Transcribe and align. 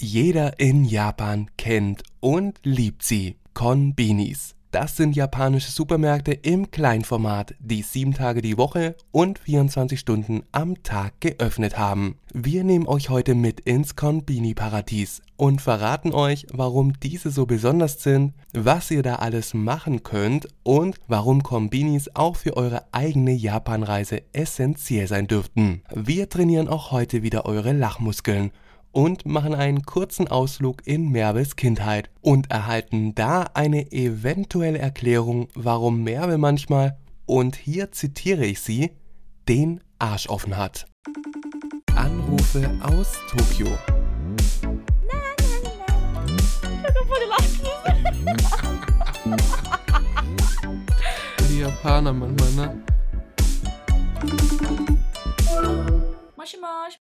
Jeder 0.00 0.60
in 0.60 0.84
Japan 0.84 1.50
kennt 1.56 2.04
und 2.20 2.60
liebt 2.62 3.02
sie. 3.02 3.34
Konbinis. 3.52 4.54
Das 4.70 4.96
sind 4.96 5.16
japanische 5.16 5.72
Supermärkte 5.72 6.30
im 6.32 6.70
Kleinformat, 6.70 7.56
die 7.58 7.82
sieben 7.82 8.14
Tage 8.14 8.40
die 8.40 8.56
Woche 8.58 8.94
und 9.10 9.40
24 9.40 9.98
Stunden 9.98 10.42
am 10.52 10.84
Tag 10.84 11.20
geöffnet 11.20 11.78
haben. 11.78 12.16
Wir 12.32 12.62
nehmen 12.62 12.86
euch 12.86 13.08
heute 13.08 13.34
mit 13.34 13.58
ins 13.58 13.96
Konbini-Paradies 13.96 15.20
und 15.36 15.60
verraten 15.60 16.12
euch, 16.12 16.46
warum 16.52 16.92
diese 17.00 17.32
so 17.32 17.46
besonders 17.46 18.00
sind, 18.00 18.34
was 18.52 18.92
ihr 18.92 19.02
da 19.02 19.16
alles 19.16 19.52
machen 19.52 20.04
könnt 20.04 20.46
und 20.62 21.00
warum 21.08 21.42
Konbinis 21.42 22.08
auch 22.14 22.36
für 22.36 22.56
eure 22.56 22.84
eigene 22.92 23.32
Japanreise 23.32 24.22
essentiell 24.32 25.08
sein 25.08 25.26
dürften. 25.26 25.82
Wir 25.92 26.28
trainieren 26.28 26.68
auch 26.68 26.92
heute 26.92 27.24
wieder 27.24 27.46
eure 27.46 27.72
Lachmuskeln 27.72 28.52
und 28.98 29.26
machen 29.26 29.54
einen 29.54 29.84
kurzen 29.84 30.26
Ausflug 30.26 30.84
in 30.84 31.10
Merves 31.10 31.54
Kindheit 31.54 32.10
und 32.20 32.50
erhalten 32.50 33.14
da 33.14 33.42
eine 33.54 33.92
eventuelle 33.92 34.80
Erklärung, 34.80 35.46
warum 35.54 36.02
Merve 36.02 36.36
manchmal, 36.36 36.98
und 37.24 37.54
hier 37.54 37.92
zitiere 37.92 38.44
ich 38.44 38.58
sie, 38.58 38.90
den 39.48 39.84
Arsch 40.00 40.28
offen 40.28 40.56
hat. 40.56 40.86
Anrufe 41.94 42.68
aus 42.82 43.12
Tokio. 43.30 43.68
Die 51.48 51.60
Japaner 51.60 52.12
manchmal, 52.12 52.50
ne? 52.50 52.82
Moshi 56.36 56.56
Mosh. 56.56 57.07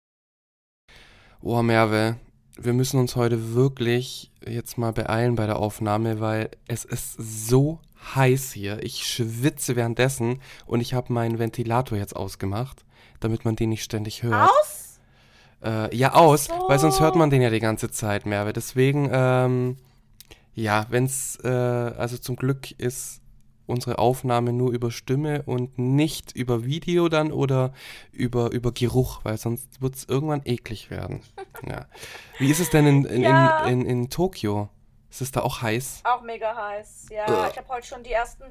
Oh, 1.47 1.61
Merve, 1.61 2.15
wir 2.57 2.73
müssen 2.73 2.99
uns 2.99 3.15
heute 3.15 3.53
wirklich 3.53 4.31
jetzt 4.47 4.79
mal 4.79 4.91
beeilen 4.93 5.35
bei 5.35 5.45
der 5.45 5.57
Aufnahme, 5.57 6.19
weil 6.19 6.49
es 6.67 6.85
ist 6.85 7.13
so 7.19 7.79
heiß 8.15 8.51
hier. 8.51 8.81
Ich 8.81 9.05
schwitze 9.05 9.75
währenddessen 9.75 10.41
und 10.65 10.81
ich 10.81 10.95
habe 10.95 11.13
meinen 11.13 11.37
Ventilator 11.37 11.99
jetzt 11.99 12.15
ausgemacht, 12.15 12.83
damit 13.19 13.45
man 13.45 13.55
den 13.55 13.69
nicht 13.69 13.83
ständig 13.83 14.23
hört. 14.23 14.49
Aus? 14.49 14.99
Äh, 15.63 15.95
ja, 15.95 16.15
aus, 16.15 16.45
So. 16.45 16.65
weil 16.67 16.79
sonst 16.79 16.99
hört 16.99 17.15
man 17.15 17.29
den 17.29 17.43
ja 17.43 17.51
die 17.51 17.59
ganze 17.59 17.91
Zeit, 17.91 18.25
Merve. 18.25 18.51
Deswegen, 18.51 19.07
ähm, 19.13 19.77
ja, 20.55 20.87
wenn's, 20.89 21.37
äh, 21.43 21.47
also 21.47 22.17
zum 22.17 22.37
Glück 22.37 22.71
ist 22.79 23.21
unsere 23.67 23.97
Aufnahme 23.99 24.53
nur 24.53 24.71
über 24.71 24.91
Stimme 24.91 25.43
und 25.43 25.77
nicht 25.79 26.31
über 26.35 26.65
Video 26.65 27.09
dann 27.09 27.31
oder 27.31 27.73
über, 28.11 28.51
über 28.51 28.71
Geruch, 28.71 29.21
weil 29.23 29.37
sonst 29.37 29.81
wird's 29.81 30.03
irgendwann 30.05 30.41
eklig 30.45 30.89
werden. 30.89 31.21
Ja. 31.67 31.85
Wie 32.37 32.51
ist 32.51 32.59
es 32.59 32.69
denn 32.69 32.85
in, 32.85 33.05
in, 33.05 33.21
Ja. 33.23 33.65
in, 33.65 33.81
in, 33.81 33.87
in 33.89 34.09
Tokio? 34.09 34.69
Ist 35.09 35.21
es 35.21 35.31
da 35.31 35.41
auch 35.41 35.61
heiß? 35.61 36.01
Auch 36.03 36.21
mega 36.21 36.53
heiß. 36.55 37.07
Ja, 37.09 37.23
Ugh. 37.27 37.47
ich 37.49 37.57
habe 37.57 37.67
heute 37.69 37.87
schon 37.87 38.03
die 38.03 38.11
ersten 38.11 38.43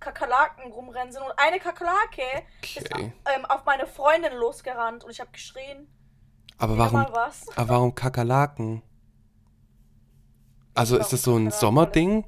Kakerlaken 0.00 0.72
rumrennen 0.72 1.12
sehen 1.12 1.22
und 1.22 1.32
eine 1.38 1.58
Kakerlake 1.60 2.22
ist 2.76 2.92
Okay. 2.92 3.12
ähm, 3.34 3.44
auf 3.46 3.64
meine 3.64 3.86
Freundin 3.86 4.34
losgerannt 4.34 5.04
und 5.04 5.10
ich 5.12 5.20
habe 5.20 5.30
geschrien. 5.30 5.86
Aber 6.58 6.76
warum, 6.76 6.96
aber 7.00 7.68
warum 7.68 7.94
Kakerlaken? 7.94 8.82
Also 10.74 10.96
ist 10.98 11.12
das 11.12 11.22
so 11.22 11.36
ein? 11.36 11.50
Sommerding? 11.50 12.24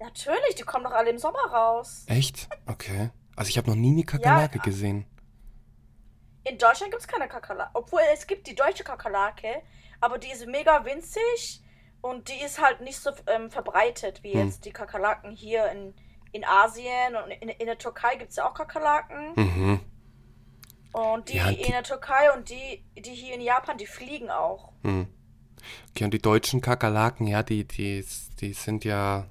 Natürlich, 0.00 0.54
die 0.56 0.62
kommen 0.62 0.84
doch 0.84 0.92
alle 0.92 1.10
im 1.10 1.18
Sommer 1.18 1.44
raus. 1.52 2.04
Echt? 2.06 2.48
Okay. 2.66 3.10
Also 3.36 3.48
ich 3.50 3.58
habe 3.58 3.68
noch 3.70 3.76
nie 3.76 3.92
eine 3.92 4.04
Kakerlake 4.04 4.58
Ja. 4.58 4.62
gesehen. 4.64 5.06
In 6.44 6.56
Deutschland 6.58 6.90
gibt 6.92 7.02
es 7.02 7.08
keine 7.08 7.28
Kakerlake. 7.28 7.70
Obwohl 7.74 8.00
es 8.12 8.26
gibt 8.26 8.46
die 8.46 8.54
deutsche 8.54 8.84
Kakerlake, 8.84 9.62
aber 10.00 10.18
die 10.18 10.30
ist 10.30 10.46
mega 10.46 10.84
winzig 10.84 11.62
und 12.00 12.28
die 12.28 12.40
ist 12.44 12.60
halt 12.62 12.80
nicht 12.80 12.98
so 12.98 13.10
ähm, 13.26 13.50
verbreitet 13.50 14.22
wie 14.22 14.32
Hm. 14.32 14.46
jetzt 14.46 14.64
die 14.64 14.70
Kakerlaken 14.72 15.32
hier 15.32 15.70
in, 15.72 15.94
in 16.32 16.44
Asien 16.44 17.16
und 17.22 17.30
in, 17.32 17.48
in 17.48 17.66
der 17.66 17.78
Türkei 17.78 18.16
gibt 18.16 18.30
es 18.30 18.36
ja 18.36 18.48
auch 18.48 18.54
Kakerlaken. 18.54 19.32
Mhm. 19.36 19.80
Und 20.92 21.28
die, 21.28 21.36
Ja, 21.36 21.50
die- 21.50 21.60
in 21.60 21.72
der 21.72 21.82
Türkei 21.82 22.32
und 22.34 22.48
die, 22.48 22.84
die 22.96 23.10
hier 23.14 23.34
in 23.34 23.40
Japan, 23.40 23.76
die 23.76 23.86
fliegen 23.86 24.30
auch. 24.30 24.72
Hm. 24.82 25.06
Okay, 25.90 26.04
und 26.04 26.14
die 26.14 26.22
deutschen 26.22 26.60
Kakerlaken, 26.60 27.26
ja, 27.26 27.42
die, 27.42 27.64
die, 27.66 28.04
die 28.40 28.52
sind 28.54 28.84
ja, 28.84 29.26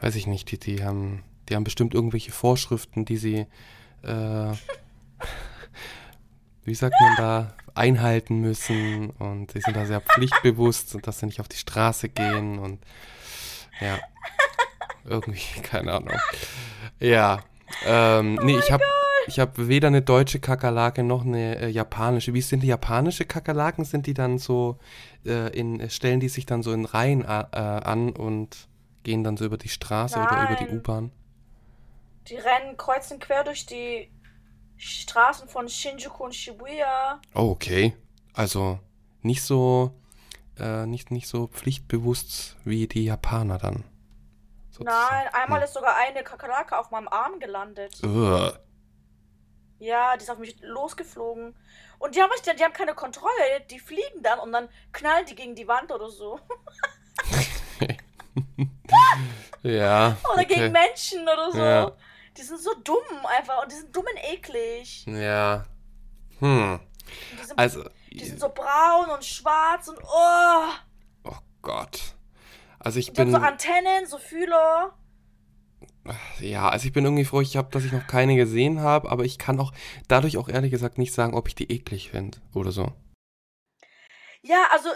weiß 0.00 0.16
ich 0.16 0.26
nicht, 0.26 0.50
die, 0.50 0.58
die 0.58 0.84
haben, 0.84 1.22
die 1.48 1.56
haben 1.56 1.64
bestimmt 1.64 1.94
irgendwelche 1.94 2.32
Vorschriften, 2.32 3.04
die 3.04 3.16
sie, 3.16 3.46
äh, 4.02 4.52
wie 6.64 6.74
sagt 6.74 6.94
man 7.00 7.16
da, 7.16 7.54
einhalten 7.74 8.40
müssen 8.40 9.10
und 9.10 9.52
sie 9.52 9.60
sind 9.60 9.76
da 9.76 9.86
sehr 9.86 10.00
pflichtbewusst 10.00 10.94
und 10.94 11.06
dass 11.06 11.20
sie 11.20 11.26
nicht 11.26 11.40
auf 11.40 11.48
die 11.48 11.56
Straße 11.56 12.08
gehen 12.08 12.58
und 12.58 12.80
ja, 13.80 13.98
irgendwie, 15.04 15.40
keine 15.62 15.92
Ahnung. 15.92 16.18
Ja, 16.98 17.40
ähm, 17.86 18.34
nee, 18.42 18.58
ich 18.58 18.72
habe 18.72 18.82
ich 19.26 19.38
habe 19.38 19.68
weder 19.68 19.88
eine 19.88 20.00
deutsche 20.00 20.40
Kakerlake 20.40 21.02
noch 21.02 21.24
eine 21.24 21.58
äh, 21.58 21.68
japanische. 21.68 22.32
Wie 22.32 22.40
sind 22.40 22.62
die 22.62 22.68
japanische 22.68 23.26
Kakerlaken? 23.26 23.84
Sind 23.84 24.06
die 24.06 24.14
dann 24.14 24.38
so 24.38 24.78
äh, 25.26 25.54
in 25.56 25.90
stellen 25.90 26.18
die 26.18 26.30
sich 26.30 26.46
dann 26.46 26.62
so 26.62 26.72
in 26.72 26.86
Reihen 26.86 27.22
äh, 27.22 27.26
an 27.26 28.10
und 28.10 28.68
gehen 29.08 29.24
dann 29.24 29.38
so 29.38 29.46
über 29.46 29.56
die 29.56 29.70
Straße 29.70 30.18
oder 30.18 30.42
über 30.42 30.56
die 30.56 30.64
Nein. 30.64 30.76
U-Bahn? 30.76 31.12
Die 32.26 32.36
rennen 32.36 32.76
kreuz 32.76 33.10
und 33.10 33.20
quer 33.20 33.42
durch 33.42 33.64
die 33.64 34.12
Straßen 34.76 35.48
von 35.48 35.66
Shinjuku 35.66 36.24
und 36.24 36.34
Shibuya. 36.34 37.18
Oh, 37.34 37.50
okay. 37.52 37.96
Also 38.34 38.78
nicht 39.22 39.42
so 39.42 39.94
äh, 40.58 40.84
nicht 40.84 41.10
nicht 41.10 41.26
so 41.26 41.46
pflichtbewusst 41.46 42.56
wie 42.64 42.86
die 42.86 43.06
Japaner 43.06 43.56
dann. 43.56 43.84
sozusagen. 44.70 45.06
Nein, 45.10 45.28
einmal 45.32 45.62
ist 45.62 45.72
sogar 45.72 45.96
eine 45.96 46.22
Kakerlake 46.22 46.78
auf 46.78 46.90
meinem 46.90 47.08
Arm 47.08 47.40
gelandet. 47.40 47.94
Hm. 48.02 48.14
Ugh. 48.14 48.58
Ja, 49.78 50.18
die 50.18 50.24
ist 50.24 50.30
auf 50.30 50.38
mich 50.38 50.60
losgeflogen. 50.60 51.56
Und 51.98 52.14
die 52.14 52.20
haben, 52.20 52.28
mich, 52.28 52.42
die 52.42 52.62
haben 52.62 52.74
keine 52.74 52.94
Kontrolle. 52.94 53.64
Die 53.70 53.78
fliegen 53.78 54.22
dann 54.22 54.38
und 54.40 54.52
dann 54.52 54.68
knallen 54.92 55.24
die 55.24 55.34
gegen 55.34 55.54
die 55.54 55.66
Wand 55.66 55.90
oder 55.92 56.10
so. 56.10 56.38
Ja. 59.62 60.16
Oder 60.32 60.42
okay. 60.42 60.54
gegen 60.54 60.72
Menschen 60.72 61.22
oder 61.22 61.52
so. 61.52 61.58
Ja. 61.58 61.92
Die 62.36 62.42
sind 62.42 62.60
so 62.60 62.74
dumm 62.84 63.26
einfach 63.26 63.62
und 63.62 63.72
die 63.72 63.76
sind 63.76 63.94
dumm 63.94 64.04
und 64.04 64.32
eklig. 64.32 65.04
Ja. 65.06 65.66
Hm. 66.38 66.80
Die, 67.32 67.44
sind, 67.44 67.58
Also 67.58 67.84
die 68.12 68.24
sind 68.24 68.40
so 68.40 68.48
braun 68.48 69.10
und 69.10 69.24
schwarz 69.24 69.88
und 69.88 69.98
oh. 70.02 70.68
oh 71.24 71.36
Gott. 71.62 72.14
Also 72.78 73.00
ich 73.00 73.08
Und 73.08 73.16
bin 73.16 73.30
so 73.32 73.38
Antennen, 73.38 74.06
so 74.06 74.18
Fühler. 74.18 74.94
Ja, 76.40 76.68
also 76.68 76.86
ich 76.86 76.92
bin 76.92 77.04
irgendwie 77.04 77.24
froh, 77.24 77.40
ich 77.40 77.56
habe, 77.56 77.70
dass 77.70 77.84
ich 77.84 77.92
noch 77.92 78.06
keine 78.06 78.36
gesehen 78.36 78.80
habe, 78.80 79.10
aber 79.10 79.24
ich 79.24 79.38
kann 79.38 79.60
auch 79.60 79.72
dadurch 80.06 80.38
auch 80.38 80.48
ehrlich 80.48 80.70
gesagt 80.70 80.96
nicht 80.96 81.12
sagen, 81.12 81.34
ob 81.34 81.48
ich 81.48 81.54
die 81.54 81.70
eklig 81.70 82.10
finde 82.10 82.38
oder 82.54 82.70
so. 82.70 82.92
Ja, 84.42 84.68
also 84.72 84.88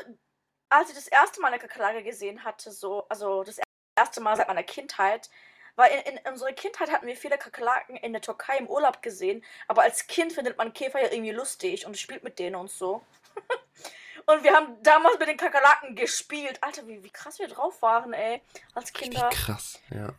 als 0.72 0.88
ich 0.88 0.94
das 0.94 1.09
erste 1.09 1.41
Mal 1.41 1.49
eine 1.49 1.59
Kakerlake 1.59 2.03
gesehen 2.03 2.44
hatte, 2.44 2.71
so, 2.72 3.06
also 3.09 3.44
das 3.44 3.60
erste 3.94 4.21
Mal 4.21 4.37
seit 4.37 4.49
meiner 4.49 4.62
Kindheit, 4.62 5.28
weil 5.77 5.93
in, 5.93 6.16
in 6.16 6.33
unserer 6.33 6.53
Kindheit 6.53 6.91
hatten 6.91 7.06
wir 7.06 7.16
viele 7.16 7.37
Kakerlaken 7.37 7.97
in 7.97 8.12
der 8.12 8.22
Türkei 8.22 8.56
im 8.56 8.69
Urlaub 8.69 9.03
gesehen, 9.03 9.44
aber 9.69 9.83
als 9.83 10.06
Kind 10.06 10.33
findet 10.33 10.56
man 10.56 10.72
Käfer 10.72 11.00
ja 11.00 11.12
irgendwie 11.12 11.33
lustig 11.33 11.87
und 11.87 11.99
spielt 11.99 12.25
mit 12.25 12.38
denen 12.38 12.56
und 12.56 12.71
so. 12.71 13.03
und 14.27 14.43
wir 14.44 14.55
haben 14.55 14.83
damals 14.83 15.19
mit 15.19 15.28
den 15.28 15.37
Kakerlaken 15.37 15.94
gespielt. 15.94 16.62
Alter, 16.62 16.87
wie, 16.87 17.04
wie 17.04 17.10
krass 17.10 17.39
wir 17.39 17.49
drauf 17.49 17.83
waren, 17.83 18.15
ey, 18.15 18.41
als 18.75 18.94
Richtig 18.94 19.12
Kinder. 19.12 19.28
krass, 19.31 19.78
ja. 19.91 20.15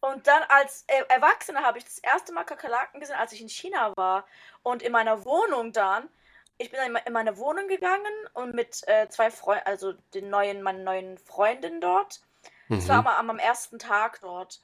Und 0.00 0.26
dann 0.26 0.42
als 0.48 0.84
äh, 0.88 1.02
Erwachsene 1.08 1.62
habe 1.62 1.78
ich 1.78 1.84
das 1.84 1.98
erste 1.98 2.32
Mal 2.32 2.44
Kakerlaken 2.44 3.00
gesehen, 3.00 3.16
als 3.16 3.32
ich 3.32 3.40
in 3.40 3.48
China 3.48 3.92
war. 3.96 4.26
Und 4.62 4.82
in 4.82 4.92
meiner 4.92 5.24
Wohnung 5.24 5.72
dann, 5.72 6.10
ich 6.58 6.70
bin 6.70 6.78
dann 6.78 6.86
in 6.88 6.92
me- 6.92 7.02
in 7.06 7.12
meine 7.12 7.36
Wohnung 7.38 7.66
gegangen 7.68 8.12
und 8.34 8.54
mit 8.54 8.86
äh, 8.88 9.08
zwei 9.08 9.30
Freunden, 9.30 9.66
also 9.66 9.92
den 10.14 10.30
neuen, 10.30 10.62
meinen 10.62 10.84
neuen 10.84 11.18
Freundin 11.18 11.80
dort. 11.80 12.20
Das 12.68 12.88
war 12.88 13.02
Mhm. 13.02 13.06
am, 13.08 13.30
am 13.30 13.38
ersten 13.38 13.78
Tag 13.78 14.20
dort. 14.22 14.60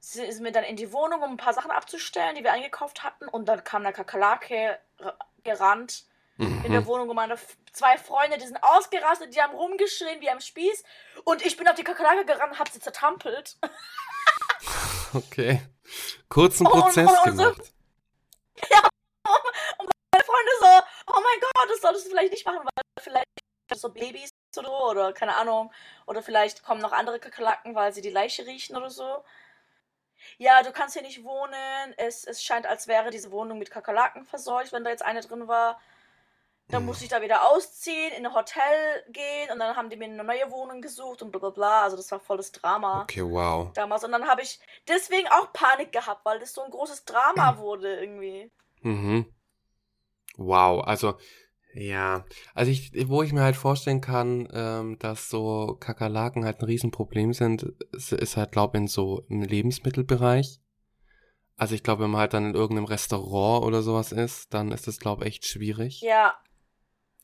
Sie 0.00 0.22
ist 0.22 0.40
mir 0.40 0.52
dann 0.52 0.64
in 0.64 0.76
die 0.76 0.92
Wohnung, 0.92 1.22
um 1.22 1.30
ein 1.32 1.36
paar 1.38 1.54
Sachen 1.54 1.70
abzustellen, 1.70 2.34
die 2.36 2.44
wir 2.44 2.52
eingekauft 2.52 3.02
hatten. 3.02 3.26
Und 3.28 3.46
dann 3.46 3.64
kam 3.64 3.82
eine 3.82 3.92
Kakerlake 3.92 4.78
r- 4.98 5.18
gerannt 5.44 6.04
in 6.40 6.70
der 6.70 6.82
Mhm. 6.82 6.86
Wohnung 6.86 7.08
und 7.10 7.16
meine 7.16 7.36
zwei 7.72 7.98
Freunde, 7.98 8.38
die 8.38 8.46
sind 8.46 8.62
ausgerastet, 8.62 9.34
die 9.34 9.42
haben 9.42 9.56
rumgeschrien 9.56 10.20
wie 10.20 10.30
am 10.30 10.40
Spieß. 10.40 10.84
Und 11.24 11.44
ich 11.44 11.56
bin 11.56 11.66
auf 11.66 11.74
die 11.74 11.82
Kakerlake 11.82 12.24
gerannt 12.26 12.52
und 12.52 12.58
hab 12.60 12.68
sie 12.68 12.78
zertrampelt. 12.80 13.56
Okay. 15.14 15.62
Kurzen 16.28 16.66
Oh, 16.66 16.70
und- 16.70 16.80
Prozess 16.82 17.08
und- 17.08 17.30
und 17.30 17.36
so- 17.38 17.42
gemacht. 17.44 17.72
meine 20.12 20.24
Freunde 20.24 20.52
so, 20.60 20.66
oh 21.06 21.20
mein 21.22 21.40
Gott, 21.40 21.47
das 21.68 21.80
solltest 21.80 22.06
du 22.06 22.10
vielleicht 22.10 22.32
nicht 22.32 22.46
machen, 22.46 22.60
weil 22.62 23.02
vielleicht 23.02 23.26
so 23.74 23.90
Babys 23.90 24.30
oder 24.56 24.68
so, 24.68 24.90
oder 24.90 25.12
keine 25.12 25.36
Ahnung, 25.36 25.72
oder 26.06 26.22
vielleicht 26.22 26.62
kommen 26.62 26.80
noch 26.80 26.92
andere 26.92 27.20
Kakerlaken, 27.20 27.74
weil 27.74 27.92
sie 27.92 28.00
die 28.00 28.10
Leiche 28.10 28.46
riechen 28.46 28.76
oder 28.76 28.90
so. 28.90 29.24
Ja, 30.36 30.62
du 30.62 30.72
kannst 30.72 30.94
hier 30.94 31.02
nicht 31.02 31.24
wohnen. 31.24 31.94
Es, 31.96 32.24
es 32.24 32.42
scheint, 32.42 32.66
als 32.66 32.88
wäre 32.88 33.10
diese 33.10 33.30
Wohnung 33.30 33.58
mit 33.58 33.70
Kakerlaken 33.70 34.24
verseucht, 34.24 34.72
wenn 34.72 34.84
da 34.84 34.90
jetzt 34.90 35.04
eine 35.04 35.20
drin 35.20 35.48
war. 35.48 35.78
Dann 36.70 36.84
musste 36.84 37.04
ich 37.04 37.10
da 37.10 37.22
wieder 37.22 37.50
ausziehen, 37.50 38.12
in 38.12 38.26
ein 38.26 38.34
Hotel 38.34 39.02
gehen 39.08 39.50
und 39.50 39.58
dann 39.58 39.74
haben 39.74 39.88
die 39.88 39.96
mir 39.96 40.04
eine 40.04 40.22
neue 40.22 40.50
Wohnung 40.50 40.82
gesucht 40.82 41.22
und 41.22 41.30
bla 41.30 41.38
bla 41.38 41.48
bla. 41.48 41.82
Also 41.82 41.96
das 41.96 42.10
war 42.10 42.20
volles 42.20 42.52
Drama. 42.52 43.02
Okay, 43.02 43.22
wow. 43.22 43.72
Damals. 43.72 44.04
Und 44.04 44.12
dann 44.12 44.28
habe 44.28 44.42
ich 44.42 44.60
deswegen 44.86 45.28
auch 45.28 45.50
Panik 45.54 45.92
gehabt, 45.92 46.26
weil 46.26 46.38
das 46.40 46.52
so 46.52 46.62
ein 46.62 46.70
großes 46.70 47.06
Drama 47.06 47.56
wurde 47.58 47.98
irgendwie. 47.98 48.50
Mhm. 48.82 49.34
Wow, 50.36 50.86
also 50.86 51.18
ja, 51.74 52.24
also 52.54 52.70
ich, 52.70 52.92
wo 53.08 53.22
ich 53.22 53.32
mir 53.32 53.42
halt 53.42 53.56
vorstellen 53.56 54.00
kann, 54.00 54.48
ähm, 54.52 54.98
dass 54.98 55.28
so 55.28 55.76
Kakerlaken 55.78 56.44
halt 56.44 56.60
ein 56.60 56.64
Riesenproblem 56.64 57.32
sind, 57.32 57.62
ist, 57.92 58.12
ist 58.12 58.36
halt, 58.36 58.52
glaube 58.52 58.76
ich, 58.76 58.82
in 58.82 58.88
so 58.88 59.24
im 59.28 59.42
Lebensmittelbereich. 59.42 60.60
Also 61.56 61.74
ich 61.74 61.82
glaube, 61.82 62.04
wenn 62.04 62.10
man 62.10 62.20
halt 62.20 62.34
dann 62.34 62.50
in 62.50 62.54
irgendeinem 62.54 62.86
Restaurant 62.86 63.64
oder 63.64 63.82
sowas 63.82 64.12
ist, 64.12 64.54
dann 64.54 64.70
ist 64.72 64.86
das, 64.86 64.98
glaube 64.98 65.24
ich, 65.24 65.34
echt 65.34 65.46
schwierig. 65.46 66.00
Ja. 66.00 66.38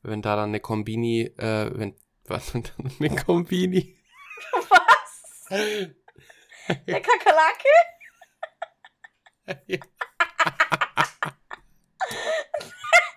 Wenn 0.01 0.21
da 0.21 0.35
dann 0.35 0.49
eine 0.49 0.59
Kombini, 0.59 1.31
äh, 1.37 1.71
wenn, 1.73 1.95
was, 2.25 2.53
wenn 2.53 2.63
dann 2.63 2.91
eine 2.99 3.15
Kombini? 3.23 3.97
Was? 4.69 5.49
Der 6.87 7.01
Kakerlake? 7.01 7.69
ja. 9.67 9.79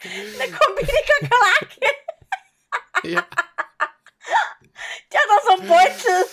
Eine 0.04 0.52
Kombini-Kakerlake? 0.52 1.80
ja. 3.04 3.26
Der 5.12 5.20
hat 5.20 5.28
doch 5.28 5.42
so 5.44 5.52
einen 5.58 5.68
Beutel. 5.68 6.24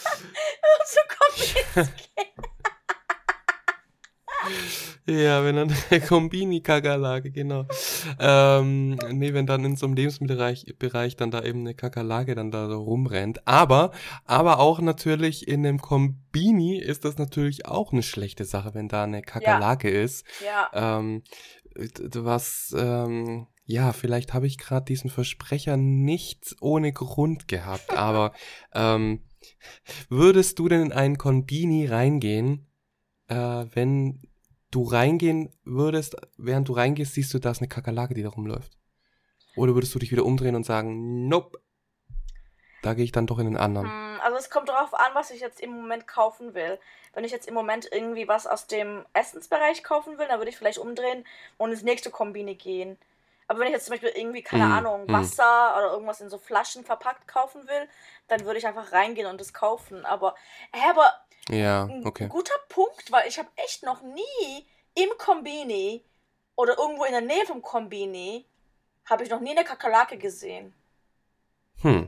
Und 0.61 0.87
so 0.87 1.01
Kombini. 1.17 2.31
Ja, 5.07 5.43
wenn 5.43 5.55
dann 5.55 5.73
eine 5.89 6.01
Kombini-Kakerlake, 6.01 7.31
genau. 7.31 7.65
Ähm, 8.19 8.95
nee, 9.11 9.33
wenn 9.33 9.45
dann 9.45 9.63
in 9.63 9.75
so 9.75 9.85
einem 9.85 9.95
Lebensmittelbereich 9.95 10.75
Bereich 10.79 11.15
dann 11.15 11.31
da 11.31 11.43
eben 11.43 11.59
eine 11.61 11.75
Kakerlake 11.75 12.35
dann 12.35 12.51
da 12.51 12.67
so 12.67 12.81
rumrennt. 12.81 13.47
Aber, 13.47 13.91
aber 14.25 14.59
auch 14.59 14.79
natürlich 14.79 15.47
in 15.47 15.65
einem 15.65 15.79
Kombini 15.79 16.79
ist 16.79 17.05
das 17.05 17.17
natürlich 17.17 17.65
auch 17.65 17.91
eine 17.91 18.03
schlechte 18.03 18.45
Sache, 18.45 18.73
wenn 18.73 18.87
da 18.87 19.03
eine 19.03 19.21
Kakerlake 19.21 19.89
ist. 19.89 20.25
Ja. 20.43 20.69
Ähm, 20.73 21.23
was, 22.13 22.73
ähm, 22.77 23.47
ja, 23.65 23.93
vielleicht 23.93 24.33
habe 24.33 24.47
ich 24.47 24.57
gerade 24.57 24.85
diesen 24.85 25.09
Versprecher 25.09 25.77
nicht 25.77 26.55
ohne 26.61 26.93
Grund 26.93 27.47
gehabt, 27.47 27.89
aber 27.97 28.33
ähm, 28.73 29.23
würdest 30.09 30.59
du 30.59 30.67
denn 30.67 30.81
in 30.81 30.91
einen 30.91 31.17
Konbini 31.17 31.87
reingehen, 31.87 32.67
äh, 33.27 33.35
wenn 33.35 34.21
du 34.71 34.83
reingehen 34.83 35.53
würdest, 35.63 36.15
während 36.37 36.67
du 36.69 36.73
reingehst, 36.73 37.13
siehst 37.13 37.33
du, 37.33 37.39
da 37.39 37.51
ist 37.51 37.59
eine 37.59 37.67
Kakerlake, 37.67 38.13
die 38.13 38.23
da 38.23 38.29
rumläuft? 38.29 38.77
Oder 39.55 39.73
würdest 39.73 39.95
du 39.95 39.99
dich 39.99 40.11
wieder 40.11 40.25
umdrehen 40.25 40.55
und 40.55 40.65
sagen, 40.65 41.27
nope, 41.27 41.59
da 42.81 42.93
gehe 42.93 43.05
ich 43.05 43.11
dann 43.11 43.25
doch 43.25 43.39
in 43.39 43.45
den 43.45 43.57
anderen? 43.57 43.87
Hm, 43.87 44.19
Also 44.21 44.37
es 44.37 44.49
kommt 44.49 44.69
darauf 44.69 44.93
an, 44.93 45.11
was 45.13 45.31
ich 45.31 45.39
jetzt 45.39 45.61
im 45.61 45.71
Moment 45.71 46.07
kaufen 46.07 46.53
will. 46.53 46.77
Wenn 47.13 47.23
ich 47.23 47.31
jetzt 47.31 47.47
im 47.47 47.53
Moment 47.53 47.87
irgendwie 47.91 48.27
was 48.27 48.45
aus 48.45 48.67
dem 48.67 49.05
Essensbereich 49.13 49.81
kaufen 49.83 50.17
will, 50.17 50.27
dann 50.27 50.39
würde 50.39 50.49
ich 50.49 50.57
vielleicht 50.57 50.77
umdrehen 50.77 51.25
und 51.57 51.71
ins 51.71 51.83
nächste 51.83 52.11
Kombini 52.11 52.55
gehen. 52.55 52.97
Aber 53.47 53.59
wenn 53.59 53.67
ich 53.67 53.73
jetzt 53.73 53.85
zum 53.85 53.93
Beispiel 53.93 54.09
irgendwie, 54.15 54.43
keine 54.43 54.69
Hm, 54.69 54.69
Ahnung, 54.69 55.07
hm. 55.07 55.11
Wasser 55.11 55.75
oder 55.77 55.91
irgendwas 55.91 56.21
in 56.21 56.29
so 56.29 56.37
Flaschen 56.39 56.83
verpackt 56.85 57.27
kaufen 57.27 57.67
will, 57.67 57.87
dann 58.27 58.45
würde 58.45 58.59
ich 58.59 58.67
einfach 58.67 58.91
reingehen 58.91 59.27
und 59.27 59.39
das 59.41 59.53
kaufen. 59.53 60.05
Aber, 60.05 60.35
hä, 60.73 60.89
aber 60.89 61.13
Ja, 61.49 61.89
ein 61.89 62.03
okay. 62.03 62.29
guter 62.29 62.55
Punkt, 62.69 63.11
weil 63.11 63.27
ich 63.27 63.39
habe 63.39 63.49
echt 63.57 63.83
noch 63.83 64.01
nie 64.03 64.67
im 64.95 65.09
Kombini 65.17 66.05
oder 66.55 66.77
irgendwo 66.77 67.05
in 67.05 67.13
der 67.13 67.21
Nähe 67.21 67.45
vom 67.45 67.61
Kombini 67.61 68.45
habe 69.05 69.23
ich 69.23 69.29
noch 69.29 69.41
nie 69.41 69.51
eine 69.51 69.65
Kakerlake 69.65 70.17
gesehen. 70.17 70.73
Hm. 71.81 72.05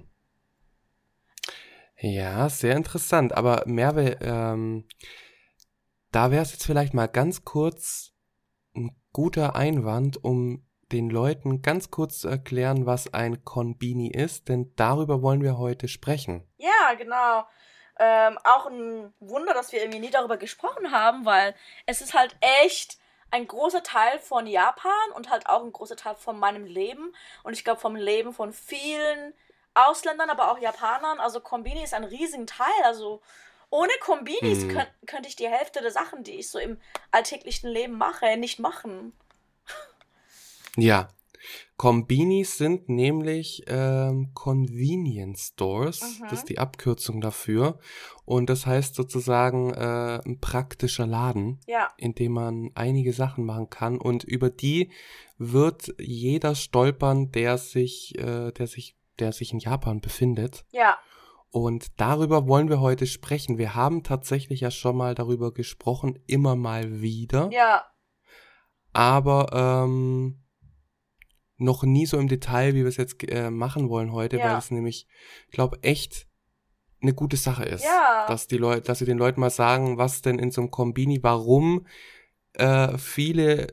Ja, 1.99 2.49
sehr 2.49 2.75
interessant. 2.75 3.33
Aber 3.33 3.63
Merve, 3.65 4.17
ähm, 4.21 4.85
da 6.11 6.31
wäre 6.31 6.41
es 6.41 6.51
jetzt 6.51 6.65
vielleicht 6.65 6.93
mal 6.93 7.07
ganz 7.07 7.43
kurz 7.45 8.13
ein 8.75 8.91
guter 9.13 9.55
Einwand, 9.55 10.23
um 10.23 10.66
den 10.91 11.09
Leuten 11.09 11.61
ganz 11.61 11.91
kurz 11.91 12.19
zu 12.19 12.27
erklären, 12.27 12.85
was 12.85 13.13
ein 13.13 13.43
Konbini 13.43 14.09
ist, 14.11 14.49
denn 14.49 14.73
darüber 14.75 15.21
wollen 15.21 15.43
wir 15.43 15.57
heute 15.57 15.87
sprechen. 15.87 16.47
Ja, 16.57 16.93
genau. 16.97 17.45
Ähm, 17.99 18.37
auch 18.43 18.67
ein 18.67 19.13
Wunder, 19.19 19.53
dass 19.53 19.71
wir 19.71 19.81
irgendwie 19.81 19.99
nie 19.99 20.11
darüber 20.11 20.37
gesprochen 20.37 20.91
haben, 20.91 21.25
weil 21.25 21.55
es 21.85 22.01
ist 22.01 22.13
halt 22.13 22.35
echt 22.61 22.97
ein 23.31 23.47
großer 23.47 23.83
Teil 23.83 24.19
von 24.19 24.47
Japan 24.47 25.11
und 25.15 25.29
halt 25.29 25.47
auch 25.49 25.63
ein 25.63 25.73
großer 25.73 25.95
Teil 25.95 26.15
von 26.15 26.39
meinem 26.39 26.65
Leben 26.65 27.13
und 27.43 27.53
ich 27.53 27.63
glaube 27.63 27.81
vom 27.81 27.95
Leben 27.95 28.33
von 28.33 28.53
vielen 28.53 29.33
Ausländern, 29.73 30.29
aber 30.29 30.51
auch 30.51 30.59
Japanern. 30.59 31.19
Also 31.19 31.39
Kombini 31.39 31.83
ist 31.83 31.93
ein 31.93 32.03
riesigen 32.03 32.47
Teil. 32.47 32.67
Also 32.83 33.21
ohne 33.69 33.91
Kombinis 34.01 34.63
Hm. 34.63 34.69
könnt, 34.69 34.91
könnte 35.07 35.27
ich 35.27 35.35
die 35.35 35.49
Hälfte 35.49 35.81
der 35.81 35.91
Sachen, 35.91 36.23
die 36.23 36.39
ich 36.39 36.49
so 36.49 36.57
im 36.59 36.79
alltäglichen 37.11 37.69
Leben 37.69 37.97
mache, 37.97 38.37
nicht 38.37 38.59
machen. 38.59 39.13
Ja, 40.77 41.09
Kombinis 41.77 42.57
sind 42.57 42.89
nämlich 42.89 43.63
ähm, 43.67 44.31
Convenience 44.33 45.49
Stores. 45.53 46.01
Mhm. 46.01 46.23
Das 46.23 46.39
ist 46.39 46.49
die 46.49 46.57
Abkürzung 46.57 47.21
dafür. 47.21 47.79
Und 48.25 48.49
das 48.49 48.65
heißt 48.65 48.95
sozusagen 48.95 49.73
äh, 49.73 50.19
ein 50.25 50.39
praktischer 50.39 51.05
Laden. 51.05 51.59
Ja, 51.67 51.89
in 51.97 52.15
dem 52.15 52.33
man 52.33 52.71
einige 52.73 53.13
Sachen 53.13 53.45
machen 53.45 53.69
kann 53.69 53.99
und 53.99 54.23
über 54.23 54.49
die 54.49 54.91
wird 55.37 55.93
jeder 55.99 56.55
stolpern, 56.55 57.31
der 57.31 57.57
sich, 57.57 58.17
äh, 58.17 58.51
der 58.51 58.67
sich, 58.67 58.97
der 59.19 59.31
sich 59.31 59.53
in 59.53 59.59
Japan 59.59 60.01
befindet. 60.01 60.65
ja, 60.71 60.97
Und 61.51 61.99
darüber 61.99 62.47
wollen 62.47 62.69
wir 62.69 62.81
heute 62.81 63.05
sprechen. 63.05 63.59
Wir 63.59 63.75
haben 63.75 64.01
tatsächlich 64.03 64.61
ja 64.61 64.71
schon 64.71 64.97
mal 64.97 65.13
darüber 65.13 65.53
gesprochen, 65.53 66.17
immer 66.25 66.55
mal 66.55 67.01
wieder, 67.01 67.49
ja, 67.51 67.85
aber 68.93 69.85
ähm, 69.85 70.41
noch 71.57 71.83
nie 71.83 72.05
so 72.05 72.17
im 72.17 72.27
Detail, 72.27 72.73
wie 72.73 72.81
wir 72.81 72.87
es 72.87 72.97
jetzt 72.97 73.23
äh, 73.29 73.49
machen 73.49 73.89
wollen 73.89 74.11
heute, 74.11 74.37
Ja. 74.37 74.45
weil 74.45 74.57
es 74.57 74.71
nämlich, 74.71 75.07
ich 75.47 75.53
glaube, 75.53 75.81
echt 75.81 76.27
eine 77.01 77.13
gute 77.13 77.37
Sache 77.37 77.63
ist, 77.63 77.83
Ja. 77.83 78.25
dass 78.27 78.47
die 78.47 78.57
Leute, 78.57 78.81
dass 78.81 78.99
sie 78.99 79.05
den 79.05 79.17
Leuten 79.17 79.39
mal 79.39 79.49
sagen, 79.49 79.97
was 79.97 80.21
denn 80.21 80.39
in 80.39 80.51
so 80.51 80.61
einem 80.61 80.71
Kombini, 80.71 81.21
warum 81.21 81.85
äh, 82.53 82.97
viele 82.97 83.67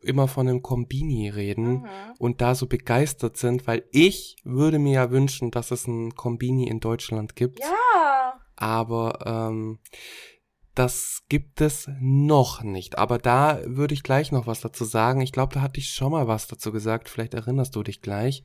immer 0.00 0.28
von 0.28 0.46
einem 0.48 0.62
Kombini 0.62 1.30
reden 1.30 1.80
mhm. 1.80 1.86
und 2.18 2.40
da 2.40 2.54
so 2.54 2.66
begeistert 2.66 3.36
sind, 3.36 3.66
weil 3.66 3.84
ich 3.90 4.36
würde 4.44 4.78
mir 4.78 4.92
ja 4.92 5.10
wünschen, 5.10 5.50
dass 5.50 5.70
es 5.70 5.86
ein 5.86 6.14
Kombini 6.14 6.68
in 6.68 6.78
Deutschland 6.80 7.34
gibt, 7.36 7.60
ja, 7.60 8.40
aber 8.56 9.18
ähm, 9.24 9.78
das 10.74 11.22
gibt 11.28 11.60
es 11.60 11.88
noch 12.00 12.62
nicht. 12.62 12.98
Aber 12.98 13.18
da 13.18 13.60
würde 13.64 13.94
ich 13.94 14.02
gleich 14.02 14.32
noch 14.32 14.46
was 14.46 14.60
dazu 14.60 14.84
sagen. 14.84 15.20
Ich 15.20 15.32
glaube, 15.32 15.54
da 15.54 15.60
hatte 15.60 15.80
ich 15.80 15.90
schon 15.90 16.12
mal 16.12 16.26
was 16.26 16.46
dazu 16.46 16.72
gesagt. 16.72 17.08
Vielleicht 17.08 17.34
erinnerst 17.34 17.76
du 17.76 17.82
dich 17.82 18.00
gleich. 18.00 18.44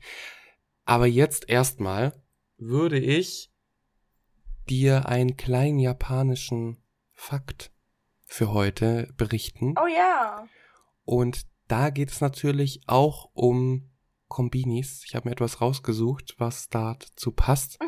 Aber 0.84 1.06
jetzt 1.06 1.48
erstmal 1.48 2.12
würde 2.56 2.98
ich 2.98 3.52
dir 4.68 5.08
einen 5.08 5.36
kleinen 5.36 5.78
japanischen 5.78 6.82
Fakt 7.12 7.72
für 8.24 8.52
heute 8.52 9.12
berichten. 9.16 9.74
oh 9.76 9.88
ja, 9.88 10.46
Und 11.04 11.46
da 11.66 11.90
geht 11.90 12.10
es 12.10 12.20
natürlich 12.20 12.82
auch 12.86 13.30
um 13.34 13.90
Kombinis. 14.28 15.02
Ich 15.06 15.14
habe 15.14 15.28
mir 15.28 15.32
etwas 15.32 15.60
rausgesucht, 15.60 16.36
was 16.38 16.68
dazu 16.68 17.32
passt. 17.32 17.78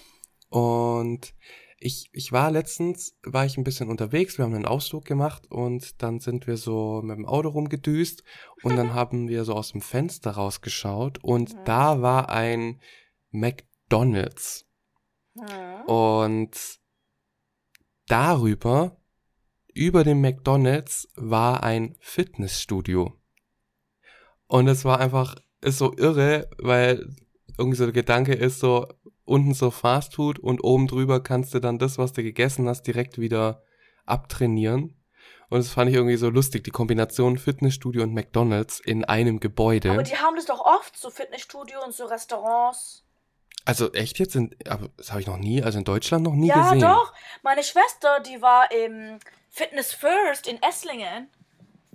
Und 0.48 1.34
ich, 1.82 2.10
ich 2.12 2.30
war 2.30 2.50
letztens, 2.50 3.16
war 3.22 3.46
ich 3.46 3.56
ein 3.56 3.64
bisschen 3.64 3.88
unterwegs, 3.88 4.36
wir 4.36 4.44
haben 4.44 4.54
einen 4.54 4.66
Ausflug 4.66 5.06
gemacht 5.06 5.50
und 5.50 6.02
dann 6.02 6.20
sind 6.20 6.46
wir 6.46 6.58
so 6.58 7.00
mit 7.02 7.16
dem 7.16 7.24
Auto 7.24 7.48
rumgedüst 7.48 8.22
und 8.62 8.76
dann 8.76 8.92
haben 8.94 9.28
wir 9.28 9.44
so 9.44 9.54
aus 9.54 9.72
dem 9.72 9.80
Fenster 9.80 10.32
rausgeschaut 10.32 11.24
und 11.24 11.54
Mhm. 11.54 11.64
da 11.64 12.02
war 12.02 12.28
ein 12.28 12.80
McDonald's. 13.30 14.66
mhm. 15.34 15.84
Und 15.86 16.78
darüber, 18.06 18.98
über 19.72 20.04
dem 20.04 20.20
McDonald's, 20.20 21.08
war 21.16 21.62
ein 21.62 21.96
Fitnessstudio. 22.00 23.14
Und 24.48 24.68
es 24.68 24.84
war 24.84 25.00
einfach, 25.00 25.36
ist 25.62 25.78
so 25.78 25.96
irre, 25.96 26.50
weil 26.58 27.08
irgendwie 27.56 27.76
so 27.76 27.84
der 27.84 27.92
Gedanke 27.92 28.34
ist 28.34 28.58
so, 28.58 28.86
unten 29.30 29.54
so 29.54 29.70
Fastfood 29.70 30.38
und 30.38 30.62
oben 30.64 30.86
drüber 30.86 31.22
kannst 31.22 31.54
du 31.54 31.60
dann 31.60 31.78
das, 31.78 31.96
was 31.98 32.12
du 32.12 32.22
gegessen 32.22 32.68
hast, 32.68 32.82
direkt 32.82 33.18
wieder 33.18 33.62
abtrainieren. 34.06 34.96
Und 35.48 35.58
das 35.58 35.70
fand 35.70 35.90
ich 35.90 35.96
irgendwie 35.96 36.16
so 36.16 36.28
lustig, 36.30 36.64
die 36.64 36.70
Kombination 36.70 37.38
Fitnessstudio 37.38 38.02
und 38.02 38.14
McDonald's 38.14 38.78
in 38.80 39.04
einem 39.04 39.40
Gebäude. 39.40 39.90
aber 39.92 40.02
die 40.02 40.16
haben 40.16 40.36
das 40.36 40.46
doch 40.46 40.60
oft, 40.60 40.96
so 40.96 41.10
Fitnessstudio 41.10 41.82
und 41.84 41.92
so 41.92 42.04
Restaurants. 42.06 43.04
also 43.64 43.92
echt 43.92 44.18
jetzt, 44.18 44.36
in, 44.36 44.54
aber 44.68 44.90
das 44.96 45.10
habe 45.10 45.20
ich 45.20 45.26
noch 45.26 45.38
nie, 45.38 45.62
also 45.62 45.78
in 45.78 45.84
Deutschland 45.84 46.24
noch 46.24 46.34
nie 46.34 46.48
ja, 46.48 46.62
gesehen. 46.62 46.80
doch. 46.80 47.12
Meine 47.42 47.62
Schwester, 47.64 48.20
die 48.20 48.40
war 48.42 48.70
im 48.70 49.18
Fitness 49.48 49.92
First 49.92 50.46
in 50.46 50.62
Esslingen. 50.62 51.28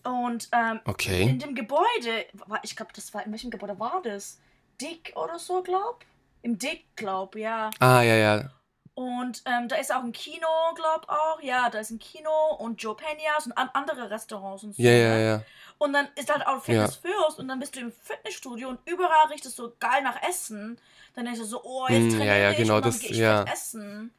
Und 0.04 0.50
ähm, 0.52 0.82
Okay. 0.86 1.24
in 1.24 1.40
dem 1.40 1.56
Gebäude, 1.56 2.26
ich 2.64 2.76
glaube, 2.76 2.92
das 2.96 3.14
war, 3.14 3.26
in 3.26 3.32
welchem 3.32 3.50
Gebäude 3.52 3.80
war 3.80 4.02
das? 4.04 4.40
Dick 4.82 5.14
oder 5.16 5.40
so, 5.40 5.64
glaub. 5.64 6.06
Im 6.46 6.60
Dick, 6.60 6.86
glaub, 6.96 7.36
ja. 7.36 7.72
Ah, 7.80 8.04
ja, 8.04 8.14
ja. 8.16 8.52
Und 8.94 9.42
ähm, 9.48 9.68
da 9.68 9.78
ist 9.78 9.92
auch 9.92 10.04
ein 10.04 10.12
Kino, 10.12 10.46
glaub 10.76 11.10
auch. 11.10 11.42
Ja, 11.42 11.72
da 11.72 11.80
ist 11.80 11.90
ein 11.90 11.98
Kino 11.98 12.30
und 12.60 12.80
Joe 12.84 12.94
Peñas 12.96 13.48
und 13.48 13.54
an 13.54 13.68
andere 13.74 14.12
Restaurants 14.12 14.64
und 14.64 14.76
so. 14.76 14.84
Ja, 14.84 14.92
ja, 14.92 15.16
ne? 15.16 15.26
ja. 15.26 15.42
Und 15.80 15.94
dann 15.94 16.08
ist 16.16 16.32
halt 16.32 16.46
auch 16.46 16.62
Fitness 16.62 16.98
First 16.98 17.40
und 17.40 17.48
dann 17.48 17.60
bist 17.60 17.76
du 17.76 17.80
im 17.80 17.92
Fitnessstudio 17.92 18.70
und 18.70 18.80
überall 18.86 19.26
riecht 19.32 19.44
es 19.48 19.56
so 19.56 19.74
geil 19.80 20.04
nach 20.04 20.22
Essen. 20.30 20.80
Dann 21.16 21.26
denkst 21.26 21.40
du 21.40 21.46
so, 21.48 21.64
oh, 21.64 21.88
jetzt 21.90 22.04
Hm, 22.04 22.10
trainiere 22.12 22.28
ja, 22.28 22.36
ja, 22.44 22.52
ich 22.52 22.58
genau, 22.58 22.76
und 22.76 22.86
dann 22.86 22.92
das- 22.92 23.02
ich 23.04 23.18
ja. 23.18 23.44
essen. 23.52 24.14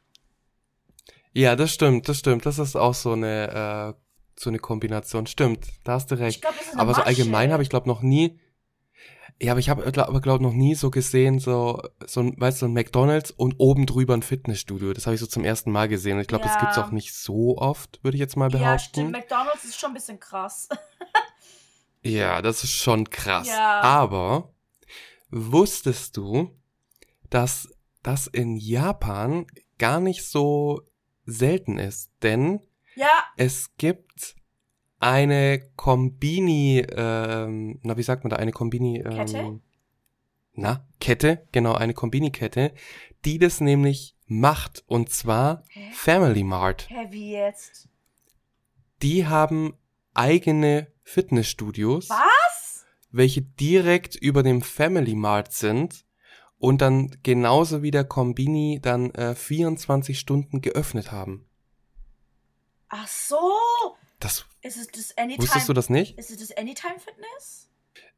Ja, 1.32 1.54
das 1.54 1.70
stimmt, 1.72 2.08
das 2.08 2.18
stimmt. 2.18 2.44
Das 2.44 2.58
ist 2.58 2.74
auch 2.74 2.94
so 2.94 3.12
eine, 3.12 3.94
äh, 3.96 4.00
so 4.38 4.50
eine 4.50 4.58
Kombination. 4.58 5.28
Stimmt, 5.28 5.64
da 5.84 5.92
hast 5.92 6.10
du 6.10 6.16
recht. 6.18 6.40
glaube, 6.42 6.56
das 6.58 6.66
ist 6.66 6.72
eine 6.72 6.82
Aber 6.82 6.94
so 6.94 7.02
allgemein 7.02 7.48
Masche. 7.48 7.52
habe 7.52 7.62
ich 7.62 7.70
glaube 7.70 7.88
noch 7.88 8.02
nie. 8.02 8.40
Ja, 9.40 9.52
aber 9.52 9.60
ich 9.60 9.68
habe 9.68 9.84
aber 9.86 10.20
glaube 10.22 10.42
noch 10.42 10.54
nie 10.54 10.74
so 10.74 10.90
gesehen, 10.90 11.40
so 11.40 11.82
so 12.06 12.20
ein, 12.20 12.40
weißt 12.40 12.56
du, 12.58 12.60
so 12.60 12.66
ein 12.66 12.72
McDonald's 12.72 13.30
und 13.30 13.56
oben 13.58 13.84
drüber 13.84 14.14
ein 14.14 14.22
Fitnessstudio. 14.22 14.94
Das 14.94 15.04
habe 15.06 15.14
ich 15.14 15.20
so 15.20 15.26
zum 15.26 15.44
ersten 15.44 15.70
Mal 15.70 15.88
gesehen. 15.88 16.14
Und 16.16 16.22
ich 16.22 16.28
glaube, 16.28 16.44
das 16.44 16.54
Ja. 16.54 16.60
gibt's 16.60 16.78
auch 16.78 16.90
nicht 16.90 17.12
so 17.14 17.58
oft, 17.58 18.02
würde 18.02 18.16
ich 18.16 18.20
jetzt 18.20 18.36
mal 18.36 18.50
Ja, 18.50 18.58
behaupten. 18.58 18.82
stimmt. 18.84 19.12
McDonalds 19.12 19.64
ist 19.64 19.78
schon 19.78 19.90
ein 19.90 19.94
bisschen 19.94 20.18
krass. 20.20 20.68
Ja, 22.02 22.40
das 22.40 22.62
ist 22.62 22.70
schon 22.70 23.10
krass. 23.10 23.48
Ja. 23.48 23.80
Aber 23.80 24.54
wusstest 25.30 26.16
du, 26.16 26.56
dass 27.30 27.68
das 28.04 28.28
in 28.28 28.56
Japan 28.56 29.46
gar 29.78 29.98
nicht 29.98 30.24
so 30.24 30.82
selten 31.24 31.78
ist? 31.78 32.12
Denn 32.22 32.60
ja, 32.94 33.08
es 33.36 33.76
gibt 33.76 34.35
eine 34.98 35.62
Kombini, 35.76 36.84
ähm, 36.88 37.78
na 37.82 37.96
wie 37.96 38.02
sagt 38.02 38.24
man 38.24 38.30
da, 38.30 38.36
eine 38.36 38.52
Kombini, 38.52 38.98
ähm, 38.98 39.10
Kette? 39.10 39.60
Na, 40.54 40.86
Kette, 41.00 41.46
genau, 41.52 41.74
eine 41.74 41.92
Kombini-Kette, 41.92 42.72
die 43.24 43.38
das 43.38 43.60
nämlich 43.60 44.16
macht, 44.26 44.84
und 44.86 45.10
zwar 45.10 45.64
Hä? 45.68 45.90
Family 45.92 46.44
Mart. 46.44 46.88
Hä, 46.88 47.08
wie 47.10 47.32
jetzt? 47.32 47.88
Die 49.02 49.26
haben 49.26 49.74
eigene 50.14 50.86
Fitnessstudios. 51.02 52.08
Was? 52.08 52.46
welche 53.16 53.42
direkt 53.42 54.14
über 54.14 54.42
dem 54.42 54.62
Family 54.62 55.14
Mart 55.14 55.52
sind 55.52 56.04
und 56.58 56.80
dann 56.80 57.16
genauso 57.22 57.82
wie 57.82 57.90
der 57.90 58.04
Kombini 58.04 58.78
dann 58.82 59.10
äh, 59.12 59.34
24 59.34 60.18
Stunden 60.18 60.60
geöffnet 60.60 61.12
haben. 61.12 61.46
Ach 62.88 63.08
so. 63.08 63.40
Das 64.20 64.46
Ist 64.62 64.76
es 64.76 64.88
das 64.88 65.18
Anytime? 65.18 65.42
wusstest 65.42 65.68
du 65.68 65.72
das 65.72 65.90
nicht? 65.90 66.18
Ist 66.18 66.30
es 66.30 66.38
das 66.48 66.56
Anytime 66.56 66.98
Fitness? 66.98 67.68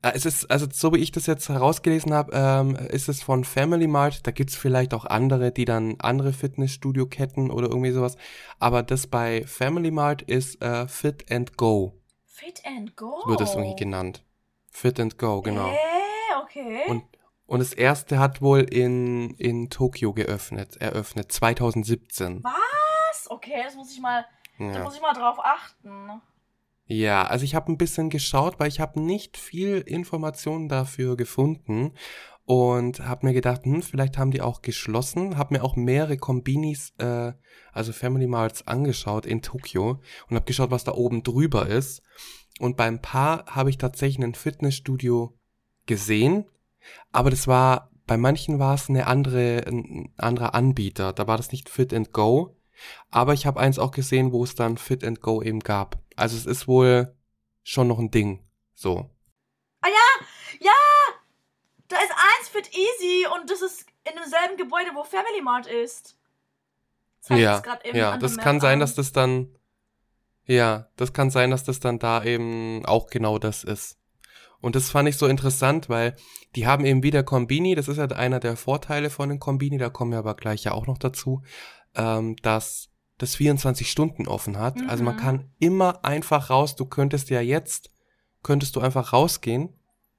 Äh, 0.02 0.12
es 0.14 0.24
ist 0.26 0.50
also 0.50 0.66
so 0.72 0.92
wie 0.92 0.98
ich 0.98 1.10
das 1.10 1.26
jetzt 1.26 1.48
herausgelesen 1.48 2.14
habe, 2.14 2.32
ähm, 2.34 2.76
ist 2.76 3.08
es 3.08 3.22
von 3.22 3.44
Family 3.44 3.86
Mart. 3.86 4.26
Da 4.26 4.30
gibt's 4.30 4.54
vielleicht 4.56 4.94
auch 4.94 5.04
andere, 5.04 5.50
die 5.50 5.64
dann 5.64 5.96
andere 5.98 6.32
Fitnessstudio-Ketten 6.32 7.50
oder 7.50 7.68
irgendwie 7.68 7.90
sowas. 7.90 8.16
Aber 8.58 8.82
das 8.82 9.06
bei 9.06 9.44
Family 9.46 9.90
Mart 9.90 10.22
ist 10.22 10.62
äh, 10.62 10.86
Fit 10.86 11.30
and 11.30 11.56
Go 11.56 11.94
Fit 12.24 12.62
and 12.64 12.96
Go. 12.96 13.22
wird 13.26 13.40
es 13.40 13.54
irgendwie 13.54 13.76
genannt. 13.76 14.24
Fit 14.70 15.00
and 15.00 15.18
Go 15.18 15.42
genau. 15.42 15.68
Äh, 15.70 16.42
okay. 16.42 16.82
Und, 16.86 17.02
und 17.46 17.58
das 17.58 17.72
erste 17.72 18.20
hat 18.20 18.40
wohl 18.40 18.60
in, 18.60 19.34
in 19.34 19.70
Tokio 19.70 20.12
geöffnet, 20.12 20.76
eröffnet, 20.76 21.32
2017. 21.32 22.44
Was? 22.44 23.28
Okay, 23.30 23.60
das 23.64 23.74
muss 23.74 23.90
ich 23.90 24.00
mal, 24.00 24.24
da 24.58 24.64
Ja. 24.64 24.84
muss 24.84 24.94
ich 24.96 25.00
mal 25.02 25.12
drauf 25.14 25.38
achten. 25.42 26.20
ja, 26.86 27.22
also 27.24 27.44
ich 27.44 27.54
habe 27.54 27.70
ein 27.72 27.78
bisschen 27.78 28.10
geschaut, 28.10 28.58
weil 28.58 28.68
ich 28.68 28.80
habe 28.80 29.00
nicht 29.00 29.36
viel 29.36 29.78
Informationen 29.78 30.68
dafür 30.68 31.16
gefunden 31.16 31.92
und 32.44 33.00
habe 33.00 33.26
mir 33.26 33.34
gedacht, 33.34 33.64
hm, 33.64 33.82
vielleicht 33.82 34.16
haben 34.16 34.30
die 34.30 34.40
auch 34.40 34.62
geschlossen, 34.62 35.36
habe 35.36 35.54
mir 35.54 35.62
auch 35.64 35.76
mehrere 35.76 36.16
Kombinis, 36.16 36.94
äh, 36.98 37.32
also 37.72 37.92
Family 37.92 38.26
Marts 38.26 38.66
angeschaut 38.66 39.26
in 39.26 39.42
Tokio 39.42 40.00
und 40.28 40.34
habe 40.36 40.46
geschaut, 40.46 40.70
was 40.70 40.84
da 40.84 40.92
oben 40.92 41.22
drüber 41.22 41.66
ist. 41.66 42.02
Und 42.58 42.76
beim 42.78 43.00
Paar 43.02 43.44
habe 43.46 43.68
ich 43.70 43.76
tatsächlich 43.78 44.24
ein 44.24 44.34
Fitnessstudio 44.34 45.38
gesehen, 45.86 46.46
aber 47.12 47.28
das 47.30 47.46
war, 47.46 47.90
bei 48.06 48.16
manchen 48.16 48.58
war 48.58 48.74
es 48.74 48.88
eine 48.88 49.06
andere, 49.06 49.64
ein 49.66 50.12
anderer 50.16 50.54
Anbieter. 50.54 51.12
Da 51.12 51.26
war 51.26 51.36
das 51.36 51.52
nicht 51.52 51.68
Fit 51.68 51.92
and 51.92 52.12
Go, 52.12 52.56
aber 53.11 53.32
ich 53.35 53.47
habe 53.47 53.61
eins 53.61 53.78
auch 53.78 53.90
gesehen, 53.90 54.32
wo 54.32 54.44
es 54.44 54.54
dann 54.54 54.78
Fit 54.78 55.04
and 55.04 55.20
Go 55.20 55.42
eben 55.42 55.61
gab. 55.61 55.99
Also 56.16 56.37
es 56.37 56.47
ist 56.47 56.68
wohl 56.68 57.16
schon 57.62 57.88
noch 57.88 57.99
ein 57.99 58.11
Ding. 58.11 58.44
So. 58.75 59.11
Ja! 60.61 60.73
Da 61.88 61.97
ist 61.97 62.12
eins 62.12 62.49
Fit 62.49 62.70
Easy 62.75 63.26
und 63.35 63.50
das 63.50 63.62
ist 63.62 63.87
in 64.04 64.14
demselben 64.16 64.56
Gebäude, 64.56 64.90
wo 64.94 65.04
Family 65.04 65.40
Mart 65.42 65.66
ist. 65.66 66.16
Zeigt 67.20 67.40
ja, 67.40 67.62
ja, 67.92 68.12
an 68.12 68.20
das 68.20 68.35
der 68.35 68.44
kann 68.44 68.56
Map 68.56 68.62
sein, 68.62 68.75
an. 68.75 68.80
dass 68.80 68.94
das 68.94 69.12
dann, 69.12 69.56
ja, 70.44 70.88
das 70.97 71.12
kann 71.12 71.30
sein, 71.30 71.50
dass 71.50 71.64
das 71.64 71.80
dann 71.80 71.99
da 71.99 72.23
eben 72.23 72.85
auch 72.87 73.08
genau 73.08 73.38
das 73.38 73.64
ist. 73.64 73.99
Und 74.61 74.75
das 74.76 74.90
fand 74.90 75.08
ich 75.08 75.16
so 75.16 75.26
interessant, 75.26 75.88
weil 75.88 76.16
die 76.56 76.66
haben 76.66 76.85
eben 76.85 77.02
wieder 77.02 77.23
Kombini, 77.23 77.75
das 77.75 77.88
ist 77.88 77.97
ja 77.97 78.06
einer 78.06 78.40
der 78.40 78.56
Vorteile 78.56 79.08
von 79.08 79.28
den 79.28 79.38
Kombini, 79.38 79.78
da 79.78 79.88
kommen 79.88 80.11
wir 80.11 80.18
aber 80.18 80.35
gleich 80.35 80.64
ja 80.64 80.73
auch 80.73 80.87
noch 80.87 80.99
dazu, 80.99 81.42
ähm, 81.98 82.36
dass 82.42 82.88
das 83.18 83.34
24 83.34 83.90
Stunden 83.90 84.26
offen 84.28 84.58
hat. 84.58 84.80
Also 84.88 85.02
man 85.02 85.16
Mhm. 85.16 85.18
kann 85.18 85.50
immer 85.58 86.04
einfach 86.04 86.48
raus, 86.50 86.76
du 86.76 86.86
könntest 86.86 87.28
ja 87.30 87.40
jetzt, 87.40 87.90
könntest 88.42 88.76
du 88.76 88.80
einfach 88.80 89.12
rausgehen, 89.12 89.70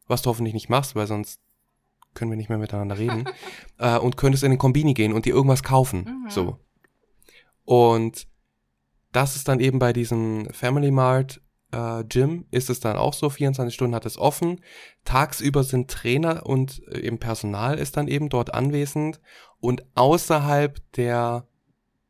was 0.05 0.21
du 0.21 0.29
hoffentlich 0.29 0.53
nicht 0.53 0.69
machst, 0.69 0.95
weil 0.95 1.07
sonst 1.07 1.39
können 2.13 2.31
wir 2.31 2.37
nicht 2.37 2.49
mehr 2.49 2.57
miteinander 2.57 2.97
reden, 2.97 3.25
äh, 3.77 3.97
und 3.97 4.17
könntest 4.17 4.43
in 4.43 4.51
den 4.51 4.57
Kombini 4.59 4.93
gehen 4.93 5.13
und 5.13 5.25
dir 5.25 5.33
irgendwas 5.33 5.63
kaufen. 5.63 6.23
Mhm. 6.25 6.29
So. 6.29 6.59
Und 7.63 8.27
das 9.11 9.35
ist 9.35 9.47
dann 9.47 9.59
eben 9.59 9.79
bei 9.79 9.93
diesem 9.93 10.47
Family 10.51 10.91
Mart 10.91 11.41
äh, 11.71 12.03
Gym 12.03 12.45
ist 12.51 12.69
es 12.69 12.79
dann 12.79 12.97
auch 12.97 13.13
so, 13.13 13.29
24 13.29 13.73
Stunden 13.73 13.95
hat 13.95 14.05
es 14.05 14.17
offen. 14.17 14.59
Tagsüber 15.05 15.63
sind 15.63 15.89
Trainer 15.89 16.45
und 16.45 16.81
äh, 16.87 16.99
eben 17.01 17.19
Personal 17.19 17.77
ist 17.77 17.95
dann 17.95 18.07
eben 18.07 18.29
dort 18.29 18.53
anwesend 18.53 19.21
und 19.59 19.85
außerhalb 19.95 20.81
der 20.93 21.47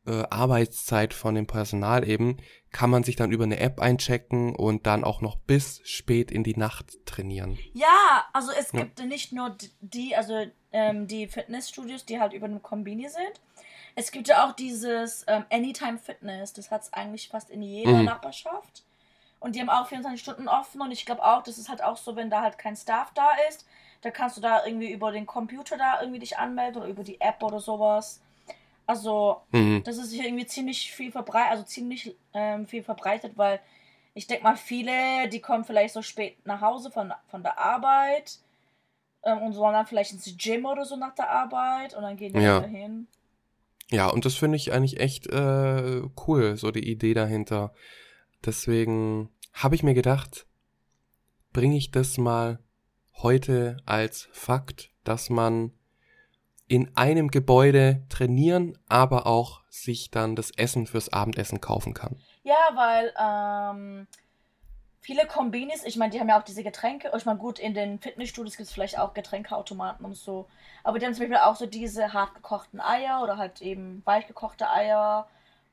äh, 0.06 0.24
Arbeitszeit 0.30 1.14
von 1.14 1.34
dem 1.34 1.46
Personal 1.46 2.08
eben 2.08 2.38
kann 2.72 2.90
man 2.90 3.02
sich 3.02 3.16
dann 3.16 3.32
über 3.32 3.44
eine 3.44 3.58
App 3.58 3.80
einchecken 3.80 4.54
und 4.54 4.86
dann 4.86 5.04
auch 5.04 5.20
noch 5.20 5.36
bis 5.36 5.80
spät 5.84 6.30
in 6.30 6.44
die 6.44 6.56
Nacht 6.56 7.04
trainieren. 7.04 7.58
Ja, 7.74 8.24
also 8.32 8.52
es 8.52 8.72
Ja. 8.72 8.80
gibt 8.80 9.04
nicht 9.04 9.32
nur 9.32 9.56
die, 9.80 10.16
also 10.16 10.46
ähm, 10.72 11.06
die 11.06 11.26
Fitnessstudios, 11.26 12.04
die 12.06 12.20
halt 12.20 12.32
über 12.32 12.46
einem 12.46 12.62
Kombini 12.62 13.08
sind. 13.08 13.40
Es 13.96 14.12
gibt 14.12 14.28
ja 14.28 14.46
auch 14.46 14.52
dieses 14.52 15.24
ähm, 15.26 15.44
Anytime 15.50 15.98
Fitness, 15.98 16.52
das 16.52 16.70
hat 16.70 16.82
es 16.82 16.92
eigentlich 16.92 17.28
fast 17.28 17.50
in 17.50 17.62
jeder 17.62 17.98
Mhm. 17.98 18.04
Nachbarschaft. 18.04 18.84
Und 19.40 19.56
die 19.56 19.60
haben 19.60 19.70
auch 19.70 19.86
24 19.88 20.20
Stunden 20.20 20.48
offen 20.48 20.80
und 20.82 20.92
ich 20.92 21.06
glaube 21.06 21.24
auch, 21.24 21.42
das 21.42 21.58
ist 21.58 21.68
halt 21.68 21.82
auch 21.82 21.96
so, 21.96 22.14
wenn 22.14 22.30
da 22.30 22.42
halt 22.42 22.58
kein 22.58 22.76
Staff 22.76 23.10
da 23.14 23.30
ist, 23.48 23.66
da 24.02 24.10
kannst 24.10 24.36
du 24.36 24.40
da 24.40 24.64
irgendwie 24.64 24.92
über 24.92 25.12
den 25.12 25.26
Computer 25.26 25.76
da 25.76 26.00
irgendwie 26.00 26.20
dich 26.20 26.38
anmelden 26.38 26.82
oder 26.82 26.90
über 26.90 27.02
die 27.04 27.20
App 27.20 27.42
oder 27.42 27.58
sowas. 27.58 28.20
Also, 28.90 29.42
Mhm. 29.52 29.84
das 29.84 29.98
ist 29.98 30.12
hier 30.12 30.24
irgendwie 30.24 30.46
ziemlich 30.46 30.90
viel 30.90 31.12
verbreitet, 31.12 31.52
also 31.52 31.62
ziemlich 31.62 32.16
ähm, 32.34 32.66
viel 32.66 32.82
verbreitet, 32.82 33.34
weil 33.36 33.60
ich 34.14 34.26
denke 34.26 34.42
mal, 34.42 34.56
viele, 34.56 35.28
die 35.28 35.40
kommen 35.40 35.64
vielleicht 35.64 35.94
so 35.94 36.02
spät 36.02 36.44
nach 36.44 36.60
Hause 36.60 36.90
von, 36.90 37.12
von 37.28 37.44
der 37.44 37.56
Arbeit 37.56 38.40
ähm, 39.22 39.42
und 39.42 39.54
wollen 39.54 39.74
dann 39.74 39.86
vielleicht 39.86 40.10
ins 40.10 40.36
Gym 40.36 40.66
oder 40.66 40.84
so 40.84 40.96
nach 40.96 41.14
der 41.14 41.30
Arbeit 41.30 41.94
und 41.94 42.02
dann 42.02 42.16
gehen 42.16 42.32
die 42.32 42.40
Ja. 42.40 42.60
hin. 42.62 43.06
Ja, 43.92 44.08
und 44.08 44.24
das 44.24 44.34
finde 44.34 44.56
ich 44.56 44.72
eigentlich 44.72 44.98
echt 44.98 45.28
äh, 45.28 46.02
cool, 46.26 46.56
so 46.56 46.72
die 46.72 46.90
Idee 46.90 47.14
dahinter. 47.14 47.72
Deswegen 48.44 49.30
habe 49.52 49.76
ich 49.76 49.84
mir 49.84 49.94
gedacht, 49.94 50.46
bringe 51.52 51.76
ich 51.76 51.92
das 51.92 52.18
mal 52.18 52.58
heute 53.22 53.76
als 53.86 54.28
Fakt, 54.32 54.90
dass 55.04 55.30
man 55.30 55.72
in 56.70 56.96
einem 56.96 57.32
Gebäude 57.32 58.04
trainieren, 58.08 58.78
aber 58.88 59.26
auch 59.26 59.62
sich 59.68 60.12
dann 60.12 60.36
das 60.36 60.52
Essen 60.52 60.86
fürs 60.86 61.12
Abendessen 61.12 61.60
kaufen 61.60 61.94
kann. 61.94 62.16
Ja, 62.44 62.54
weil 62.74 63.12
ähm, 63.20 64.06
viele 65.00 65.26
Kombinis, 65.26 65.82
ich 65.82 65.96
meine, 65.96 66.12
die 66.12 66.20
haben 66.20 66.28
ja 66.28 66.38
auch 66.38 66.44
diese 66.44 66.62
Getränke. 66.62 67.10
Ich 67.16 67.24
meine, 67.26 67.40
gut, 67.40 67.58
in 67.58 67.74
den 67.74 67.98
Fitnessstudios 67.98 68.56
gibt 68.56 68.68
es 68.68 68.72
vielleicht 68.72 69.00
auch 69.00 69.14
Getränkeautomaten 69.14 70.06
und 70.06 70.14
so. 70.14 70.46
Aber 70.84 71.00
die 71.00 71.06
haben 71.06 71.12
zum 71.12 71.24
Beispiel 71.24 71.38
auch 71.38 71.56
so 71.56 71.66
diese 71.66 72.12
hart 72.12 72.36
gekochten 72.36 72.80
Eier 72.80 73.20
oder 73.20 73.36
halt 73.36 73.60
eben 73.62 74.02
weich 74.04 74.28
gekochte 74.28 74.70
Eier 74.70 75.26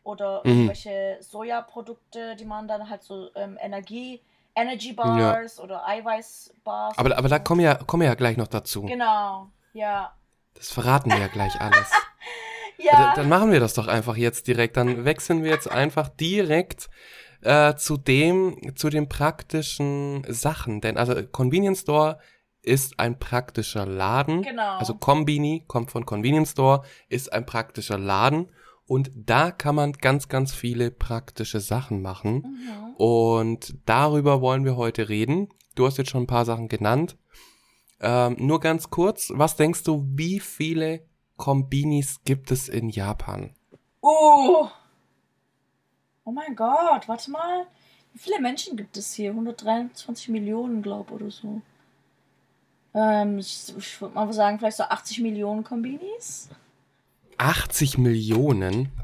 oder 0.04 0.42
Mhm. 0.46 0.50
irgendwelche 0.52 1.18
Sojaprodukte, 1.22 2.36
die 2.38 2.46
man 2.46 2.68
dann 2.68 2.90
halt 2.90 3.04
so 3.04 3.30
ähm, 3.36 3.60
Energie, 3.62 4.20
Energy 4.56 4.94
Bars 4.94 5.60
oder 5.60 5.88
Eiweißbars. 5.88 6.98
Aber, 6.98 7.16
aber 7.16 7.30
da 7.30 7.38
kommen 7.38 7.62
ja, 7.62 7.76
kommen 7.76 8.02
ja 8.02 8.16
gleich 8.16 8.36
noch 8.36 8.48
dazu. 8.48 8.82
Genau, 8.82 9.52
ja. 9.74 10.12
Das 10.58 10.72
verraten 10.72 11.10
wir 11.10 11.20
ja 11.20 11.28
gleich 11.28 11.60
alles. 11.60 11.92
Ja, 12.80 12.92
Dann, 12.92 13.16
dann 13.16 13.30
machen 13.30 13.52
wir 13.52 13.60
das 13.60 13.74
doch 13.74 13.88
einfach 13.88 14.16
jetzt 14.16 14.48
direkt. 14.48 14.78
Dann 14.78 15.04
wechseln 15.04 15.44
wir 15.44 15.50
jetzt 15.50 15.70
einfach 15.70 16.10
direkt 16.10 16.90
äh, 17.42 17.76
zu 17.76 17.98
dem, 17.98 18.76
zu 18.76 18.92
den 18.92 19.10
praktischen 19.10 20.24
Sachen. 20.28 20.80
Denn 20.80 20.96
also 20.96 21.16
Convenience 21.24 21.82
Store 21.82 22.20
ist 22.62 23.00
ein 23.00 23.18
praktischer 23.18 23.86
Laden. 23.86 24.44
Genau. 24.44 24.78
Also 24.78 24.94
Kombini 24.94 25.64
kommt 25.68 25.90
von 25.90 26.06
Convenience 26.06 26.52
Store, 26.52 26.84
ist 27.10 27.34
ein 27.34 27.46
praktischer 27.46 27.98
Laden. 27.98 28.52
Und 28.86 29.12
da 29.16 29.52
kann 29.52 29.76
man 29.76 29.94
ganz, 29.94 30.30
ganz 30.30 30.54
viele 30.54 30.92
praktische 30.92 31.60
Sachen 31.60 32.02
machen. 32.02 32.36
Mhm. 32.36 32.94
Und 32.96 33.76
darüber 33.86 34.42
wollen 34.42 34.66
wir 34.66 34.78
heute 34.78 35.10
reden. 35.10 35.50
Du 35.76 35.86
hast 35.86 35.98
jetzt 35.98 36.10
schon 36.10 36.24
ein 36.24 36.28
paar 36.28 36.46
Sachen 36.46 36.70
genannt. 36.70 37.18
Ähm, 38.00 38.36
nur 38.40 38.60
ganz 38.60 38.90
kurz, 38.90 39.32
was 39.34 39.56
denkst 39.56 39.84
du, 39.84 40.04
wie 40.16 40.40
viele 40.40 41.02
Kombinis 41.36 42.22
gibt 42.26 42.52
es 42.52 42.70
in 42.70 42.90
Japan? 42.90 43.56
Oh. 44.02 44.68
Oh 46.24 46.32
mein 46.32 46.56
Gott, 46.56 47.08
warte 47.08 47.32
mal. 47.32 47.66
Wie 48.14 48.20
viele 48.20 48.40
Menschen 48.40 48.78
gibt 48.78 48.98
es 48.98 49.14
hier? 49.14 49.32
123 49.32 50.30
Millionen, 50.30 50.82
glaube 50.82 51.14
oder 51.14 51.32
so. 51.32 51.62
Ähm, 52.94 53.38
ich, 53.40 53.74
ich 53.78 54.02
würde 54.02 54.16
mal 54.16 54.32
sagen, 54.34 54.60
vielleicht 54.60 54.78
so 54.78 54.84
80 54.84 55.20
Millionen 55.20 55.64
Kombinis. 55.64 56.50
80 57.38 57.98
Millionen? 57.98 58.92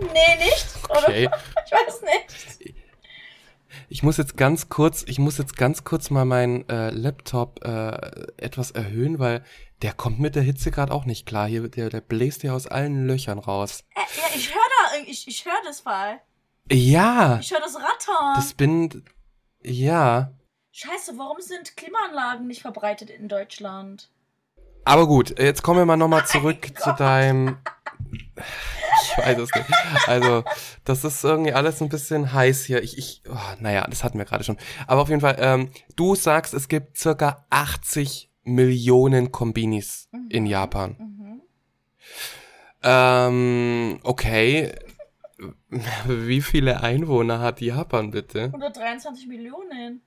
Nee, 0.00 0.44
nicht? 0.44 0.66
Okay. 0.88 1.26
Oder? 1.26 1.38
Ich 1.66 1.72
weiß 1.72 2.02
nicht. 2.02 2.77
Ich 3.90 4.02
muss 4.02 4.18
jetzt 4.18 4.36
ganz 4.36 4.68
kurz, 4.68 5.02
ich 5.06 5.18
muss 5.18 5.38
jetzt 5.38 5.56
ganz 5.56 5.82
kurz 5.82 6.10
mal 6.10 6.26
meinen 6.26 6.68
äh, 6.68 6.90
Laptop 6.90 7.64
äh, 7.64 7.96
etwas 8.36 8.70
erhöhen, 8.70 9.18
weil 9.18 9.42
der 9.80 9.94
kommt 9.94 10.20
mit 10.20 10.34
der 10.34 10.42
Hitze 10.42 10.70
gerade 10.70 10.92
auch 10.92 11.06
nicht 11.06 11.24
klar. 11.24 11.48
Hier, 11.48 11.68
der, 11.68 11.88
der 11.88 12.02
bläst 12.02 12.42
ja 12.42 12.52
aus 12.52 12.66
allen 12.66 13.06
Löchern 13.06 13.38
raus. 13.38 13.84
Äh, 13.94 14.00
ja, 14.00 14.36
ich 14.36 14.54
höre 14.54 14.60
da, 14.60 14.98
ich, 15.06 15.26
ich 15.26 15.44
höre 15.44 15.62
das 15.64 15.80
Fall. 15.80 16.20
Ja, 16.70 17.38
Ich 17.40 17.50
höre 17.50 17.60
das 17.60 17.76
Rattern. 17.76 18.34
das 18.36 18.52
bin, 18.52 19.04
ja. 19.62 20.32
Scheiße, 20.72 21.16
warum 21.16 21.40
sind 21.40 21.76
Klimaanlagen 21.78 22.46
nicht 22.46 22.60
verbreitet 22.60 23.08
in 23.08 23.28
Deutschland? 23.28 24.10
Aber 24.84 25.06
gut, 25.06 25.38
jetzt 25.38 25.62
kommen 25.62 25.80
wir 25.80 25.86
mal 25.86 25.96
nochmal 25.96 26.26
zurück 26.26 26.78
zu 26.78 26.92
deinem. 26.92 27.56
Ich 29.02 29.18
weiß 29.18 29.38
es 29.38 29.50
nicht. 29.54 29.68
Also, 30.06 30.44
das 30.84 31.04
ist 31.04 31.24
irgendwie 31.24 31.52
alles 31.52 31.80
ein 31.82 31.88
bisschen 31.88 32.32
heiß 32.32 32.64
hier. 32.64 32.82
Ich, 32.82 32.98
ich, 32.98 33.22
oh, 33.28 33.36
naja, 33.60 33.86
das 33.88 34.04
hatten 34.04 34.18
wir 34.18 34.24
gerade 34.24 34.44
schon. 34.44 34.56
Aber 34.86 35.02
auf 35.02 35.08
jeden 35.08 35.20
Fall, 35.20 35.36
ähm, 35.38 35.70
du 35.96 36.14
sagst, 36.14 36.54
es 36.54 36.68
gibt 36.68 36.96
circa 36.98 37.44
80 37.50 38.30
Millionen 38.44 39.30
Kombinis 39.32 40.08
Mhm. 40.12 40.26
in 40.30 40.46
Japan. 40.46 40.96
Mhm. 40.98 41.42
Ähm, 42.82 44.00
okay. 44.02 44.72
Wie 46.06 46.40
viele 46.40 46.80
Einwohner 46.82 47.40
hat 47.40 47.60
Japan 47.60 48.10
bitte? 48.10 48.44
123 48.44 49.26
Millionen. 49.28 50.02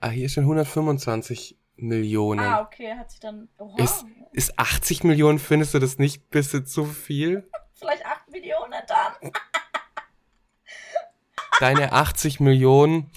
Ah, 0.00 0.10
hier 0.10 0.28
stehen 0.28 0.44
125 0.44 1.56
Millionen. 1.78 2.40
Ah, 2.40 2.62
okay, 2.62 2.94
hat 2.94 3.10
sich 3.10 3.20
dann. 3.20 3.48
Oha, 3.58 3.82
Ist, 3.82 4.04
ist 4.32 4.58
80 4.58 5.04
Millionen, 5.04 5.38
findest 5.38 5.74
du 5.74 5.78
das 5.78 5.98
nicht 5.98 6.22
ein 6.24 6.28
bisschen 6.30 6.66
zu 6.66 6.84
viel? 6.84 7.48
vielleicht 7.74 8.04
8 8.04 8.30
Millionen 8.30 8.74
dann. 8.86 9.32
Deine 11.60 11.92
80 11.92 12.40
Millionen 12.40 13.10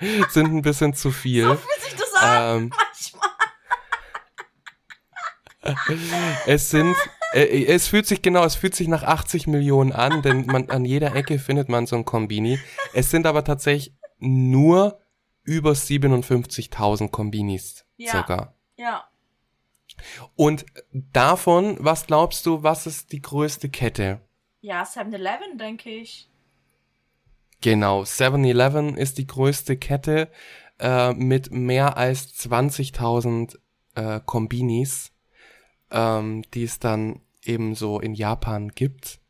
sind 0.30 0.54
ein 0.54 0.62
bisschen 0.62 0.94
zu 0.94 1.10
viel. 1.10 1.56
Fühlt 1.56 1.80
sich 1.82 1.94
das 1.96 2.14
an? 2.14 2.62
Ähm, 2.62 2.72
Manchmal. 5.64 6.10
es 6.46 6.70
sind, 6.70 6.94
äh, 7.32 7.64
es 7.66 7.88
fühlt 7.88 8.06
sich 8.06 8.22
genau, 8.22 8.44
es 8.44 8.54
fühlt 8.54 8.74
sich 8.74 8.88
nach 8.88 9.02
80 9.02 9.46
Millionen 9.46 9.92
an, 9.92 10.22
denn 10.22 10.46
man, 10.46 10.70
an 10.70 10.84
jeder 10.84 11.14
Ecke 11.14 11.38
findet 11.38 11.68
man 11.68 11.86
so 11.86 11.96
ein 11.96 12.04
Kombini. 12.04 12.58
Es 12.92 13.10
sind 13.10 13.26
aber 13.26 13.44
tatsächlich 13.44 13.94
nur 14.18 15.00
über 15.44 15.72
57.000 15.72 17.10
Kombinis, 17.10 17.84
Ja. 17.96 18.10
circa. 18.10 18.54
Ja. 18.76 19.04
Und 20.34 20.66
davon, 20.92 21.76
was 21.78 22.06
glaubst 22.06 22.46
du, 22.46 22.62
was 22.62 22.86
ist 22.86 23.12
die 23.12 23.22
größte 23.22 23.68
Kette? 23.68 24.20
Ja, 24.60 24.82
7-Eleven, 24.82 25.58
denke 25.58 25.90
ich. 25.90 26.28
Genau, 27.60 28.02
7-Eleven 28.02 28.96
ist 28.96 29.18
die 29.18 29.26
größte 29.26 29.76
Kette 29.76 30.30
äh, 30.80 31.12
mit 31.12 31.50
mehr 31.52 31.96
als 31.96 32.34
20.000 32.34 33.58
äh, 33.94 34.20
Kombinis, 34.24 35.12
ähm, 35.90 36.42
die 36.52 36.64
es 36.64 36.78
dann 36.78 37.20
ebenso 37.42 38.00
in 38.00 38.14
Japan 38.14 38.68
gibt. 38.70 39.20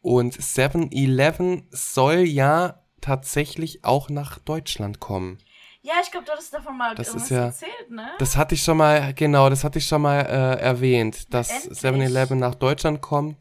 Und 0.00 0.34
7-Eleven 0.34 1.66
soll 1.70 2.20
ja 2.20 2.82
tatsächlich 3.00 3.84
auch 3.84 4.08
nach 4.08 4.38
Deutschland 4.38 5.00
kommen. 5.00 5.38
Ja, 5.82 5.94
ich 6.02 6.10
glaube, 6.10 6.26
du 6.26 6.32
hattest 6.32 6.52
davon 6.52 6.76
mal 6.76 6.94
Das 6.94 7.08
irgendwas 7.08 7.30
ist 7.30 7.36
ja- 7.36 7.44
erzählt, 7.46 7.90
ne? 7.90 8.10
Das 8.18 8.36
hatte 8.36 8.54
ich 8.54 8.62
schon 8.62 8.76
mal, 8.76 9.14
genau, 9.14 9.48
das 9.48 9.62
hatte 9.64 9.78
ich 9.78 9.86
schon 9.86 10.02
mal 10.02 10.20
äh, 10.20 10.60
erwähnt, 10.60 11.32
dass 11.32 11.50
Endlich. 11.66 11.78
7-Eleven 11.78 12.38
nach 12.38 12.54
Deutschland 12.56 13.00
kommt. 13.00 13.36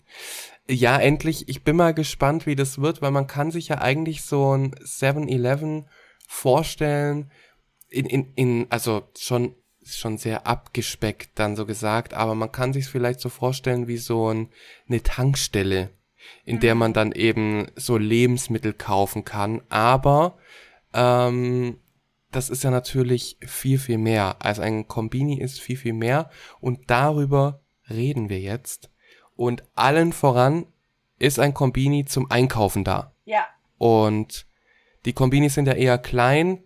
Ja, 0.69 0.97
endlich. 0.97 1.49
Ich 1.49 1.63
bin 1.63 1.75
mal 1.77 1.93
gespannt, 1.93 2.45
wie 2.45 2.55
das 2.55 2.79
wird, 2.79 3.01
weil 3.01 3.11
man 3.11 3.25
kann 3.27 3.51
sich 3.51 3.69
ja 3.69 3.79
eigentlich 3.79 4.21
so 4.23 4.55
ein 4.55 4.75
7-Eleven 4.83 5.87
vorstellen, 6.27 7.31
in, 7.89 8.05
in, 8.05 8.33
in, 8.35 8.67
also 8.69 9.07
schon, 9.17 9.55
schon 9.85 10.17
sehr 10.17 10.45
abgespeckt 10.45 11.31
dann 11.39 11.55
so 11.55 11.65
gesagt, 11.65 12.13
aber 12.13 12.35
man 12.35 12.51
kann 12.51 12.73
sich 12.73 12.87
vielleicht 12.87 13.21
so 13.21 13.29
vorstellen 13.29 13.87
wie 13.87 13.97
so 13.97 14.31
ein, 14.33 14.49
eine 14.89 15.01
Tankstelle, 15.01 15.89
in 16.43 16.59
der 16.59 16.75
man 16.75 16.91
dann 16.93 17.13
eben 17.13 17.67
so 17.77 17.97
Lebensmittel 17.97 18.73
kaufen 18.73 19.23
kann, 19.23 19.61
aber 19.69 20.37
ähm, 20.93 21.79
das 22.37 22.49
ist 22.51 22.63
ja 22.63 22.69
natürlich 22.69 23.37
viel, 23.41 23.79
viel 23.79 23.97
mehr. 23.97 24.35
Also 24.39 24.61
ein 24.61 24.87
Kombini 24.87 25.39
ist 25.41 25.59
viel, 25.59 25.75
viel 25.75 25.93
mehr 25.93 26.29
und 26.59 26.89
darüber 26.89 27.61
reden 27.89 28.29
wir 28.29 28.39
jetzt. 28.39 28.91
Und 29.35 29.63
allen 29.73 30.13
voran 30.13 30.67
ist 31.17 31.39
ein 31.39 31.55
Kombini 31.55 32.05
zum 32.05 32.29
Einkaufen 32.29 32.83
da. 32.83 33.11
ja. 33.25 33.45
Und 33.79 34.45
die 35.05 35.13
Kombinis 35.13 35.53
sind 35.55 35.67
ja 35.67 35.73
eher 35.73 35.97
klein, 35.97 36.63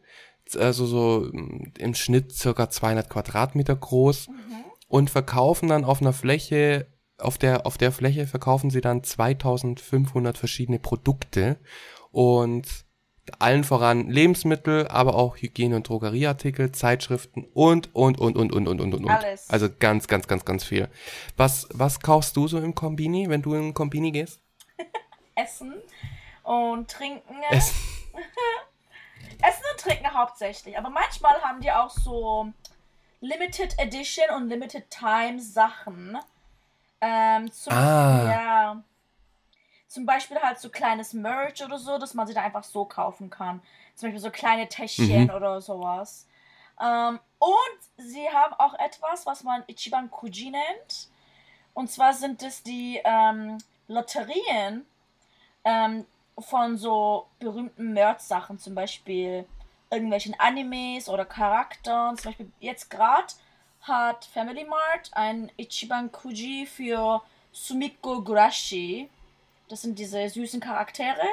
also 0.57 0.85
so 0.85 1.29
mm, 1.31 1.73
im 1.77 1.93
Schnitt 1.93 2.31
circa 2.33 2.69
200 2.69 3.09
Quadratmeter 3.09 3.75
groß 3.75 4.27
Mhm. 4.29 4.65
und 4.87 5.09
verkaufen 5.09 5.69
dann 5.69 5.83
auf 5.85 6.01
einer 6.01 6.13
Fläche, 6.13 6.87
auf 7.17 7.37
der, 7.37 7.65
auf 7.65 7.77
der 7.77 7.91
Fläche 7.91 8.27
verkaufen 8.27 8.69
sie 8.71 8.81
dann 8.81 9.03
2500 9.03 10.37
verschiedene 10.37 10.79
Produkte 10.79 11.59
und 12.11 12.65
allen 13.39 13.63
voran 13.63 14.09
Lebensmittel, 14.09 14.87
aber 14.87 15.15
auch 15.15 15.37
Hygiene- 15.37 15.75
und 15.75 15.87
Drogerieartikel, 15.87 16.71
Zeitschriften 16.71 17.45
und, 17.53 17.93
und, 17.95 18.19
und, 18.19 18.35
und, 18.35 18.51
und, 18.51 18.67
und, 18.67 18.79
und, 18.81 18.93
und. 18.93 19.09
Alles. 19.09 19.49
Also 19.49 19.67
ganz, 19.79 20.07
ganz, 20.07 20.27
ganz, 20.27 20.43
ganz 20.45 20.63
viel. 20.63 20.89
Was, 21.37 21.67
was 21.71 21.99
kaufst 21.99 22.35
du 22.35 22.47
so 22.47 22.59
im 22.59 22.75
Kombini, 22.75 23.29
wenn 23.29 23.41
du 23.41 23.53
in 23.53 23.73
Kombini 23.73 24.11
gehst? 24.11 24.41
Essen 25.35 25.73
und 26.43 26.89
Trinken. 26.89 27.35
Essen. 27.51 27.75
Essen 29.41 29.63
und 29.71 29.79
Trinken 29.79 30.13
hauptsächlich. 30.13 30.77
Aber 30.77 30.89
manchmal 30.89 31.41
haben 31.41 31.61
die 31.61 31.71
auch 31.71 31.89
so 31.89 32.51
Limited 33.21 33.77
Edition 33.79 34.25
und 34.35 34.49
Limited 34.49 34.89
Time 34.89 35.39
Sachen. 35.39 36.17
Ähm, 37.01 37.51
zum, 37.51 37.73
Ah. 37.73 38.25
ja, 38.25 38.83
zum 39.91 40.05
Beispiel 40.05 40.37
halt 40.41 40.57
so 40.57 40.69
kleines 40.69 41.11
Merch 41.11 41.61
oder 41.65 41.77
so, 41.77 41.97
dass 41.97 42.13
man 42.13 42.25
sie 42.25 42.33
da 42.33 42.41
einfach 42.41 42.63
so 42.63 42.85
kaufen 42.85 43.29
kann. 43.29 43.61
Zum 43.95 44.07
Beispiel 44.07 44.21
so 44.21 44.31
kleine 44.31 44.69
Täschchen 44.69 45.23
Mhm. 45.25 45.29
oder 45.31 45.59
sowas. 45.59 46.27
Ähm, 46.81 47.19
und 47.39 47.79
sie 47.97 48.29
haben 48.29 48.53
auch 48.53 48.73
etwas, 48.75 49.25
was 49.25 49.43
man 49.43 49.63
Ichiban 49.67 50.09
Kuji 50.09 50.51
nennt. 50.51 51.09
Und 51.73 51.91
zwar 51.91 52.13
sind 52.13 52.41
es 52.41 52.63
die 52.63 53.01
ähm, 53.03 53.57
Lotterien 53.89 54.85
ähm, 55.65 56.05
von 56.39 56.77
so 56.77 57.27
berühmten 57.39 57.91
Merch-Sachen, 57.91 58.59
zum 58.59 58.73
Beispiel 58.75 59.45
irgendwelchen 59.89 60.39
Animes 60.39 61.09
oder 61.09 61.25
Charakteren. 61.25 62.15
Zum 62.17 62.29
Beispiel 62.31 62.51
jetzt 62.61 62.89
gerade 62.89 63.33
hat 63.81 64.23
Family 64.23 64.63
Mart 64.63 65.11
ein 65.11 65.51
Ichiban 65.57 66.13
Kuji 66.13 66.65
für 66.65 67.21
Sumiko 67.51 68.21
Gurashi. 68.21 69.09
Das 69.71 69.81
sind 69.81 69.97
diese 69.97 70.27
süßen 70.27 70.59
Charaktere. 70.59 71.25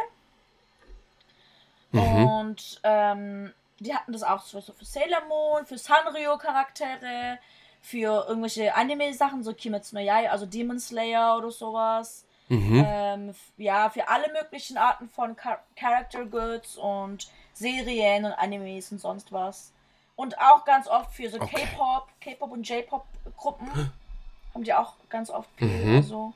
Mhm. 1.91 2.27
Und 2.27 2.81
ähm, 2.85 3.53
die 3.81 3.95
hatten 3.95 4.13
das 4.13 4.23
auch 4.23 4.43
so 4.43 4.61
für 4.61 4.85
Sailor 4.85 5.25
Moon, 5.29 5.67
für 5.67 5.77
Sanrio-Charaktere, 5.77 7.39
für 7.81 8.27
irgendwelche 8.29 8.75
Anime-Sachen, 8.75 9.43
so 9.43 9.53
Kimetsu 9.53 9.97
no 9.97 10.03
Yai, 10.03 10.31
also 10.31 10.47
Demon 10.47 10.79
Slayer 10.79 11.37
oder 11.37 11.51
sowas. 11.51 12.25
Mhm. 12.49 12.85
Ähm, 12.87 13.35
ja, 13.57 13.91
für 13.91 14.09
alle 14.09 14.33
möglichen 14.33 14.79
Arten 14.79 15.09
von 15.09 15.37
Char 15.37 15.59
Character 15.77 16.25
Goods 16.25 16.77
und 16.77 17.29
Serien 17.53 18.25
und 18.25 18.33
Animes 18.33 18.93
und 18.93 19.01
sonst 19.01 19.33
was. 19.33 19.73
Und 20.15 20.39
auch 20.39 20.65
ganz 20.65 20.87
oft 20.87 21.13
für 21.13 21.29
so 21.29 21.41
Okay. 21.41 21.67
K-Pop, 21.67 22.09
K-Pop 22.21 22.53
und 22.53 22.69
J-Pop-Gruppen 22.69 23.93
haben 24.55 24.65
die 24.65 24.75
auch 24.75 24.95
ganz 25.09 25.29
oft. 25.29 25.49
Mhm. 25.61 25.97
Also 25.97 26.33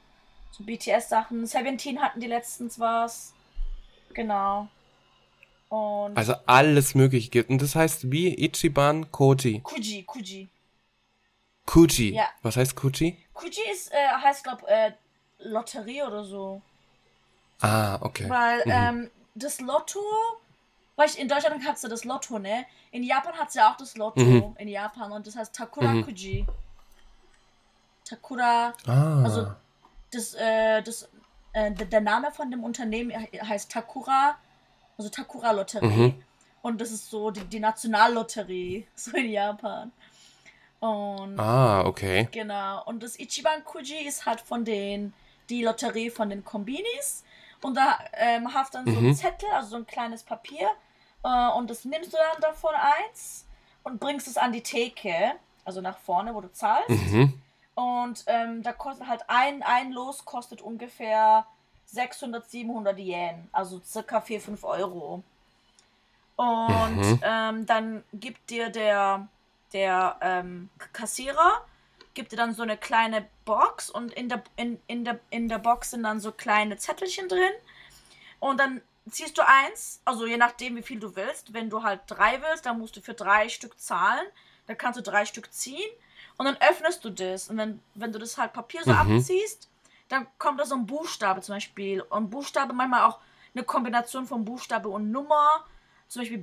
so 0.53 0.63
BTS-Sachen. 0.65 1.45
Seventeen 1.47 2.01
hatten 2.01 2.21
die 2.21 2.29
letztens 2.29 2.79
was. 2.79 3.33
Genau. 4.15 4.69
Und 5.69 6.17
Also 6.17 6.35
alles 6.47 6.95
mögliche 6.95 7.31
gibt. 7.31 7.51
Und 7.51 7.61
das 7.63 7.75
heißt 7.75 8.11
wie 8.13 8.35
Ichiban 8.35 9.11
Koji. 9.11 9.61
Kuji, 9.61 10.05
Kuji. 10.05 10.49
Kuji. 11.67 12.15
Ja. 12.15 12.29
Was 12.43 12.57
heißt 12.57 12.77
Kuji? 12.77 13.17
Kuji 13.33 13.61
ist, 13.73 13.91
äh, 13.93 13.97
heißt, 14.23 14.45
glaub, 14.45 14.63
äh, 14.69 14.93
Lotterie 15.39 16.03
oder 16.03 16.25
so. 16.25 16.61
Ah, 17.61 17.99
okay. 18.03 18.29
Weil, 18.29 18.59
Mhm. 18.67 18.71
ähm, 18.73 19.11
das 19.35 19.61
Lotto, 19.61 20.01
weil 20.97 21.09
ich, 21.09 21.19
in 21.19 21.29
Deutschland 21.29 21.65
hast 21.67 21.83
du 21.85 21.89
das 21.89 22.05
Lotto, 22.05 22.39
ne? 22.39 22.67
In 22.91 23.03
Japan 23.03 23.33
hat 23.35 23.51
sie 23.51 23.59
ja 23.61 23.73
auch 23.73 23.77
das 23.77 23.97
Lotto 23.97 24.21
Mhm. 24.21 24.57
in 24.59 24.69
Japan 24.69 25.11
und 25.13 25.27
das 25.27 25.37
heißt 25.37 25.55
Takura 25.55 25.89
Mhm. 25.95 26.05
Kuji. 26.05 26.47
Takura, 28.05 28.75
ah. 28.87 29.23
also 29.23 29.53
das, 30.13 30.35
äh, 30.35 30.83
das, 30.83 31.09
äh, 31.53 31.71
der 31.73 32.01
Name 32.01 32.31
von 32.31 32.51
dem 32.51 32.63
Unternehmen 32.65 33.11
he- 33.11 33.41
heißt 33.41 33.71
Takura, 33.73 34.37
also 34.99 35.09
Takura 35.11 35.51
Lotterie. 35.53 35.87
Mhm. 35.89 36.23
Und 36.63 36.81
das 36.81 36.91
ist 36.93 37.11
so 37.11 37.31
die, 37.31 37.45
die 37.45 37.59
Nationallotterie, 37.61 38.87
so 38.95 39.11
in 39.17 39.31
Japan. 39.31 39.93
Und 40.81 41.39
ah, 41.39 41.85
okay. 41.87 42.29
Genau. 42.33 42.85
Und 42.85 43.03
das 43.03 43.19
Ichiban 43.19 43.65
Kuji 43.65 44.05
ist 44.07 44.27
halt 44.27 44.41
von 44.41 44.65
den, 44.65 45.13
die 45.49 45.63
Lotterie 45.65 46.11
von 46.11 46.29
den 46.31 46.45
Kombinis. 46.45 47.25
Und 47.63 47.77
da 47.77 47.99
ähm, 48.15 48.53
hast 48.53 48.75
dann 48.75 48.85
so 48.87 48.93
Mhm. 48.93 49.07
einen 49.07 49.15
Zettel, 49.15 49.49
also 49.53 49.71
so 49.71 49.77
ein 49.77 49.87
kleines 49.87 50.25
Papier. 50.25 50.69
Äh, 51.25 51.49
und 51.57 51.71
das 51.71 51.85
nimmst 51.85 52.13
du 52.13 52.17
dann 52.17 52.41
davon 52.41 52.75
eins 52.75 53.47
und 53.85 54.01
bringst 54.01 54.27
es 54.27 54.37
an 54.37 54.53
die 54.53 54.63
Theke, 54.63 55.35
also 55.65 55.81
nach 55.81 55.99
vorne, 55.99 56.35
wo 56.35 56.41
du 56.41 56.51
zahlst. 56.53 56.89
Mhm. 56.91 57.41
Und 57.75 58.25
ähm, 58.27 58.63
da 58.63 58.73
kostet 58.73 59.07
halt 59.09 59.23
ein, 59.29 59.63
ein 59.63 59.93
Los 59.93 60.25
kostet 60.25 60.61
ungefähr 60.61 61.47
600, 61.87 62.49
700 62.51 62.99
Yen, 62.99 63.49
also 63.53 63.81
circa 63.85 64.21
4, 64.21 64.41
5 64.41 64.65
Euro. 64.65 65.23
Und 66.37 66.97
Mhm. 66.97 67.21
ähm, 67.23 67.67
dann 67.67 68.05
gibt 68.13 68.51
dir 68.51 68.69
der, 68.71 69.29
der 69.73 70.17
ähm, 70.21 70.71
Kassierer, 70.93 71.65
gibt 72.15 72.33
dir 72.33 72.37
dann 72.37 72.55
so 72.55 72.63
eine 72.63 72.77
kleine 72.77 73.27
Box 73.45 73.89
und 73.91 74.13
in 74.13 74.29
der, 74.29 74.43
in, 74.57 74.81
in, 74.87 75.05
der, 75.05 75.19
in 75.31 75.49
der 75.49 75.59
Box 75.59 75.91
sind 75.91 76.03
dann 76.03 76.21
so 76.21 76.33
kleine 76.33 76.77
Zettelchen 76.77 77.29
drin. 77.29 77.53
Und 78.41 78.59
dann 78.59 78.83
ziehst 79.09 79.37
du 79.39 79.43
eins, 79.47 80.01
also 80.05 80.27
je 80.27 80.37
nachdem, 80.37 80.77
wie 80.77 80.83
viel 80.83 81.01
du 81.01 81.15
willst. 81.17 81.53
Wenn 81.55 81.71
du 81.71 81.83
halt 81.83 82.01
drei 82.07 82.41
willst, 82.43 82.67
dann 82.67 82.79
musst 82.79 82.97
du 82.97 83.01
für 83.01 83.15
drei 83.15 83.49
Stück 83.49 83.79
zahlen. 83.81 84.27
Dann 84.67 84.77
kannst 84.79 84.99
du 84.99 85.03
drei 85.03 85.25
Stück 85.27 85.53
ziehen 85.53 85.91
und 86.43 86.47
dann 86.61 86.69
öffnest 86.69 87.05
du 87.05 87.11
das. 87.11 87.49
Und 87.49 87.57
wenn, 87.57 87.81
wenn 87.95 88.11
du 88.13 88.19
das 88.19 88.37
halt 88.37 88.53
Papier 88.53 88.81
so 88.85 88.91
Mhm. 88.93 89.17
abziehst, 89.17 89.69
dann 90.09 90.27
kommt 90.39 90.59
da 90.61 90.67
so 90.67 90.75
ein 90.75 90.87
Buchstabe 90.87 91.41
zum 91.41 91.55
Beispiel. 91.55 92.01
Und 92.01 92.31
Buchstabe 92.31 92.73
manchmal 92.73 93.05
auch 93.09 93.21
eine 93.55 93.63
Kombination 93.65 94.27
von 94.27 94.45
Buchstabe 94.45 94.89
und 94.89 95.13
Nummer. 95.13 95.65
Zum 96.09 96.23
Beispiel 96.23 96.39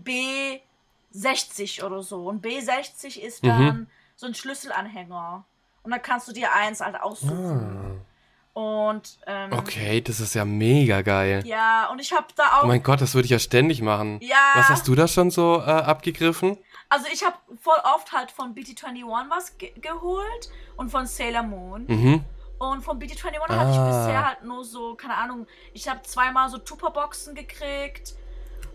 B60 1.14 1.84
oder 1.84 2.02
so. 2.02 2.28
Und 2.30 2.44
B60 2.46 3.20
ist 3.20 3.44
Mhm. 3.44 3.48
dann 3.48 3.90
so 4.16 4.26
ein 4.28 4.34
Schlüsselanhänger. 4.36 5.44
Und 5.84 5.92
dann 5.92 6.02
kannst 6.02 6.28
du 6.28 6.32
dir 6.32 6.54
eins 6.54 6.80
halt 6.82 7.00
aussuchen. 7.00 8.02
Ah. 8.02 8.09
Und 8.54 9.20
ähm, 9.28 9.54
Okay, 9.54 10.02
das 10.02 10.20
ist 10.20 10.34
ja 10.34 10.44
mega 10.44 11.02
geil. 11.02 11.44
ja, 11.46 11.88
und 11.92 12.00
ich 12.00 12.12
habe 12.12 12.28
da 12.36 12.58
auch. 12.60 12.64
Oh 12.64 12.68
mein 12.68 12.84
Gott, 12.84 13.00
das 13.02 13.14
würde 13.14 13.26
ich 13.26 13.32
ja 13.32 13.40
ständig 13.40 13.82
machen. 13.82 14.20
ja, 14.22 14.36
Was 14.56 14.70
hast 14.70 14.88
du 14.88 14.96
da 14.96 15.08
schon 15.08 15.32
so 15.32 15.60
äh, 15.60 15.70
abgegriffen? 15.70 16.58
also 16.92 17.06
ich 17.14 17.24
habe 17.24 17.36
voll 17.62 17.78
oft 17.96 18.12
halt 18.12 18.32
von 18.32 18.56
BT21 18.56 19.30
was 19.30 19.58
ge 19.60 19.72
geholt 19.80 20.50
und 20.76 20.90
von 20.90 21.06
Sailor 21.06 21.44
Moon. 21.44 21.86
Mhm. 21.88 22.26
Und 22.58 22.82
von 22.82 23.00
BT21 23.00 23.24
hatte 23.50 23.72
ich 23.72 23.78
Ah. 23.78 23.88
bisher 24.06 24.28
halt 24.28 24.44
nur 24.44 24.66
so, 24.66 24.96
keine 24.96 25.16
Ahnung, 25.16 25.46
ich 25.74 25.88
habe 25.88 26.02
zweimal 26.02 26.50
so 26.50 26.58
Tupperboxen 26.58 27.36
gekriegt. 27.36 28.16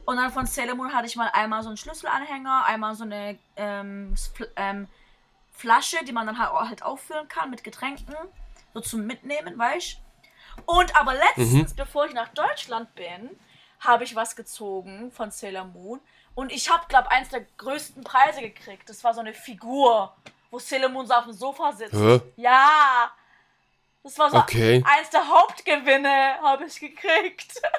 Und 0.06 0.16
dann 0.16 0.30
von 0.32 0.46
Sailor 0.46 0.76
Moon 0.76 0.92
hatte 0.92 1.06
ich 1.06 1.16
mal 1.16 1.28
einmal 1.32 1.62
so 1.62 1.68
einen 1.68 1.76
Schlüsselanhänger, 1.76 2.64
einmal 2.66 2.94
so 2.94 3.04
eine 3.04 3.36
ähm, 3.56 4.14
ähm, 4.56 4.86
Flasche, 5.50 5.96
die 6.06 6.12
man 6.12 6.26
dann 6.26 6.38
halt, 6.38 6.52
halt 6.68 6.82
auffüllen 6.82 7.26
kann 7.28 7.50
mit 7.50 7.64
Getränken. 7.64 8.14
So 8.74 8.80
zum 8.80 9.06
Mitnehmen, 9.06 9.56
weißt 9.58 9.98
Und 10.66 10.94
aber 10.96 11.14
letztens, 11.14 11.74
bevor 11.74 12.06
ich 12.06 12.12
nach 12.12 12.28
Deutschland 12.28 12.94
bin, 12.94 13.30
habe 13.80 14.04
ich 14.04 14.14
was 14.14 14.36
gezogen 14.36 15.10
von 15.12 15.30
Sailor 15.30 15.64
Moon. 15.64 16.00
Und 16.34 16.50
ich 16.52 16.70
habe, 16.70 16.84
glaube 16.88 17.10
eins 17.10 17.28
der 17.28 17.42
größten 17.58 18.02
Preise 18.02 18.40
gekriegt. 18.40 18.88
Das 18.88 19.02
war 19.04 19.14
so 19.14 19.20
eine 19.20 19.32
Figur, 19.34 20.14
wo 20.50 20.58
Sailor 20.58 20.88
Moon 20.88 21.06
so 21.06 21.14
auf 21.14 21.24
dem 21.24 21.32
Sofa 21.32 21.72
sitzt. 21.72 21.94
Hä? 21.94 22.20
Ja. 22.36 23.10
Das 24.02 24.18
war 24.18 24.30
so 24.30 24.38
Okay. 24.38 24.82
eins 24.86 25.10
der 25.10 25.26
Hauptgewinne, 25.28 26.38
habe 26.42 26.64
ich 26.66 26.78
gekriegt. 26.80 27.60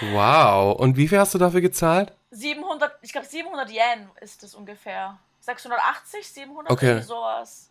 Wow. 0.00 0.74
Und 0.80 0.96
wie 0.96 1.06
viel 1.06 1.18
hast 1.18 1.34
du 1.34 1.38
dafür 1.38 1.60
gezahlt? 1.60 2.10
700, 2.30 2.98
ich 3.02 3.12
glaube 3.12 3.26
700 3.26 3.70
Yen 3.70 4.10
ist 4.22 4.42
das 4.42 4.54
ungefähr. 4.54 5.18
680, 5.40 6.26
700, 6.26 6.72
Okay. 6.72 7.02
sowas. 7.02 7.68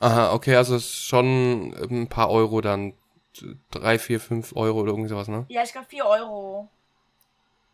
Aha, 0.00 0.32
okay, 0.32 0.56
also 0.56 0.76
es 0.76 0.84
ist 0.84 1.04
schon 1.06 1.72
ein 1.74 2.08
paar 2.08 2.30
Euro 2.30 2.60
dann. 2.60 2.94
Drei, 3.70 3.98
vier, 3.98 4.20
fünf 4.20 4.54
Euro 4.54 4.80
oder 4.80 4.92
irgendwie 4.92 5.08
sowas, 5.08 5.26
ne? 5.26 5.44
Ja, 5.48 5.62
ich 5.64 5.72
glaube 5.72 5.88
4 5.88 6.06
Euro. 6.06 6.68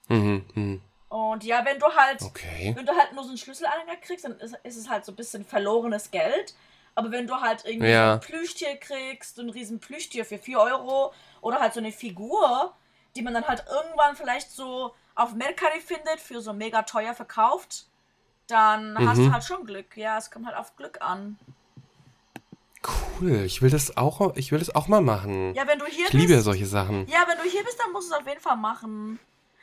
Mhm, 0.08 0.44
mhm. 0.54 0.80
Und 1.10 1.44
ja, 1.44 1.64
wenn 1.64 1.78
du 1.78 1.86
halt, 1.86 2.22
Okay. 2.22 2.72
wenn 2.76 2.86
du 2.86 2.96
halt 2.96 3.12
nur 3.12 3.24
so 3.24 3.30
einen 3.30 3.38
Schlüsselanhänger 3.38 3.96
kriegst, 3.96 4.24
dann 4.24 4.38
ist, 4.38 4.56
ist 4.62 4.76
es 4.76 4.88
halt 4.88 5.04
so 5.04 5.12
ein 5.12 5.16
bisschen 5.16 5.44
verlorenes 5.44 6.10
Geld. 6.10 6.54
Aber 6.94 7.10
wenn 7.10 7.26
du 7.26 7.34
halt 7.40 7.64
irgendwie 7.64 7.88
Ja. 7.90 8.06
so 8.06 8.14
ein 8.14 8.20
Plüschtier 8.20 8.76
kriegst, 8.76 9.36
so 9.36 9.42
ein 9.42 9.50
riesen 9.50 9.80
Plüschtier 9.80 10.24
für 10.24 10.38
4 10.38 10.58
Euro 10.60 11.12
oder 11.40 11.60
halt 11.60 11.74
so 11.74 11.80
eine 11.80 11.92
Figur, 11.92 12.74
die 13.16 13.22
man 13.22 13.34
dann 13.34 13.46
halt 13.46 13.64
irgendwann 13.70 14.16
vielleicht 14.16 14.50
so 14.50 14.94
auf 15.14 15.34
Mercari 15.34 15.80
findet, 15.80 16.20
für 16.20 16.40
so 16.40 16.52
mega 16.52 16.82
teuer 16.82 17.12
verkauft, 17.14 17.86
dann 18.46 18.96
hast 18.98 19.18
Mhm. 19.18 19.26
du 19.26 19.32
halt 19.32 19.44
schon 19.44 19.66
Glück. 19.66 19.96
Ja, 19.96 20.16
es 20.16 20.30
kommt 20.30 20.46
halt 20.46 20.56
auf 20.56 20.74
Glück 20.76 21.02
an. 21.02 21.38
Cool. 22.86 23.42
Ich 23.44 23.60
will 23.60 23.70
das 23.70 23.96
auch, 23.96 24.34
ich 24.36 24.52
will 24.52 24.58
das 24.58 24.74
auch 24.74 24.88
mal 24.88 25.02
machen. 25.02 25.54
Ja, 25.54 25.66
wenn 25.66 25.78
du 25.78 25.84
hier 25.86 26.06
ich 26.06 26.12
liebe 26.12 26.32
ja 26.32 26.36
bist. 26.38 26.44
solche 26.46 26.66
Sachen. 26.66 27.06
Ja, 27.08 27.24
wenn 27.28 27.36
du 27.36 27.44
hier 27.44 27.62
bist, 27.62 27.78
dann 27.78 27.92
musst 27.92 28.10
du 28.10 28.14
es 28.14 28.20
auf 28.20 28.26
jeden 28.26 28.40
Fall 28.40 28.56
machen. 28.56 29.18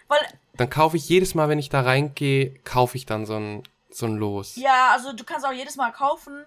Weil, 0.07 0.19
Dann 0.55 0.69
kaufe 0.69 0.95
ich 0.97 1.09
jedes 1.09 1.33
Mal, 1.35 1.49
wenn 1.49 1.59
ich 1.59 1.69
da 1.69 1.81
reingehe, 1.81 2.53
kaufe 2.63 2.95
ich 2.95 3.05
dann 3.05 3.25
so 3.25 3.35
ein, 3.35 3.63
so 3.89 4.05
ein 4.05 4.15
Los. 4.15 4.55
ja, 4.55 4.91
also 4.91 5.11
du 5.13 5.23
kannst 5.23 5.45
auch 5.45 5.51
jedes 5.51 5.75
Mal 5.75 5.91
kaufen, 5.91 6.45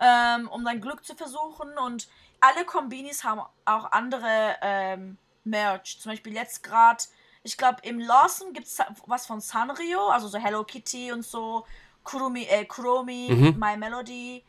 ähm, 0.00 0.48
um 0.48 0.64
dein 0.64 0.80
Glück 0.80 1.04
zu 1.04 1.14
versuchen. 1.14 1.76
Und 1.78 2.08
alle 2.40 2.64
Kombinis 2.64 3.22
haben 3.22 3.40
auch 3.64 3.92
andere 3.92 4.56
ähm, 4.62 5.18
Merch. 5.44 5.98
Zum 6.00 6.12
Beispiel 6.12 6.32
jetzt 6.34 6.62
gerade, 6.62 7.04
ich 7.44 7.56
glaube, 7.58 7.78
im 7.82 8.00
Lawson 8.00 8.52
gibt 8.54 8.66
es 8.66 8.78
was 9.06 9.26
von 9.26 9.40
Sanrio, 9.40 10.08
also 10.08 10.26
so 10.28 10.38
Hello 10.38 10.64
Kitty 10.64 11.12
und 11.12 11.24
so. 11.24 11.64
Kurumi, 12.02 12.44
äh, 12.44 12.64
Kuromi, 12.64 13.28
Mhm. 13.30 13.58
My 13.60 13.76
Melody. 13.76 14.42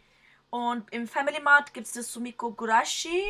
Und 0.49 0.91
im 0.91 1.07
Family 1.07 1.41
Mart 1.41 1.73
gibt 1.73 1.87
es 1.87 1.93
das 1.93 2.11
Sumiko 2.11 2.51
Gurashi. 2.51 3.23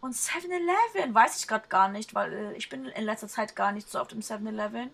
Und 0.00 0.14
7-Eleven 0.14 1.14
weiß 1.14 1.38
ich 1.38 1.46
gerade 1.46 1.68
gar 1.68 1.88
nicht, 1.88 2.14
weil 2.14 2.32
äh, 2.32 2.52
ich 2.54 2.68
bin 2.68 2.86
in 2.86 3.04
letzter 3.04 3.28
Zeit 3.28 3.54
gar 3.54 3.70
nicht 3.70 3.88
so 3.88 4.00
auf 4.00 4.08
dem 4.08 4.20
7-Eleven. 4.20 4.90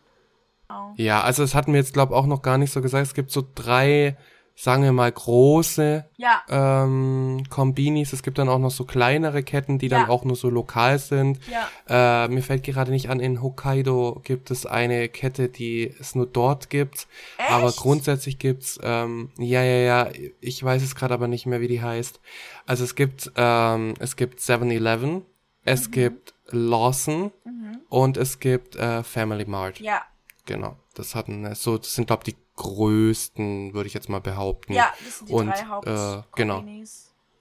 Oh. 0.68 0.92
Ja, 0.96 1.22
also 1.22 1.42
es 1.42 1.54
hatten 1.54 1.72
wir 1.72 1.80
jetzt, 1.80 1.94
glaube 1.94 2.12
ich, 2.12 2.18
auch 2.18 2.26
noch 2.26 2.42
gar 2.42 2.58
nicht 2.58 2.72
so 2.72 2.82
gesagt. 2.82 3.06
Es 3.06 3.14
gibt 3.14 3.30
so 3.30 3.42
drei, 3.54 4.18
sagen 4.60 4.82
wir 4.82 4.90
mal, 4.92 5.12
große 5.12 6.04
Ja, 6.16 6.42
ähm, 6.48 7.44
Kombinis. 7.48 8.12
Es 8.12 8.24
gibt 8.24 8.38
dann 8.38 8.48
auch 8.48 8.58
noch 8.58 8.72
so 8.72 8.84
kleinere 8.84 9.44
Ketten, 9.44 9.78
die 9.78 9.88
dann 9.88 10.02
Ja. 10.02 10.08
auch 10.08 10.24
nur 10.24 10.34
so 10.34 10.50
lokal 10.50 10.98
sind. 10.98 11.38
ja. 11.86 12.24
Äh, 12.24 12.28
mir 12.28 12.42
fällt 12.42 12.64
gerade 12.64 12.90
nicht 12.90 13.08
an, 13.08 13.20
in 13.20 13.40
Hokkaido 13.40 14.20
gibt 14.24 14.50
es 14.50 14.66
eine 14.66 15.08
Kette, 15.08 15.48
die 15.48 15.94
es 16.00 16.16
nur 16.16 16.26
dort 16.26 16.70
gibt. 16.70 17.06
Aber 17.48 17.68
Echt? 17.68 17.76
grundsätzlich 17.78 18.40
gibt's, 18.40 18.80
ähm, 18.82 19.30
ja, 19.38 19.62
ja, 19.62 20.06
ja, 20.06 20.10
ich 20.40 20.62
weiß 20.62 20.82
es 20.82 20.96
gerade 20.96 21.14
aber 21.14 21.28
nicht 21.28 21.46
mehr, 21.46 21.60
wie 21.60 21.68
die 21.68 21.80
heißt. 21.80 22.18
Also 22.66 22.82
es 22.82 22.96
gibt, 22.96 23.30
ähm, 23.36 23.94
es 24.00 24.16
gibt 24.16 24.40
7-Eleven, 24.40 25.22
es 25.64 25.92
gibt 25.92 26.34
Lawson 26.50 27.30
Mhm. 27.44 27.78
und 27.88 28.16
es 28.16 28.40
gibt 28.40 28.74
äh, 28.74 29.04
Family 29.04 29.44
Mart. 29.44 29.78
Ja, 29.80 30.02
Genau. 30.46 30.76
Das 30.94 31.14
hatten 31.14 31.54
so, 31.54 31.76
das 31.78 31.94
sind 31.94 32.06
glaube 32.08 32.22
ich 32.26 32.34
die 32.34 32.40
größten, 32.58 33.72
würde 33.72 33.86
ich 33.86 33.94
jetzt 33.94 34.08
mal 34.08 34.20
behaupten. 34.20 34.72
ja, 34.74 34.92
das 35.04 35.18
sind 35.18 35.28
die 35.30 35.32
Und, 35.32 35.46
drei 35.48 36.18
äh, 36.18 36.22
genau. 36.34 36.62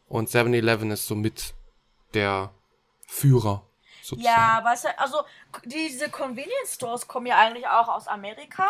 Und 0.07 0.29
7-Eleven 0.29 0.91
ist 0.91 1.05
somit 1.07 1.53
der 2.13 2.51
Führer 3.07 3.63
sozusagen. 4.01 4.35
Ja, 4.35 4.61
weißt 4.63 4.85
du, 4.85 4.99
also 4.99 5.17
diese 5.65 6.09
Convenience 6.09 6.75
Stores 6.75 7.07
kommen 7.07 7.25
ja 7.25 7.37
eigentlich 7.37 7.67
auch 7.67 7.89
aus 7.89 8.07
Amerika. 8.07 8.67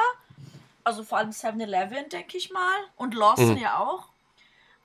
Also 0.83 1.03
vor 1.03 1.17
allem 1.19 1.29
7-Eleven, 1.31 2.09
denke 2.09 2.37
ich 2.37 2.49
mal. 2.51 2.77
Und 2.95 3.13
Lawson 3.13 3.51
Mhm. 3.51 3.57
ja 3.57 3.77
auch. 3.79 4.07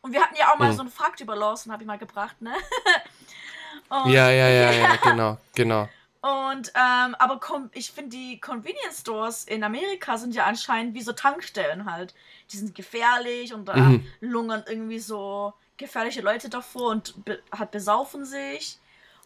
Und 0.03 0.13
wir 0.13 0.21
hatten 0.21 0.35
ja 0.37 0.53
auch 0.53 0.59
mal 0.59 0.73
Mhm. 0.73 0.77
so 0.77 0.81
einen 0.83 0.91
Fakt 0.91 1.21
über 1.21 1.37
Lawson, 1.37 1.73
habe 1.73 1.85
ich 1.85 1.87
mal 1.87 1.97
gebracht, 1.99 2.41
ne? 2.43 2.53
Und, 3.89 4.11
Ja, 4.11 4.31
ja, 4.31 4.49
ja, 4.49 4.71
ja, 4.73 4.97
genau, 5.03 5.39
genau. 5.55 5.89
Und, 6.23 6.73
ähm, 6.77 7.17
aber 7.19 7.41
ich 7.73 7.91
finde, 7.91 8.17
die 8.17 8.41
Convenience 8.41 9.01
Stores 9.01 9.45
in 9.45 9.65
Amerika 9.65 10.17
sind 10.17 10.35
ja 10.35 10.45
anscheinend 10.45 10.95
wie 10.95 11.03
so 11.03 11.13
Tankstellen 11.13 11.91
halt. 11.91 12.15
Die 12.53 12.57
sind 12.57 12.75
gefährlich 12.75 13.53
und 13.53 13.67
da 13.67 13.75
Mhm. 13.75 14.07
lungern 14.21 14.63
irgendwie 14.69 15.01
so 15.01 15.53
gefährliche 15.77 16.21
Leute 16.21 16.49
davor 16.49 16.91
und 16.93 17.25
be 17.25 17.43
halt 17.57 17.73
besaufen 17.73 18.25
sich. 18.25 18.79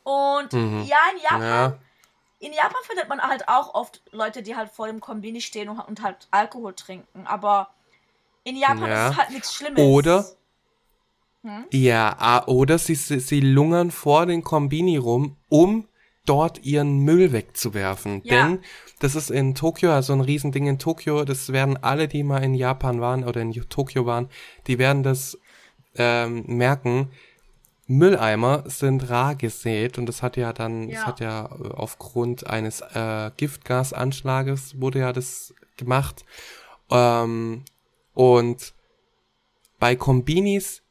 Und 0.04 0.52
Mhm. 0.54 0.84
ja, 0.86 0.96
in 1.14 1.22
Japan 1.22 1.40
Ja. 1.42 1.78
in 2.38 2.52
Japan 2.52 2.80
findet 2.84 3.08
man 3.08 3.20
halt 3.20 3.48
auch 3.48 3.74
oft 3.74 4.00
Leute, 4.12 4.42
die 4.42 4.56
halt 4.56 4.70
vor 4.70 4.86
dem 4.86 5.00
Kombini 5.00 5.40
stehen 5.42 5.68
und, 5.68 5.78
und 5.80 6.02
halt 6.02 6.28
Alkohol 6.30 6.74
trinken. 6.74 7.26
Aber 7.26 7.68
in 8.44 8.56
Japan 8.56 8.88
Ja. 8.88 9.06
ist 9.08 9.12
es 9.12 9.18
halt 9.18 9.30
nichts 9.30 9.54
Schlimmes. 9.54 9.80
Oder- 9.80 10.24
Hm? 11.42 11.64
Ja, 11.70 12.44
oder 12.46 12.78
sie, 12.78 12.94
sie, 12.94 13.20
sie 13.20 13.40
lungern 13.40 13.90
vor 13.90 14.26
den 14.26 14.42
Kombini 14.42 14.96
rum, 14.96 15.36
um 15.48 15.86
dort 16.26 16.64
ihren 16.64 16.98
Müll 16.98 17.32
wegzuwerfen. 17.32 18.20
Ja. 18.24 18.48
Denn 18.48 18.58
das 18.98 19.14
ist 19.14 19.30
in 19.30 19.54
Tokio, 19.54 19.92
also 19.92 20.12
ein 20.12 20.20
Riesending 20.20 20.66
in 20.66 20.78
Tokio, 20.78 21.24
das 21.24 21.52
werden 21.52 21.76
alle, 21.82 22.08
die 22.08 22.22
mal 22.22 22.42
in 22.42 22.54
Japan 22.54 23.00
waren 23.00 23.24
oder 23.24 23.40
in 23.40 23.52
Tokio 23.52 24.06
waren, 24.06 24.28
die 24.66 24.78
werden 24.78 25.02
das 25.02 25.38
ähm, 25.96 26.44
merken. 26.46 27.10
Mülleimer 27.88 28.64
sind 28.66 29.08
rar 29.10 29.36
gesät 29.36 29.96
und 29.96 30.06
das 30.06 30.22
hat 30.22 30.36
ja 30.36 30.52
dann, 30.52 30.88
das 30.88 31.00
Ja. 31.00 31.06
hat 31.06 31.20
ja 31.20 31.46
äh, 31.46 31.68
aufgrund 31.68 32.46
eines 32.46 32.80
äh, 32.80 33.30
Giftgasanschlages 33.36 34.80
wurde 34.80 35.00
ja 35.00 35.12
das 35.12 35.54
gemacht. 35.76 36.24
Ähm, 36.90 37.64
und 38.12 38.74
bei 39.78 39.94
Kombinis 39.94 40.82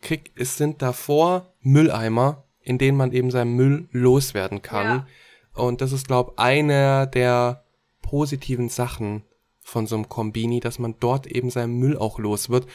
krieg, 0.00 0.30
es 0.36 0.56
sind 0.56 0.82
davor 0.82 1.52
Mülleimer, 1.60 2.44
in 2.64 2.78
denen 2.78 2.96
man 2.96 3.12
eben 3.12 3.30
seinen 3.30 3.54
Müll 3.54 3.88
loswerden 3.92 4.62
kann. 4.62 4.86
Ja. 4.86 5.06
Und 5.62 5.80
das 5.80 5.92
ist, 5.92 6.06
glaube 6.08 6.34
einer 6.36 7.06
der 7.06 7.64
positiven 8.02 8.68
Sachen 8.68 9.22
von 9.60 9.86
so 9.86 9.94
einem 9.96 10.08
Kombini, 10.08 10.60
dass 10.60 10.78
man 10.78 10.96
dort 11.00 11.26
eben 11.26 11.48
seinen 11.48 11.78
Müll 11.78 11.96
auch 11.96 12.18
los 12.18 12.50
wird. 12.50 12.66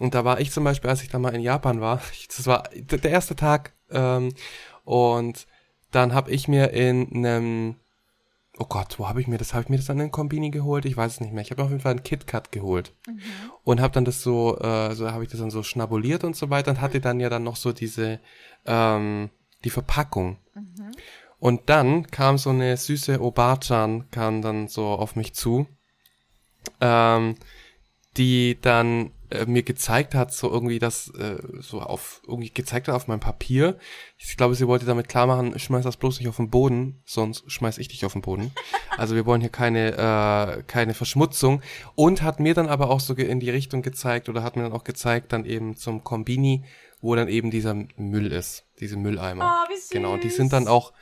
Und 0.00 0.14
da 0.14 0.24
war 0.24 0.40
ich 0.40 0.50
zum 0.50 0.64
Beispiel, 0.64 0.88
als 0.88 1.02
ich 1.02 1.08
da 1.08 1.18
mal 1.18 1.34
in 1.34 1.42
Japan 1.42 1.80
war, 1.80 2.00
ich, 2.12 2.28
das 2.28 2.46
war 2.46 2.64
der 2.74 3.10
erste 3.10 3.36
Tag, 3.36 3.72
ähm, 3.90 4.32
und 4.84 5.46
dann 5.90 6.14
habe 6.14 6.30
ich 6.30 6.48
mir 6.48 6.70
in 6.70 7.08
einem, 7.26 7.76
oh 8.58 8.64
Gott, 8.66 8.98
wo 8.98 9.08
habe 9.08 9.20
ich 9.20 9.26
mir 9.26 9.36
das, 9.38 9.52
habe 9.52 9.64
ich 9.64 9.68
mir 9.68 9.76
das 9.76 9.90
an 9.90 9.98
den 9.98 10.10
Kombini 10.10 10.50
geholt? 10.50 10.84
Ich 10.86 10.96
weiß 10.96 11.12
es 11.12 11.20
nicht 11.20 11.32
mehr. 11.34 11.42
Ich 11.42 11.50
habe 11.50 11.62
auf 11.62 11.68
jeden 11.70 11.80
Fall 11.82 11.92
einen 11.92 12.02
KitKat 12.02 12.50
geholt 12.52 12.94
Mhm. 13.06 13.20
und 13.64 13.80
habe 13.80 13.92
dann 13.92 14.04
das 14.06 14.22
so, 14.22 14.58
äh, 14.58 14.94
so 14.94 15.10
habe 15.10 15.24
ich 15.24 15.30
das 15.30 15.40
dann 15.40 15.50
so 15.50 15.62
schnabuliert 15.62 16.24
und 16.24 16.36
so 16.36 16.48
weiter 16.48 16.70
und 16.70 16.80
hatte 16.80 17.00
dann 17.00 17.20
ja 17.20 17.28
dann 17.28 17.44
noch 17.44 17.56
so 17.56 17.72
diese, 17.72 18.20
ähm, 18.66 19.28
die 19.64 19.70
Verpackung. 19.70 20.38
Mhm. 20.54 20.92
Und 21.38 21.68
dann 21.68 22.06
kam 22.08 22.38
so 22.38 22.50
eine 22.50 22.76
süße 22.76 23.20
Obarchan, 23.20 24.10
kam 24.10 24.42
dann 24.42 24.68
so 24.68 24.86
auf 24.86 25.14
mich 25.14 25.34
zu, 25.34 25.66
ähm, 26.80 27.36
die 28.16 28.58
dann 28.60 29.12
äh, 29.30 29.44
mir 29.46 29.62
gezeigt 29.62 30.14
hat, 30.14 30.32
so 30.32 30.50
irgendwie 30.50 30.78
das, 30.78 31.08
äh, 31.10 31.36
so 31.60 31.80
auf, 31.80 32.22
irgendwie 32.26 32.50
gezeigt 32.50 32.88
hat 32.88 32.94
auf 32.94 33.06
meinem 33.06 33.20
Papier. 33.20 33.78
Ich 34.16 34.36
glaube, 34.36 34.54
sie 34.54 34.66
wollte 34.66 34.86
damit 34.86 35.08
klar 35.08 35.26
machen, 35.26 35.58
schmeiß 35.58 35.84
das 35.84 35.98
bloß 35.98 36.18
nicht 36.18 36.28
auf 36.28 36.36
den 36.36 36.50
Boden, 36.50 37.02
sonst 37.04 37.50
schmeiß 37.50 37.78
ich 37.78 37.88
dich 37.88 38.04
auf 38.04 38.12
den 38.12 38.22
Boden. 38.22 38.52
Also 38.96 39.14
wir 39.14 39.26
wollen 39.26 39.40
hier 39.40 39.50
keine, 39.50 39.92
äh, 39.92 40.62
keine 40.64 40.92
Verschmutzung. 40.92 41.62
Und 41.94 42.22
hat 42.22 42.40
mir 42.40 42.54
dann 42.54 42.66
aber 42.66 42.90
auch 42.90 42.98
so 42.98 43.14
in 43.14 43.38
die 43.38 43.50
Richtung 43.50 43.80
gezeigt 43.80 44.28
oder 44.28 44.42
hat 44.42 44.56
mir 44.56 44.64
dann 44.64 44.72
auch 44.72 44.82
gezeigt, 44.82 45.32
dann 45.32 45.44
eben 45.44 45.76
zum 45.76 46.02
Kombini, 46.02 46.64
wo 47.00 47.14
dann 47.14 47.28
eben 47.28 47.50
dieser 47.50 47.74
Müll 47.96 48.32
ist, 48.32 48.64
diese 48.80 48.96
Mülleimer. 48.96 49.64
Oh, 49.66 49.70
wie 49.70 49.76
süß. 49.76 49.90
Genau, 49.90 50.16
die 50.16 50.30
sind 50.30 50.52
dann 50.52 50.68
auch, 50.68 50.92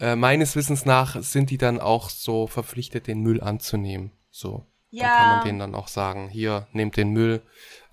äh, 0.00 0.16
meines 0.16 0.56
Wissens 0.56 0.84
nach, 0.84 1.22
sind 1.22 1.50
die 1.50 1.58
dann 1.58 1.80
auch 1.80 2.10
so 2.10 2.46
verpflichtet, 2.46 3.06
den 3.06 3.20
Müll 3.20 3.40
anzunehmen. 3.40 4.12
So. 4.30 4.66
Ja. 4.90 5.04
Dann 5.04 5.16
kann 5.16 5.28
man 5.30 5.46
denen 5.46 5.58
dann 5.58 5.74
auch 5.74 5.88
sagen, 5.88 6.28
hier, 6.28 6.66
nehmt 6.72 6.96
den 6.96 7.10
Müll. 7.10 7.42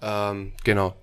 Ähm, 0.01 0.53
genau. 0.63 0.95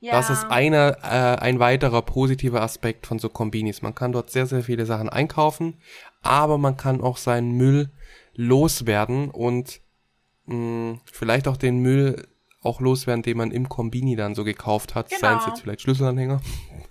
ja. 0.00 0.12
Das 0.12 0.30
ist 0.30 0.44
einer, 0.44 0.98
äh, 1.02 1.40
ein 1.40 1.58
weiterer 1.58 2.02
positiver 2.02 2.62
Aspekt 2.62 3.06
von 3.06 3.18
so 3.18 3.28
Kombinis. 3.28 3.82
Man 3.82 3.94
kann 3.94 4.12
dort 4.12 4.30
sehr, 4.30 4.46
sehr 4.46 4.62
viele 4.62 4.86
Sachen 4.86 5.08
einkaufen, 5.08 5.78
aber 6.22 6.58
man 6.58 6.76
kann 6.76 7.00
auch 7.00 7.16
seinen 7.16 7.52
Müll 7.52 7.90
loswerden 8.34 9.30
und 9.30 9.80
mh, 10.46 11.00
vielleicht 11.10 11.48
auch 11.48 11.56
den 11.56 11.78
Müll 11.78 12.26
auch 12.64 12.80
loswerden, 12.80 13.22
den 13.22 13.36
man 13.36 13.50
im 13.50 13.68
Kombini 13.68 14.16
dann 14.16 14.34
so 14.34 14.42
gekauft 14.44 14.94
hat. 14.94 15.10
Seien 15.10 15.36
es 15.38 15.44
Genau. 15.44 15.54
jetzt 15.54 15.60
vielleicht 15.62 15.82
Schlüsselanhänger 15.82 16.40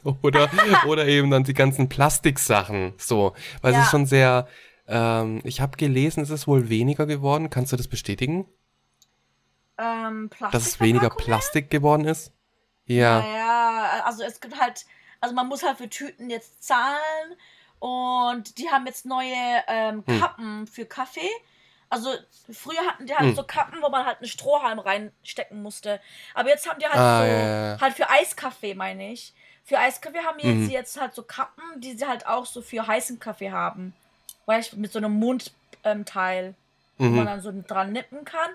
oder, 0.21 0.49
oder 0.87 1.07
eben 1.07 1.29
dann 1.31 1.43
die 1.43 1.53
ganzen 1.53 1.89
Plastiksachen. 1.89 2.93
So, 2.97 3.33
weil 3.61 3.71
es 3.71 3.77
Ja. 3.77 3.83
ist 3.83 3.89
schon 3.91 4.05
sehr, 4.05 4.47
ähm, 4.87 5.41
ich 5.43 5.61
habe 5.61 5.77
gelesen, 5.77 6.21
es 6.23 6.29
ist 6.29 6.47
wohl 6.47 6.69
weniger 6.69 7.05
geworden. 7.05 7.49
Kannst 7.49 7.71
du 7.73 7.77
das 7.77 7.87
bestätigen? 7.87 8.45
ähm, 9.77 10.29
Dass 10.51 10.65
es 10.67 10.79
weniger? 10.79 11.09
Plastik 11.09 11.69
geworden 11.69 12.05
ist? 12.05 12.31
Ja. 12.85 13.19
Naja, 13.21 14.03
also 14.05 14.23
es 14.23 14.39
gibt 14.39 14.59
halt, 14.59 14.85
also 15.19 15.33
man 15.33 15.47
muss 15.47 15.63
halt 15.63 15.77
für 15.77 15.89
Tüten 15.89 16.29
jetzt 16.29 16.63
zahlen 16.63 17.35
und 17.79 18.57
die 18.59 18.69
haben 18.69 18.85
jetzt 18.85 19.05
neue 19.05 19.33
ähm, 19.67 20.03
Hm. 20.05 20.19
Kappen 20.19 20.67
für 20.67 20.85
Kaffee. 20.85 21.29
Also 21.93 22.09
früher 22.51 22.85
hatten 22.87 23.05
die 23.05 23.13
halt 23.15 23.29
Hm. 23.29 23.35
so 23.35 23.43
Kappen, 23.43 23.79
wo 23.83 23.89
man 23.89 24.03
halt 24.05 24.17
einen 24.17 24.27
Strohhalm 24.27 24.79
reinstecken 24.79 25.61
musste. 25.61 26.01
Aber 26.33 26.49
jetzt 26.49 26.67
haben 26.67 26.79
die 26.79 26.87
halt 26.87 26.97
Ah, 26.97 27.17
so, 27.19 27.23
ja, 27.23 27.73
ja, 27.73 27.79
halt 27.79 27.93
für 27.93 28.09
Eiskaffee, 28.09 28.73
meine 28.73 29.11
ich. 29.11 29.31
Für 29.63 29.77
Eiskaffee 29.77 30.23
haben 30.23 30.39
die 30.39 30.45
Mhm. 30.47 30.61
jetzt, 30.63 30.71
jetzt 30.71 30.99
halt 31.01 31.13
so 31.13 31.21
Kappen, 31.21 31.63
die 31.81 31.93
sie 31.95 32.07
halt 32.07 32.25
auch 32.25 32.47
so 32.47 32.61
für 32.63 32.87
heißen 32.87 33.19
Kaffee 33.19 33.51
haben. 33.51 33.93
Weißt 34.47 34.73
du, 34.73 34.77
mit 34.77 34.91
so 34.91 34.97
einem 34.97 35.13
Mundteil, 35.19 35.53
ähm, 35.83 36.03
Teil, 36.05 36.55
wo 36.97 37.05
man 37.05 37.25
Mhm. 37.25 37.25
dann 37.27 37.41
so 37.41 37.53
dran 37.67 37.91
nippen 37.91 38.25
kann. 38.25 38.49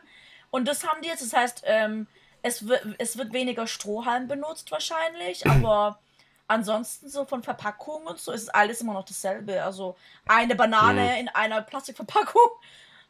Und 0.51 0.67
das 0.67 0.85
haben 0.87 1.01
die 1.03 1.09
jetzt, 1.09 1.23
das 1.23 1.33
heißt, 1.33 1.63
ähm, 1.65 2.09
es, 2.43 2.67
wird, 2.67 2.85
es 2.99 3.17
wird 3.19 3.33
weniger 3.33 3.67
Strohhalm 3.69 4.27
benutzt 4.27 4.73
wahrscheinlich, 4.73 5.47
aber 5.49 6.01
ansonsten 6.49 7.09
so 7.09 7.25
von 7.25 7.43
Verpackung 7.45 8.05
und 8.07 8.19
so 8.19 8.33
ist 8.33 8.53
alles 8.53 8.81
immer 8.81 8.95
noch 8.95 9.05
dasselbe. 9.05 9.63
Also 9.63 9.97
eine 10.27 10.57
Banane 10.57 11.15
Mhm. 11.15 11.21
in 11.21 11.29
einer 11.29 11.63
Plastikverpackung. 11.63 12.51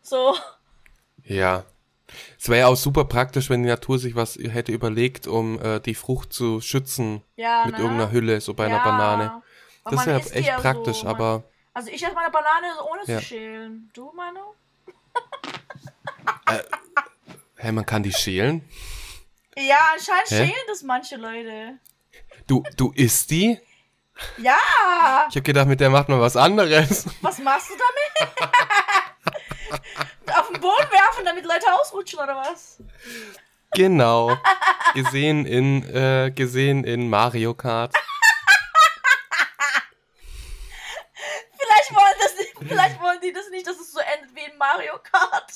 So. 0.02 0.36
Ja. 1.24 1.64
Es 2.38 2.48
wäre 2.48 2.60
ja 2.60 2.66
auch 2.68 2.76
super 2.76 3.04
praktisch, 3.04 3.50
wenn 3.50 3.62
die 3.62 3.68
Natur 3.68 3.98
sich 3.98 4.14
was 4.16 4.36
hätte 4.36 4.72
überlegt, 4.72 5.26
um 5.26 5.60
äh, 5.60 5.78
die 5.80 5.94
Frucht 5.94 6.32
zu 6.32 6.60
schützen 6.62 7.22
Ja, 7.36 7.64
mit 7.66 7.74
ne? 7.76 7.82
irgendeiner 7.82 8.10
Hülle, 8.10 8.40
so 8.40 8.54
bei 8.54 8.64
einer 8.66 8.76
Ja. 8.78 8.84
Banane. 8.84 9.42
Aber 9.84 9.96
Das 9.96 10.06
wäre 10.06 10.20
echt 10.32 10.48
ja 10.48 10.58
praktisch, 10.58 10.98
so, 11.00 11.06
aber 11.08 11.44
Also 11.74 11.90
ich 11.90 12.02
esse 12.02 12.14
meine 12.14 12.30
Banane 12.30 12.82
ohne 12.90 13.04
zu 13.04 13.20
schälen. 13.24 13.90
Du, 13.92 14.10
Manu? 14.14 14.40
hey, 17.56 17.72
man 17.72 17.84
kann 17.86 18.02
die 18.02 18.12
schälen. 18.12 18.66
Ja, 19.56 19.78
anscheinend 19.92 20.30
Hä? 20.30 20.36
schälen 20.46 20.66
das 20.68 20.82
manche 20.82 21.16
Leute. 21.16 21.78
Du, 22.46 22.62
du 22.76 22.92
isst 22.92 23.30
die? 23.30 23.58
Ja! 24.38 24.56
Ich 25.30 25.36
hab 25.36 25.44
gedacht, 25.44 25.68
mit 25.68 25.80
der 25.80 25.90
macht 25.90 26.08
man 26.08 26.20
was 26.20 26.36
anderes. 26.36 27.06
Was 27.20 27.38
machst 27.38 27.70
du 27.70 27.74
damit? 27.74 28.38
Auf 29.70 30.48
den 30.48 30.60
Boden 30.60 30.90
werfen, 30.90 31.24
damit 31.24 31.44
Leute 31.44 31.66
ausrutschen 31.80 32.18
oder 32.18 32.36
was? 32.36 32.78
genau. 33.74 34.36
Gesehen 34.94 35.46
in, 35.46 35.82
äh, 35.94 36.32
gesehen 36.34 36.84
in 36.84 37.08
Mario 37.10 37.54
Kart. 37.54 37.94
Vielleicht 41.58 41.94
wollen, 41.94 42.14
das 42.22 42.36
nicht, 42.36 42.52
vielleicht 42.68 43.00
wollen 43.00 43.20
die 43.22 43.32
das 43.32 43.50
nicht, 43.50 43.66
dass 43.66 43.78
es 43.78 43.92
so 43.92 44.00
endet 44.00 44.34
wie 44.34 44.50
in 44.50 44.58
Mario 44.58 44.94
Kart. 45.02 45.52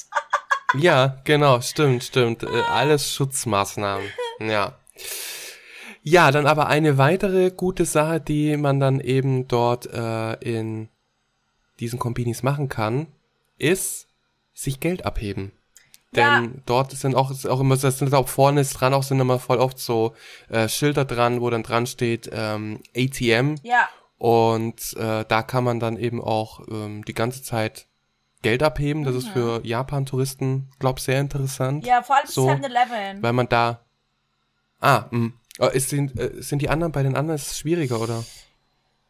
Ja, 0.75 1.19
genau, 1.25 1.61
stimmt, 1.61 2.05
stimmt. 2.05 2.43
Äh, 2.43 2.63
alles 2.71 3.13
Schutzmaßnahmen. 3.13 4.11
Ja. 4.41 4.79
Ja, 6.03 6.31
dann 6.33 6.47
aber 6.47 6.67
eine 6.67 6.99
weitere 6.99 7.51
gute 7.51 7.85
Sache, 7.85 8.21
die 8.21 8.57
man 8.57 8.81
dann 8.81 8.99
eben 9.01 9.47
dort 9.47 9.87
äh, 9.87 10.33
in 10.35 10.89
diesen 11.79 11.99
Kombinis 11.99 12.43
machen 12.43 12.69
kann, 12.69 13.07
ist 13.63 14.09
sich 14.55 14.81
Geld 14.81 15.07
abheben. 15.07 15.53
Ja. 16.15 16.41
Denn 16.41 16.63
dort 16.67 16.93
sind 16.93 17.15
auch, 17.15 17.31
ist 17.31 17.47
auch 17.47 17.61
immer, 17.61 17.77
das 17.77 17.99
sind 17.99 18.13
auch 18.13 18.29
vorne 18.29 18.61
ist 18.61 18.75
dran, 18.75 18.93
auch 18.93 19.03
sind 19.03 19.19
immer 19.19 19.39
voll 19.39 19.59
oft 19.59 19.79
so 19.79 20.15
äh, 20.51 20.69
Schilder 20.69 21.07
dran, 21.07 21.41
wo 21.41 21.49
dann 21.49 21.63
dran 21.63 21.87
steht 21.87 22.29
ähm, 22.33 22.81
ATM 22.95 23.55
Ja, 23.63 23.89
und 24.23 24.97
äh, 24.99 25.25
da 25.27 25.43
kann 25.43 25.65
man 25.65 25.81
dann 25.81 25.97
eben 25.97 26.23
auch 26.23 26.61
ähm, 26.71 27.05
die 27.05 27.13
ganze 27.13 27.43
Zeit 27.43 27.87
Geld 28.43 28.63
abheben. 28.63 29.03
Das 29.03 29.17
ist 29.17 29.29
für 29.29 29.61
Japan-Touristen, 29.65 30.71
glaub 30.79 31.01
sehr 31.01 31.21
interessant. 31.21 31.83
Mhm. 31.83 31.89
ja, 31.89 32.03
vor 32.03 32.17
allem 32.17 32.27
So, 32.29 32.49
7-Eleven. 32.49 33.21
Weil 33.21 33.33
man 33.33 33.49
da. 33.49 33.81
Ah, 34.81 35.07
mh. 35.11 35.33
Äh, 35.59 35.77
Ist, 35.77 35.89
sind, 35.89 36.17
äh, 36.21 36.41
sind 36.41 36.63
die 36.63 36.69
anderen 36.69 36.93
bei 36.93 37.03
den 37.03 37.17
anderen 37.17 37.35
ist 37.35 37.49
es 37.49 37.59
schwieriger, 37.59 38.01
oder? 38.01 38.23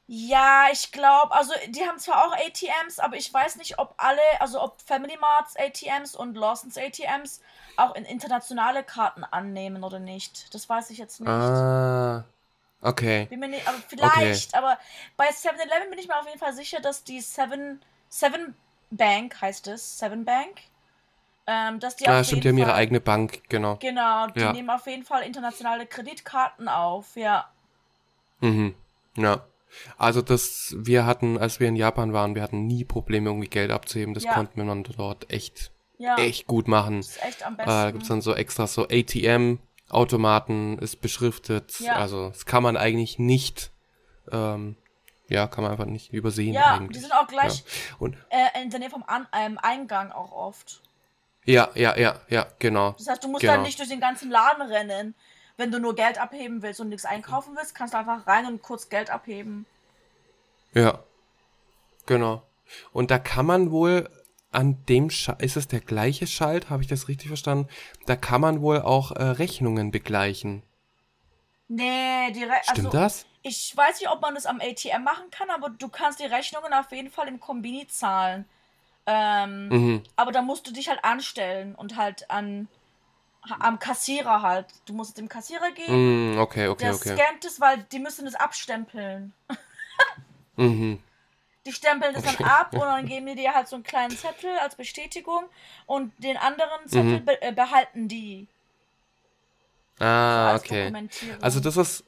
Ja, 0.09 0.67
ich 0.73 0.93
glaube, 0.93 1.33
also 1.33 1.53
die 1.69 1.87
haben 1.87 1.99
zwar 1.99 2.27
auch 2.27 2.33
ATMs, 2.33 2.99
aber 2.99 3.17
ich 3.17 3.33
weiß 3.33 3.57
nicht, 3.57 3.79
ob 3.79 3.95
alle, 3.97 4.21
also 4.41 4.61
ob 4.61 4.81
Family 4.83 5.17
Marts 5.17 5.57
ATMs 5.57 6.15
und 6.15 6.35
Lawson's 6.37 6.77
ATMs 6.77 7.41
auch 7.77 7.95
in 7.95 8.05
internationale 8.05 8.83
Karten 8.85 9.25
annehmen 9.25 9.85
oder 9.85 10.01
nicht. 10.01 10.53
Das 10.55 10.69
weiß 10.69 10.91
ich 10.91 10.99
jetzt 10.99 11.21
nicht. 11.21 11.31
Ah. 11.31 12.25
Okay. 12.83 13.27
Bin 13.31 13.41
mir 13.41 13.49
nicht, 13.49 13.67
aber 13.67 13.79
vielleicht, 13.89 14.55
aber 14.55 14.79
bei 15.17 15.31
7-Eleven 15.31 15.89
bin 15.89 15.99
ich 15.99 16.09
mir 16.09 16.19
auf 16.19 16.27
jeden 16.27 16.39
Fall 16.39 16.53
sicher, 16.53 16.81
dass 16.81 17.05
die 17.05 17.21
7, 17.21 17.81
7 18.09 18.55
Bank 18.91 19.41
heißt 19.41 19.69
es, 19.69 19.99
7 19.99 20.25
Bank, 20.25 20.61
ähm, 21.47 21.81
dass 21.81 21.97
die 21.97 22.09
Ah, 22.09 22.21
auf 22.21 22.27
stimmt, 22.27 22.43
die 22.45 22.49
jeden 22.49 22.61
haben 22.61 22.69
ihre 22.69 22.75
eigene 22.75 23.01
Bank, 23.01 23.43
genau. 23.49 23.77
Genau, 23.77 24.27
die 24.27 24.41
Ja. 24.41 24.53
nehmen 24.53 24.69
auf 24.69 24.87
jeden 24.87 25.05
Fall 25.05 25.23
internationale 25.23 25.87
Kreditkarten 25.87 26.69
auf, 26.69 27.17
ja. 27.17 27.49
Mhm. 28.41 28.75
Ja. 29.17 29.43
Also 29.99 30.23
das, 30.23 30.75
wir 30.79 31.07
hatten, 31.07 31.39
als 31.39 31.61
wir 31.61 31.69
in 31.69 31.77
Japan 31.77 32.13
waren, 32.13 32.35
wir 32.35 32.43
hatten 32.43 32.67
nie 32.67 32.85
Probleme, 32.85 33.31
irgendwie 33.31 33.49
Geld 33.49 33.71
abzuheben. 33.71 34.15
Das 34.15 34.25
Ja. 34.25 34.35
konnten 34.35 34.57
wir 34.61 34.65
dann 34.67 34.83
dort 34.85 35.31
echt, 35.33 35.71
Ja, 35.99 36.17
echt 36.17 36.47
gut 36.47 36.69
machen. 36.69 36.99
das 36.99 37.09
ist 37.11 37.25
echt 37.25 37.47
am 37.47 37.55
Äh, 37.55 37.57
besten. 37.59 37.71
da 37.71 37.91
gibt's 37.91 38.09
dann 38.09 38.21
so 38.23 38.35
extra 38.35 38.67
so 38.67 38.87
ATM-Automaten, 38.89 40.79
ist 40.79 41.01
beschriftet. 41.01 41.79
Ja. 41.81 41.95
Also 41.97 42.29
das 42.29 42.47
kann 42.47 42.63
man 42.63 42.77
eigentlich 42.77 43.19
nicht, 43.19 43.71
ähm, 44.31 44.77
ja, 45.29 45.47
kann 45.47 45.63
man 45.65 45.73
einfach 45.73 45.87
nicht 45.87 46.13
übersehen 46.13 46.55
ja, 46.55 46.75
eigentlich. 46.75 46.93
die 46.99 46.99
sind 47.01 47.13
auch 47.15 47.27
gleich 47.27 47.59
Ja. 47.61 47.97
Und 47.99 48.17
äh, 48.31 48.63
in 48.63 48.71
der 48.71 48.81
Nähe 48.81 48.91
vom 48.91 49.05
An 49.07 49.27
ähm, 49.35 49.59
Eingang 49.63 50.13
auch 50.13 50.33
oft. 50.33 50.83
ja, 51.45 51.71
ja, 51.75 51.97
ja, 51.97 52.21
ja, 52.29 52.47
genau. 52.59 52.93
Das 52.93 53.09
heißt, 53.09 53.25
du 53.25 53.29
musst 53.29 53.41
Genau. 53.43 53.55
dann 53.55 53.63
nicht 53.63 53.79
durch 53.79 53.89
den 53.89 54.01
ganzen 54.01 54.31
Laden 54.31 54.63
rennen. 54.63 55.15
Wenn 55.57 55.71
du 55.71 55.79
nur 55.79 55.95
Geld 55.95 56.19
abheben 56.19 56.63
willst 56.63 56.81
und 56.81 56.89
nichts 56.89 57.05
einkaufen 57.05 57.55
willst, 57.57 57.75
kannst 57.75 57.95
du 57.95 57.99
einfach 57.99 58.27
rein 58.27 58.47
und 58.47 58.63
kurz 58.63 58.89
Geld 58.89 59.11
abheben. 59.11 59.67
Ja. 60.75 61.01
Genau. 62.07 62.43
Und 62.93 63.11
da 63.11 63.19
kann 63.19 63.47
man 63.47 63.71
wohl 63.71 64.09
an 64.51 64.85
dem 64.87 65.11
Sch 65.11 65.31
ist 65.39 65.57
es 65.57 65.67
der 65.69 65.81
gleiche 65.81 66.27
Schalt, 66.27 66.69
habe 66.69 66.83
ich 66.83 66.89
das 66.89 67.09
richtig 67.09 67.29
verstanden? 67.29 67.69
Da 68.07 68.17
kann 68.17 68.41
man 68.41 68.61
wohl 68.61 68.83
auch 68.83 69.13
äh, 69.13 69.23
Rechnungen 69.23 69.91
begleichen. 69.91 70.63
Nee, 71.69 72.31
die 72.33 72.45
Re 72.45 72.57
Stimmt 72.63 72.79
also, 72.79 72.91
das? 72.91 73.27
Ich 73.43 73.75
weiß 73.75 74.01
nicht, 74.01 74.11
ob 74.11 74.21
man 74.21 74.35
das 74.35 74.47
am 74.47 74.61
ATM 74.61 75.03
machen 75.03 75.31
kann, 75.31 75.49
aber 75.51 75.71
du 75.71 75.89
kannst 75.89 76.21
die 76.21 76.27
Rechnungen 76.27 76.73
auf 76.75 76.93
jeden 76.93 77.11
Fall 77.11 77.29
im 77.29 77.41
Kombini 77.41 77.87
zahlen. 77.87 78.45
Ähm, 79.07 79.69
Mhm. 79.69 80.03
Aber 80.17 80.33
da 80.33 80.43
musst 80.43 80.67
du 80.67 80.73
dich 80.73 80.89
halt 80.89 81.03
anstellen 81.03 81.75
und 81.75 81.97
halt 81.97 82.31
an 82.31 82.69
am 83.59 83.79
Kassierer 83.79 84.43
halt. 84.43 84.67
Du 84.87 84.93
musst 84.93 85.19
dem 85.19 85.29
Kassierer 85.29 85.71
gehen, 85.73 86.35
Mm, 86.35 86.39
okay, 86.39 86.69
okay, 86.69 86.85
der 86.85 86.95
okay. 86.95 87.17
scannt 87.17 87.45
es, 87.45 87.61
weil 87.61 87.83
die 87.93 87.99
müssen 87.99 88.27
es 88.27 88.35
abstempeln. 88.35 89.33
Mhm. 90.57 90.99
Die 91.65 91.73
stempeln 91.73 92.13
das 92.13 92.25
dann 92.25 92.45
ab 92.45 92.75
und 92.75 92.81
dann 92.81 93.07
geben 93.07 93.27
die 93.27 93.37
dir 93.37 93.55
halt 93.55 93.69
so 93.69 93.77
einen 93.77 93.85
kleinen 93.85 94.15
Zettel 94.17 94.51
als 94.59 94.75
Bestätigung 94.75 95.45
und 95.87 96.13
den 96.19 96.37
anderen 96.37 96.87
Zettel 96.89 97.21
Mhm. 97.21 97.25
be 97.25 97.41
äh, 97.41 97.53
behalten 97.53 98.07
die. 98.09 98.49
Ah, 99.99 100.51
als 100.53 100.65
okay. 100.65 100.93
Also 101.41 101.61
das 101.61 101.77
ist, 101.77 102.05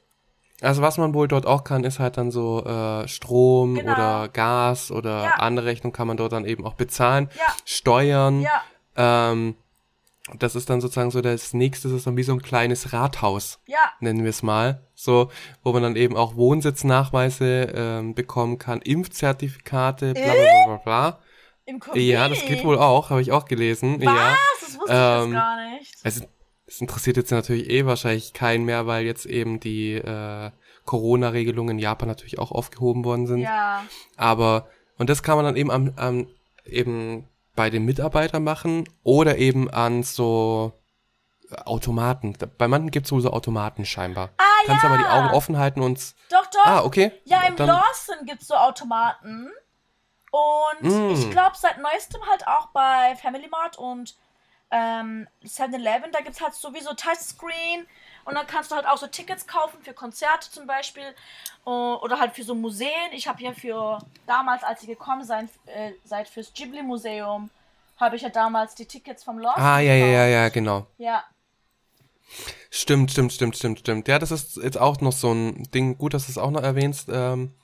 also 0.61 0.83
was 0.83 0.99
man 0.99 1.15
wohl 1.15 1.29
dort 1.29 1.47
auch 1.47 1.65
kann, 1.65 1.85
ist 1.85 2.01
halt 2.01 2.17
dann 2.17 2.31
so 2.31 2.65
äh, 2.65 3.07
Strom 3.09 3.77
Genau. 3.77 3.93
oder 3.93 4.29
Gas 4.29 4.91
oder 4.91 5.25
Ja. 5.25 5.35
andere 5.37 5.67
Rechnung 5.67 5.93
kann 5.93 6.07
man 6.09 6.17
dort 6.17 6.33
dann 6.33 6.45
eben 6.45 6.67
auch 6.67 6.75
bezahlen. 6.75 7.31
Ja. 7.39 7.55
Steuern. 7.65 8.41
Ja, 8.43 8.63
Ähm, 8.97 9.57
das 10.39 10.55
ist 10.55 10.71
dann 10.71 10.81
sozusagen 10.81 11.11
so 11.11 11.21
das 11.21 11.53
nächste, 11.53 11.89
das 11.89 11.99
ist 11.99 12.07
dann 12.07 12.17
wie 12.17 12.23
so 12.23 12.33
ein 12.33 12.41
kleines 12.43 12.93
Rathaus. 12.93 13.59
ja, 13.67 13.93
nennen 14.01 14.23
wir 14.23 14.31
es 14.31 14.43
mal, 14.43 14.81
so, 14.95 15.31
wo 15.63 15.73
man 15.73 15.83
dann 15.83 15.97
eben 15.97 16.17
auch 16.17 16.37
Wohnsitznachweise 16.37 17.73
ähm, 17.75 18.15
bekommen 18.15 18.59
kann, 18.59 18.81
Impfzertifikate, 18.81 20.15
bla 20.15 20.23
bla 20.23 20.33
bla 20.33 20.65
bla 20.65 20.77
bla. 20.79 21.19
im 21.67 21.79
Kombini. 21.81 22.07
Ja, 22.07 22.29
das 22.29 22.45
geht 22.47 22.65
wohl 22.65 22.79
auch, 22.79 23.11
habe 23.11 23.21
ich 23.21 23.33
auch 23.33 23.45
gelesen. 23.45 24.01
Ja. 24.01 24.15
Was? 24.15 24.61
Das 24.61 24.79
wusste 24.79 24.93
ich 24.93 24.99
Ähm, 24.99 25.25
jetzt 25.25 25.33
gar 25.33 25.71
nicht. 25.71 25.95
Es, 26.05 26.23
es 26.67 26.81
interessiert 26.81 27.17
jetzt 27.19 27.31
natürlich 27.31 27.69
eh 27.69 27.85
wahrscheinlich 27.85 28.33
keinen 28.33 28.65
mehr, 28.65 28.87
weil 28.87 29.05
jetzt 29.05 29.27
eben 29.27 29.61
die 29.61 29.93
äh, 29.95 30.51
Corona-Regelungen 30.87 31.77
in 31.77 31.83
Japan 31.83 32.09
natürlich 32.09 32.39
auch 32.39 32.51
aufgehoben 32.51 33.05
worden 33.05 33.27
sind. 33.27 33.41
Ja, 33.41 33.85
Aber, 34.17 34.69
und 34.97 35.11
das 35.11 35.23
kann 35.23 35.37
man 35.37 35.45
dann 35.45 35.57
eben 35.57 35.71
am, 35.71 35.93
am 35.97 36.27
eben 36.65 37.25
bei 37.55 37.71
den 37.71 37.85
Mitarbeitern 37.85 38.43
machen 38.45 38.89
oder 39.03 39.37
eben 39.39 39.71
an 39.71 40.03
so 40.03 40.73
Automaten. 41.65 42.37
Bei 42.59 42.69
manchen 42.69 42.91
gibt 42.91 43.07
es 43.07 43.13
wohl 43.13 43.21
so 43.21 43.31
Automaten 43.31 43.85
scheinbar. 43.85 44.31
Ah, 44.39 44.43
Kannst 44.67 44.83
ja. 44.83 44.89
aber 44.91 44.99
die 44.99 45.05
Augen 45.05 45.31
offen 45.35 45.59
halten 45.59 45.83
und 45.83 46.15
doch, 46.31 46.47
doch. 46.47 46.67
Ah, 46.67 46.83
okay. 46.85 47.13
Ja, 47.25 47.43
im 47.43 47.57
Dann- 47.57 47.69
Lawson 47.69 48.25
gibt's 48.27 48.49
so 48.49 48.55
Automaten. 48.55 49.51
Und 50.31 50.83
Mm. 50.91 51.11
ich 51.15 51.31
glaube 51.31 51.57
seit 51.57 51.79
neuestem 51.81 52.21
halt 52.29 52.47
auch 52.49 52.67
bei 52.69 53.15
Family 53.17 53.47
Mart 53.49 53.79
und 53.79 54.17
ähm, 54.73 55.29
7-Eleven, 55.45 56.11
da 56.11 56.21
gibt's 56.23 56.41
halt 56.41 56.55
sowieso 56.55 56.95
Touchscreen 56.95 57.87
und 58.25 58.35
dann 58.35 58.47
kannst 58.47 58.71
du 58.71 58.77
halt 58.77 58.87
auch 58.87 58.97
so 58.97 59.07
Tickets 59.07 59.47
kaufen 59.47 59.79
für 59.83 59.93
Konzerte 59.93 60.51
zum 60.51 60.67
Beispiel 60.67 61.05
o- 61.65 61.99
oder 62.03 62.19
halt 62.19 62.33
für 62.35 62.43
so 62.45 62.55
Museen. 62.55 63.13
Ich 63.13 63.27
habe 63.29 63.43
ja 63.43 63.53
für 63.53 63.99
damals, 64.27 64.63
als 64.63 64.83
ich 64.83 64.89
gekommen 64.89 65.25
seid, 65.25 65.49
äh, 65.67 65.93
seid 66.05 66.29
fürs 66.29 66.53
Ghibli 66.53 66.83
Museum, 66.83 67.51
habe 67.99 68.17
ich 68.17 68.23
ja 68.23 68.29
damals 68.29 68.75
die 68.75 68.87
Tickets 68.87 69.23
vom 69.25 69.39
Lawson 69.39 69.63
Ah, 69.63 69.79
ja, 69.81 69.95
ja, 69.95 70.07
ja, 70.07 70.27
ja, 70.27 70.49
genau. 70.49 70.87
Ja, 70.99 71.25
Stimmt, 72.71 73.13
stimmt, 73.13 73.33
stimmt, 73.33 73.57
stimmt, 73.57 73.79
stimmt. 73.81 74.09
Ja, 74.09 74.19
das 74.19 74.31
ist 74.33 74.57
jetzt 74.57 74.79
auch 74.81 75.01
noch 75.01 75.13
so 75.13 75.33
ein 75.33 75.63
Ding. 75.73 75.97
Gut, 75.99 76.15
dass 76.15 76.27
du 76.27 76.33
es 76.33 76.39
auch 76.39 76.51
noch 76.51 76.63
erwähnst. 76.63 77.09
Ähm, 77.13 77.55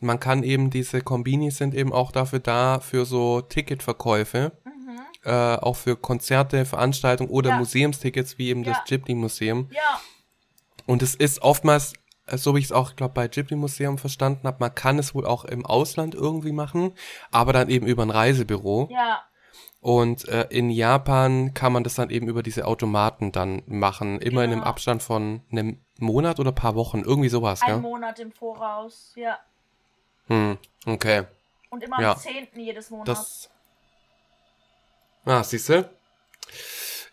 man 0.00 0.20
kann 0.20 0.42
eben, 0.44 0.70
diese 0.70 1.00
Kombinis 1.00 1.56
sind 1.58 1.74
eben 1.74 1.92
auch 1.92 2.12
dafür 2.12 2.38
da, 2.38 2.78
für 2.80 3.04
so 3.04 3.40
Ticketverkäufe. 3.40 4.52
Äh, 5.26 5.56
auch 5.56 5.74
für 5.76 5.96
Konzerte, 5.96 6.64
Veranstaltungen 6.64 7.30
oder. 7.30 7.50
Ja. 7.50 7.56
Museumstickets, 7.58 8.38
wie 8.38 8.48
eben 8.50 8.62
Ja. 8.62 8.74
das 8.74 8.84
Ghibli-Museum. 8.84 9.68
ja, 9.72 10.00
Und 10.86 11.02
es 11.02 11.14
ist 11.16 11.42
oftmals, 11.42 11.94
äh, 12.26 12.38
so 12.38 12.54
wie 12.54 12.60
ich 12.60 12.66
es 12.66 12.72
auch, 12.72 12.94
glaube 12.94 13.14
bei 13.14 13.26
Ghibli 13.28 13.56
Museum 13.56 13.98
verstanden 13.98 14.46
habe, 14.46 14.58
man 14.60 14.74
kann 14.74 14.98
es 15.00 15.14
wohl 15.16 15.26
auch 15.26 15.44
im 15.44 15.66
Ausland 15.66 16.14
irgendwie 16.14 16.52
machen, 16.52 16.92
aber 17.32 17.52
dann 17.52 17.68
eben 17.70 17.86
über 17.86 18.02
ein 18.04 18.10
Reisebüro. 18.10 18.88
ja. 18.92 19.22
Und 19.80 20.26
äh, 20.28 20.46
in 20.50 20.70
Japan 20.70 21.54
kann 21.54 21.72
man 21.72 21.84
das 21.84 21.94
dann 21.94 22.10
eben 22.10 22.26
über 22.28 22.42
diese 22.42 22.66
Automaten 22.66 23.30
dann 23.30 23.62
machen, 23.66 24.20
immer 24.20 24.42
in 24.42 24.50
einem 24.50 24.60
Genau. 24.60 24.70
Abstand 24.70 25.00
von 25.02 25.42
einem 25.52 25.78
Monat 26.00 26.40
oder 26.40 26.50
paar 26.50 26.74
Wochen, 26.74 27.02
irgendwie 27.04 27.28
sowas, 27.28 27.62
Ein 27.62 27.68
gell? 27.68 27.78
Monat 27.80 28.18
im 28.18 28.32
Voraus, 28.32 29.12
ja. 29.16 29.38
Hm, 30.28 30.58
okay. 30.86 31.24
Und 31.70 31.84
immer 31.84 32.00
Ja. 32.00 32.12
am 32.12 32.18
10. 32.18 32.48
jedes 32.64 32.90
Monat. 32.90 33.06
Das. 33.08 33.48
Ah, 35.26 35.42
siehst 35.42 35.68
du? 35.68 35.90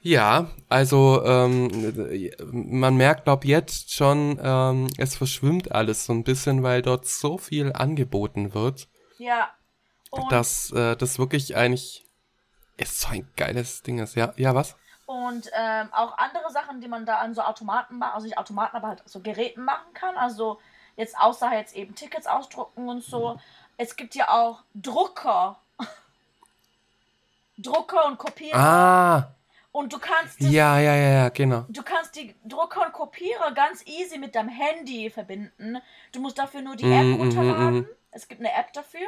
Ja, 0.02 0.48
also 0.70 1.24
ähm, 1.26 2.30
man 2.52 2.96
merkt, 2.96 3.24
glaub 3.24 3.44
jetzt 3.44 3.92
schon, 3.92 4.40
ähm, 4.42 4.88
es 4.98 5.16
verschwimmt 5.16 5.72
alles 5.72 6.06
so 6.06 6.14
ein 6.14 6.24
bisschen, 6.24 6.64
weil 6.64 6.82
dort 6.82 7.06
so 7.06 7.38
viel 7.38 7.74
angeboten 7.74 8.54
wird, 8.54 8.88
Ja. 9.18 9.52
Und, 10.12 10.32
dass 10.32 10.72
äh, 10.72 10.96
das 10.96 11.20
wirklich 11.20 11.56
eigentlich 11.56 12.06
ist 12.78 13.02
so 13.02 13.10
ein 13.10 13.28
geiles 13.36 13.82
Ding 13.82 14.00
ist. 14.00 14.16
Ja, 14.16 14.34
ja, 14.38 14.54
was? 14.54 14.76
und 15.06 15.50
ähm, 15.54 15.90
auch 15.94 16.18
andere 16.18 16.50
Sachen, 16.52 16.82
die 16.82 16.88
man 16.88 17.06
da 17.06 17.18
an 17.18 17.34
so 17.34 17.42
Automaten 17.42 17.98
macht, 17.98 18.16
also 18.16 18.26
nicht 18.26 18.38
Automaten, 18.38 18.76
aber 18.76 18.90
halt 18.90 19.04
so 19.06 19.20
Geräten 19.20 19.64
machen 19.64 19.94
kann. 19.94 20.16
Also 20.18 20.60
jetzt 20.96 21.18
außer 21.18 21.52
jetzt 21.54 21.76
eben 21.76 21.96
Tickets 21.96 22.28
ausdrucken 22.28 22.88
und 22.90 23.04
so. 23.04 23.40
Es 23.78 23.96
gibt 23.96 24.16
ja 24.16 24.30
auch 24.30 24.64
Drucker. 24.74 25.60
Drucker 27.58 28.06
und 28.08 28.18
Kopierer. 28.18 28.58
Ah, 28.58 29.36
Und 29.72 29.92
du 29.94 30.00
kannst 30.00 30.42
das, 30.42 30.50
ja, 30.52 30.80
ja, 30.80 30.96
ja, 30.96 31.10
ja, 31.14 31.30
genau. 31.30 31.66
du 31.70 31.84
kannst 31.84 32.16
die 32.16 32.36
Drucker 32.46 32.86
und 32.86 32.94
Kopierer 32.94 33.52
ganz 33.54 33.86
easy 33.86 34.18
mit 34.18 34.36
deinem 34.36 34.50
Handy 34.50 35.10
verbinden. 35.10 35.78
Du 36.12 36.20
musst 36.20 36.38
dafür 36.38 36.62
nur 36.62 36.76
die 36.76 36.86
App 36.92 37.04
mhm, 37.04 37.16
runterladen. 37.16 37.74
mhm. 37.76 37.88
Es 38.12 38.28
gibt 38.28 38.42
eine 38.42 38.54
App 38.54 38.72
dafür. 38.74 39.08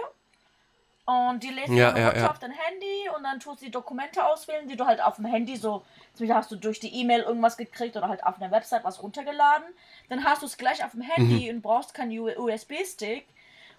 Und 1.06 1.44
die 1.44 1.50
lädst 1.52 1.70
Ja, 1.70 1.92
du 1.92 2.00
ja, 2.02 2.16
ja. 2.18 2.32
auf 2.32 2.40
dein 2.40 2.50
Handy 2.52 3.10
und 3.16 3.24
dann 3.24 3.40
tust 3.40 3.62
du 3.62 3.66
die 3.66 3.72
Dokumente 3.72 4.26
auswählen, 4.26 4.68
die 4.68 4.76
du 4.76 4.88
halt 4.88 5.04
auf 5.04 5.18
dem 5.18 5.26
Handy 5.26 5.56
so, 5.56 5.84
zum 6.16 6.26
Beispiel 6.26 6.34
hast 6.34 6.50
du 6.52 6.56
durch 6.56 6.80
die 6.80 6.96
E-Mail 7.00 7.22
irgendwas 7.22 7.58
gekriegt 7.58 7.96
oder 7.96 8.08
halt 8.10 8.24
auf 8.26 8.42
einer 8.42 8.50
Website 8.50 8.84
was 8.84 9.04
runtergeladen. 9.04 9.68
Dann 10.10 10.24
hast 10.24 10.42
du 10.42 10.48
es 10.48 10.58
gleich 10.58 10.84
auf 10.84 10.92
dem 10.92 11.02
Handy 11.02 11.44
Mhm. 11.52 11.58
und 11.58 11.62
brauchst 11.62 11.94
keinen 11.94 12.18
USB-Stick 12.20 13.28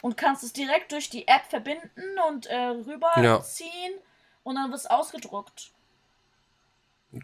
und 0.03 0.17
kannst 0.17 0.45
es 0.45 0.53
direkt 0.53 0.93
durch 0.93 1.11
die 1.11 1.27
App 1.27 1.45
verbinden 1.49 2.03
und 2.29 2.47
äh, 2.47 2.57
rüberziehen 2.57 3.95
und 4.47 4.55
dann 4.55 4.71
wird 4.71 4.81
es 4.81 4.87
ausgedruckt. 4.87 5.73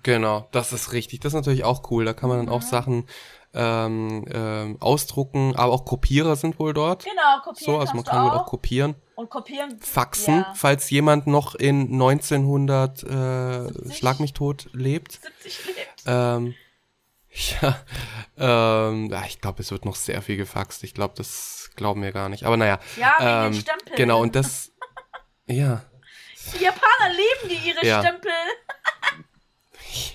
Genau, 0.03 0.49
das 0.53 0.73
ist 0.73 0.93
richtig. 0.93 1.21
Das 1.21 1.31
ist 1.33 1.35
natürlich 1.37 1.65
auch 1.65 1.91
cool. 1.91 2.05
Da 2.05 2.15
kann 2.15 2.29
man 2.29 2.39
dann 2.39 2.49
auch 2.49 2.63
Mhm. 2.63 2.67
Sachen 2.67 3.07
ähm, 3.55 4.25
ähm, 4.33 4.77
ausdrucken, 4.81 5.55
aber 5.57 5.73
auch 5.73 5.85
Kopierer 5.85 6.37
sind 6.37 6.59
wohl 6.59 6.73
dort. 6.73 7.05
Genau, 7.05 7.41
kopieren 7.45 7.73
So, 7.75 7.79
also 7.79 7.95
man 7.95 8.05
kann 8.05 8.25
wohl 8.25 8.31
auch. 8.31 8.43
auch 8.43 8.47
kopieren. 8.47 8.95
und 9.15 9.29
kopieren. 9.29 9.79
Faxen, 9.81 10.37
Ja. 10.39 10.53
falls 10.55 10.89
jemand 10.91 11.27
noch 11.27 11.55
in 11.55 11.93
1900 11.93 13.03
äh, 13.03 13.63
70? 13.69 13.97
Schlag 13.99 14.21
mich 14.21 14.33
tot 14.33 14.69
lebt. 14.73 15.21
70 15.43 15.67
lebt. 15.67 16.03
Ähm, 16.07 16.55
ja, 17.61 17.77
ähm, 18.39 19.11
ja, 19.11 19.23
ich 19.27 19.41
glaube, 19.43 19.61
es 19.63 19.71
wird 19.71 19.85
noch 19.85 19.97
sehr 19.97 20.23
viel 20.23 20.39
gefaxt. 20.39 20.83
Ich 20.85 20.95
glaube, 20.95 21.13
das 21.17 21.71
glauben 21.77 22.01
wir 22.03 22.13
gar 22.13 22.31
nicht. 22.31 22.45
Aber 22.45 22.57
naja, 22.57 22.79
Ja, 22.97 23.47
ähm, 23.47 23.53
Stempeln. 23.55 23.97
genau, 23.97 24.21
und 24.23 24.35
das, 24.35 24.73
ja, 25.47 25.83
Die 26.59 26.65
Japaner 26.65 27.11
lieben 27.11 27.49
die 27.63 27.69
ihre 27.69 27.87
Ja. 27.87 28.01
Stempel. 28.01 28.31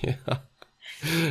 ja. 0.02 0.42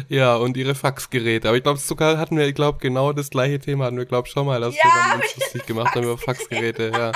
Ja, 0.08 0.36
und 0.38 0.56
ihre 0.56 0.76
Faxgeräte. 0.76 1.50
Aber 1.50 1.58
ich 1.58 1.64
glaube, 1.64 1.80
sogar 1.80 2.18
hatten 2.18 2.38
wir, 2.38 2.48
ich 2.48 2.56
glaube, 2.56 2.80
genau 2.80 3.12
das 3.12 3.30
gleiche 3.30 3.60
Thema 3.60 3.86
hatten 3.86 3.98
wir, 3.98 4.06
glaube 4.06 4.30
schon 4.30 4.46
mal, 4.46 4.62
dass 4.62 4.76
Ja, 4.78 4.84
wir 4.84 5.12
dann 5.12 5.22
uns 5.22 5.36
lustig 5.36 5.66
gemacht 5.66 5.94
haben 5.94 6.04
über 6.04 6.18
Faxgeräte, 6.18 6.92
ja. 6.94 7.12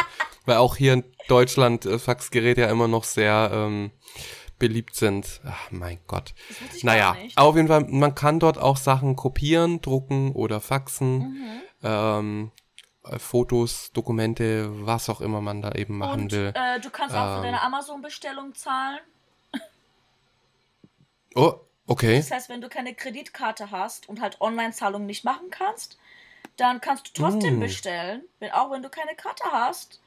Weil 0.45 0.57
auch 0.57 0.75
hier 0.75 0.93
in 0.93 1.03
Deutschland 1.29 1.85
äh, 1.85 1.97
Faxgeräte 1.97 2.61
ja 2.61 2.69
immer 2.69 2.89
noch 2.89 3.05
sehr 3.05 3.51
ähm, 3.53 3.91
beliebt 4.59 4.95
sind. 4.95 5.39
Ach, 5.45 5.71
mein 5.71 5.99
Gott. 6.07 6.33
Ich 6.75 6.83
Naja, 6.83 7.13
nicht. 7.13 7.37
auf 7.37 7.55
jeden 7.55 7.69
Fall, 7.69 7.85
man 7.87 8.15
kann 8.15 8.39
dort 8.39 8.57
auch 8.57 8.75
Sachen 8.77 9.15
kopieren, 9.15 9.81
drucken 9.81 10.33
oder 10.33 10.59
faxen. 10.59 11.19
Mhm. 11.19 11.61
Ähm, 11.83 12.51
äh, 12.53 12.60
Fotos, 13.19 13.91
Dokumente, 13.93 14.85
was 14.85 15.09
auch 15.09 15.21
immer 15.21 15.41
man 15.41 15.61
da 15.61 15.71
eben 15.73 15.97
machen 15.97 16.23
Und 16.23 16.31
will. 16.31 16.53
äh, 16.55 16.79
du 16.79 16.89
kannst 16.89 17.15
auch 17.15 17.29
für 17.29 17.37
Ähm. 17.37 17.43
deine 17.43 17.61
Amazon-Bestellung 17.61 18.55
zahlen. 18.55 18.99
Oh, 21.35 21.53
okay. 21.87 22.17
Das 22.17 22.31
heißt, 22.31 22.49
wenn 22.49 22.61
du 22.61 22.69
keine 22.69 22.93
Kreditkarte 22.93 23.71
hast 23.71 24.09
und 24.09 24.21
halt 24.21 24.41
Online-Zahlungen 24.41 25.05
nicht 25.07 25.23
machen 25.23 25.49
kannst, 25.49 25.97
dann 26.57 26.81
kannst 26.81 27.07
du 27.07 27.11
trotzdem 27.13 27.57
Mm. 27.57 27.61
bestellen, 27.61 28.23
wenn, 28.39 28.51
auch 28.51 28.71
wenn 28.71 28.83
du 28.83 28.89
keine 28.89 29.15
Karte 29.15 29.45
hast. 29.51 30.01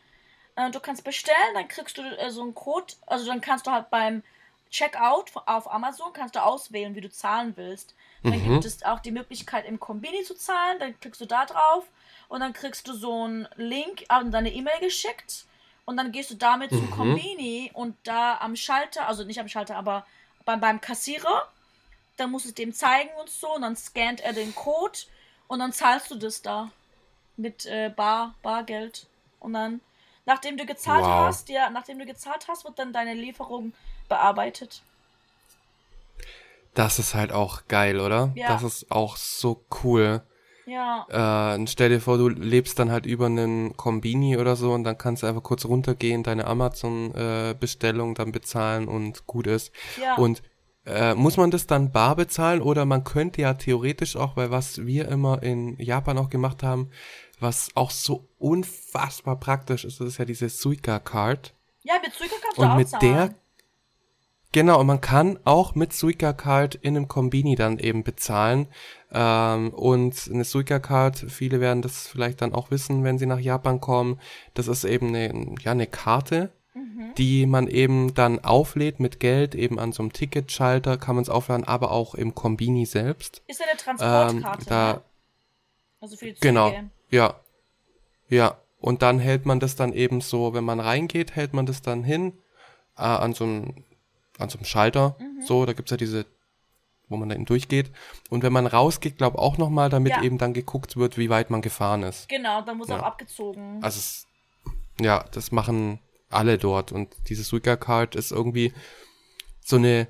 Äh, 0.56 0.70
du 0.70 0.80
kannst 0.80 1.04
bestellen, 1.04 1.54
dann 1.54 1.68
kriegst 1.68 1.98
du 1.98 2.02
äh, 2.02 2.30
so 2.30 2.42
einen 2.42 2.54
Code, 2.54 2.94
also 3.06 3.26
dann 3.26 3.40
kannst 3.40 3.66
du 3.66 3.70
halt 3.70 3.90
beim 3.90 4.22
Checkout 4.70 5.30
auf 5.46 5.72
Amazon 5.72 6.12
kannst 6.12 6.34
du 6.34 6.42
auswählen, 6.42 6.96
wie 6.96 7.00
du 7.00 7.08
zahlen 7.10 7.52
willst. 7.56 7.94
Dann 8.24 8.32
Mhm. 8.32 8.52
gibt 8.54 8.64
es 8.64 8.82
auch 8.82 8.98
die 9.00 9.12
Möglichkeit, 9.12 9.66
im 9.66 9.78
Kombini 9.78 10.24
zu 10.24 10.34
zahlen, 10.34 10.78
dann 10.80 10.98
klickst 10.98 11.20
du 11.20 11.26
da 11.26 11.46
drauf 11.46 11.86
und 12.28 12.40
dann 12.40 12.52
kriegst 12.52 12.86
du 12.88 12.94
so 12.94 13.24
einen 13.24 13.48
Link 13.56 14.04
an 14.08 14.30
deine 14.30 14.52
E-Mail 14.52 14.80
geschickt 14.80 15.46
und 15.84 15.96
dann 15.96 16.12
gehst 16.12 16.30
du 16.30 16.34
damit 16.36 16.74
zum 16.74 16.90
Mhm. 16.90 16.90
Kombini 16.90 17.70
und 17.74 17.96
da 18.04 18.38
am 18.38 18.56
Schalter, 18.56 19.06
also 19.08 19.24
nicht 19.24 19.40
am 19.40 19.48
Schalter, 19.48 19.76
aber 19.76 20.06
beim, 20.44 20.60
beim 20.60 20.80
Kassierer, 20.80 21.48
dann 22.16 22.30
musst 22.30 22.44
du 22.46 22.50
es 22.50 22.54
dem 22.54 22.72
zeigen 22.72 23.10
und 23.20 23.30
so 23.30 23.54
und 23.54 23.62
dann 23.62 23.76
scannt 23.76 24.20
er 24.20 24.32
den 24.32 24.54
Code 24.54 24.98
und 25.48 25.58
dann 25.58 25.72
zahlst 25.72 26.10
du 26.10 26.16
das 26.16 26.42
da 26.42 26.70
mit 27.36 27.66
äh, 27.66 27.90
Bar, 27.94 28.34
Bargeld 28.42 29.06
und 29.40 29.54
dann, 29.54 29.80
nachdem 30.26 30.56
du 30.56 30.66
gezahlt 30.66 31.04
Wow. 31.04 31.18
hast, 31.26 31.48
ja, 31.48 31.70
nachdem 31.70 31.98
du 31.98 32.06
gezahlt 32.06 32.46
hast, 32.48 32.64
wird 32.64 32.78
dann 32.78 32.92
deine 32.92 33.14
Lieferung 33.14 33.72
bearbeitet. 34.08 34.82
Das 36.74 36.98
ist 36.98 37.14
halt 37.14 37.32
auch 37.32 37.68
geil, 37.68 38.00
oder? 38.00 38.32
Ja. 38.34 38.48
Das 38.48 38.62
ist 38.62 38.90
auch 38.90 39.16
so 39.16 39.64
cool. 39.82 40.22
Ja, 40.66 41.54
Äh, 41.58 41.66
stell 41.66 41.90
dir 41.90 42.00
vor, 42.00 42.16
du 42.18 42.28
lebst 42.28 42.78
dann 42.78 42.90
halt 42.90 43.06
über 43.06 43.26
einen 43.26 43.76
Kombini 43.76 44.36
oder 44.38 44.56
so 44.56 44.72
und 44.72 44.84
dann 44.84 44.96
kannst 44.98 45.22
du 45.22 45.26
einfach 45.26 45.42
kurz 45.42 45.64
runtergehen, 45.66 46.22
deine 46.22 46.46
Amazon-Bestellung 46.46 48.14
dann 48.14 48.32
bezahlen 48.32 48.88
und 48.88 49.26
gut 49.26 49.46
ist. 49.46 49.72
ja. 50.00 50.16
Und 50.16 50.42
äh, 50.86 51.14
muss 51.14 51.36
man 51.38 51.50
das 51.50 51.66
dann 51.66 51.92
bar 51.92 52.14
bezahlen 52.16 52.60
oder 52.60 52.84
man 52.84 53.04
könnte 53.04 53.40
ja 53.40 53.54
theoretisch 53.54 54.16
auch, 54.16 54.36
weil 54.36 54.50
was 54.50 54.84
wir 54.84 55.08
immer 55.08 55.42
in 55.42 55.78
Japan 55.78 56.18
auch 56.18 56.28
gemacht 56.28 56.62
haben, 56.62 56.90
was 57.40 57.70
auch 57.74 57.90
so 57.90 58.28
unfassbar 58.38 59.36
praktisch 59.40 59.84
ist, 59.84 60.00
das 60.00 60.08
ist 60.08 60.18
ja 60.18 60.24
diese 60.26 60.48
Suica-Card. 60.50 61.54
ja, 61.82 61.94
mit 62.02 62.12
Suica 62.12 62.34
kannst 62.42 62.58
du 62.58 62.62
Und 62.62 62.68
auch 62.70 62.76
mit 62.76 62.88
zahlen. 62.88 63.02
der 63.02 63.34
Genau, 64.54 64.78
und 64.78 64.86
man 64.86 65.00
kann 65.00 65.36
auch 65.42 65.74
mit 65.74 65.92
Suica 65.92 66.32
Card 66.32 66.76
in 66.76 66.96
einem 66.96 67.08
Kombini 67.08 67.56
dann 67.56 67.80
eben 67.80 68.04
bezahlen. 68.04 68.68
Ähm, 69.10 69.70
und 69.74 70.30
eine 70.32 70.44
Suica 70.44 70.78
Card, 70.78 71.18
viele 71.28 71.58
werden 71.60 71.82
das 71.82 72.06
vielleicht 72.06 72.40
dann 72.40 72.54
auch 72.54 72.70
wissen, 72.70 73.02
wenn 73.02 73.18
sie 73.18 73.26
nach 73.26 73.40
Japan 73.40 73.80
kommen. 73.80 74.20
Das 74.54 74.68
ist 74.68 74.84
eben 74.84 75.08
eine, 75.08 75.56
ja, 75.60 75.72
eine 75.72 75.88
Karte, 75.88 76.52
Mhm. 76.72 77.14
die 77.18 77.46
man 77.46 77.66
eben 77.66 78.14
dann 78.14 78.44
auflädt 78.44 79.00
mit 79.00 79.18
Geld, 79.18 79.56
eben 79.56 79.80
an 79.80 79.90
so 79.90 80.04
einem 80.04 80.12
Ticketschalter 80.12 80.98
kann 80.98 81.16
man 81.16 81.22
es 81.22 81.30
aufladen, 81.30 81.64
aber 81.66 81.90
auch 81.90 82.14
im 82.14 82.36
Kombini 82.36 82.86
selbst. 82.86 83.42
Ist 83.48 83.58
ja 83.58 83.66
eine 83.68 83.76
Transportkarte, 83.76 84.60
Ähm, 84.60 84.66
da- 84.68 84.92
ne? 84.92 85.00
Also 86.00 86.16
für 86.16 86.26
die 86.26 86.34
Züge. 86.34 86.46
Genau, 86.46 86.72
ja. 87.10 87.40
Ja, 88.28 88.56
und 88.80 89.02
dann 89.02 89.18
hält 89.18 89.46
man 89.46 89.58
das 89.58 89.74
dann 89.74 89.92
eben 89.92 90.20
so, 90.20 90.54
wenn 90.54 90.62
man 90.64 90.78
reingeht, 90.78 91.34
hält 91.34 91.54
man 91.54 91.66
das 91.66 91.82
dann 91.82 92.04
hin 92.04 92.34
äh, 92.96 93.02
an 93.02 93.32
so 93.34 93.42
einem 93.44 93.84
an 94.38 94.48
so 94.48 94.58
einem 94.58 94.64
Schalter. 94.64 95.16
Mhm. 95.18 95.42
So, 95.44 95.66
da 95.66 95.72
gibt's 95.72 95.90
ja 95.90 95.96
diese, 95.96 96.26
wo 97.08 97.16
man 97.16 97.28
da 97.28 97.34
eben 97.34 97.44
durchgeht. 97.44 97.90
Und 98.30 98.42
wenn 98.42 98.52
man 98.52 98.66
rausgeht, 98.66 99.18
glaub 99.18 99.36
auch 99.36 99.58
nochmal, 99.58 99.90
damit 99.90 100.12
Ja. 100.12 100.22
eben 100.22 100.38
dann 100.38 100.54
geguckt 100.54 100.96
wird, 100.96 101.18
wie 101.18 101.30
weit 101.30 101.50
man 101.50 101.62
gefahren 101.62 102.02
ist. 102.02 102.28
Genau, 102.28 102.62
dann 102.62 102.78
muss 102.78 102.88
Ja. 102.88 102.98
auch 102.98 103.04
abgezogen. 103.04 103.78
Also 103.82 103.98
es, 103.98 104.26
ja, 105.00 105.24
das 105.32 105.52
machen 105.52 106.00
alle 106.30 106.58
dort. 106.58 106.92
Und 106.92 107.14
diese 107.28 107.44
Suica 107.44 107.76
Card 107.76 108.16
ist 108.16 108.32
irgendwie 108.32 108.72
so 109.60 109.76
eine 109.76 110.08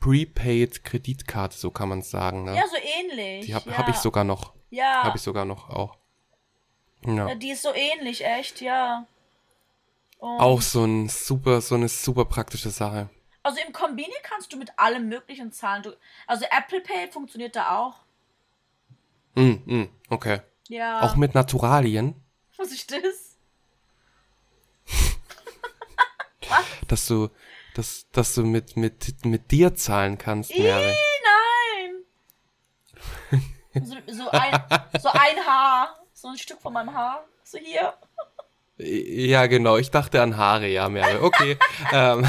prepaid 0.00 0.82
Kreditkarte, 0.84 1.56
so 1.56 1.70
kann 1.70 1.88
man 1.90 1.98
es 2.00 2.10
sagen. 2.10 2.44
Ne? 2.44 2.56
ja, 2.56 2.64
so 2.66 2.76
ähnlich. 2.76 3.46
Die 3.46 3.54
habe 3.54 3.70
ja. 3.70 3.78
hab 3.78 3.88
ich 3.88 3.96
sogar 3.96 4.24
noch. 4.24 4.54
Ja. 4.70 5.04
Habe 5.04 5.16
ich 5.16 5.22
sogar 5.22 5.44
noch 5.44 5.68
auch. 5.68 5.96
Ja. 7.04 7.28
ja, 7.28 7.34
die 7.34 7.50
ist 7.50 7.62
so 7.62 7.72
ähnlich, 7.74 8.24
echt, 8.24 8.60
ja. 8.60 9.06
Und 10.18 10.38
Auch 10.38 10.60
so 10.60 10.84
ein 10.84 11.08
super, 11.08 11.60
so 11.60 11.74
eine 11.74 11.88
super 11.88 12.24
praktische 12.26 12.70
Sache. 12.70 13.08
Also 13.42 13.60
im 13.66 13.72
Kombini 13.72 14.14
kannst 14.22 14.52
du 14.52 14.56
mit 14.56 14.78
allem 14.78 15.08
möglichen 15.08 15.52
zahlen. 15.52 15.82
Du, 15.82 15.96
also 16.26 16.44
Apple 16.50 16.80
Pay 16.80 17.10
funktioniert 17.10 17.56
da 17.56 17.78
auch. 17.78 17.96
Mm, 19.34 19.56
mm, 19.64 19.88
okay. 20.10 20.40
Ja. 20.68 21.02
Auch 21.02 21.16
mit 21.16 21.34
Naturalien, 21.34 22.14
Was 22.56 22.70
ist 22.70 22.92
das? 22.92 23.36
dass 26.88 27.06
du, 27.06 27.30
dass, 27.74 28.06
dass 28.12 28.34
du 28.34 28.44
mit, 28.44 28.76
mit, 28.76 29.24
mit 29.24 29.50
dir 29.50 29.74
zahlen 29.74 30.18
kannst, 30.18 30.50
Ih, 30.50 30.62
Mary. 30.62 30.94
nein! 33.32 33.42
so, 33.84 33.96
so, 34.06 34.30
ein, 34.30 34.64
so 35.00 35.08
ein 35.08 35.46
Haar. 35.46 35.96
So 36.12 36.28
ein 36.28 36.36
Stück 36.36 36.60
von 36.60 36.72
meinem 36.72 36.92
Haar. 36.92 37.24
So 37.44 37.58
hier. 37.58 37.94
Ja, 38.82 39.46
genau. 39.46 39.76
Ich 39.76 39.90
dachte 39.90 40.22
an 40.22 40.36
Haare, 40.36 40.66
ja, 40.68 40.88
Mary. 40.88 41.16
Okay. 41.20 41.56
ähm, 41.92 42.20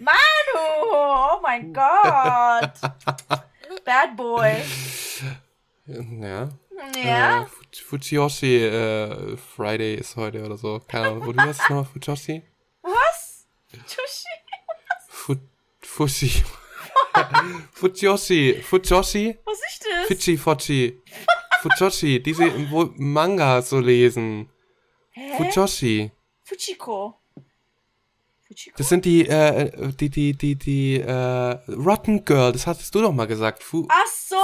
Manu! 0.00 0.92
Oh 0.92 1.40
mein 1.42 1.72
Gott! 1.72 2.72
Bad 3.84 4.16
Boy. 4.16 4.52
ja. 6.20 6.48
Ja. 7.04 7.42
Äh, 7.42 7.46
Fu- 7.46 7.62
Fujiyoshi 7.96 8.64
äh, 8.66 9.36
Friday 9.36 9.94
ist 9.94 10.16
heute 10.16 10.44
oder 10.44 10.56
so. 10.56 10.80
Keine 10.88 11.08
Ahnung. 11.08 11.26
Wo 11.26 11.40
heißt 11.40 11.60
es 11.60 11.68
nochmal? 11.68 11.84
Fujoshi? 11.84 12.42
Was? 12.82 13.46
Sushi? 13.86 14.28
Fu 15.08 15.36
Fushi. 15.80 16.42
Fujoshi. 17.72 18.62
Fujoshi? 18.62 19.38
Was 19.44 19.58
ist 19.58 19.84
das? 19.84 20.06
Fichi 20.08 20.36
Fochi. 20.36 21.02
Fujoshi. 21.62 22.22
Diese 22.22 22.70
wo 22.70 22.90
Manga 22.96 23.62
so 23.62 23.78
lesen. 23.80 24.48
Hä? 25.14 25.36
Fujoshi. 25.38 26.10
Fuchiko. 26.44 27.14
Fuchiko? 28.48 28.76
Das 28.76 28.88
sind 28.88 29.04
die, 29.04 29.26
äh, 29.28 29.92
die, 29.94 30.10
die, 30.10 30.32
die, 30.34 30.54
die, 30.56 31.00
äh, 31.00 31.58
Rotten 31.72 32.24
Girl, 32.24 32.52
das 32.52 32.66
hattest 32.66 32.94
du 32.94 33.00
doch 33.00 33.12
mal 33.12 33.26
gesagt. 33.26 33.62
Fu, 33.62 33.86
Ach 33.88 34.06
so! 34.06 34.36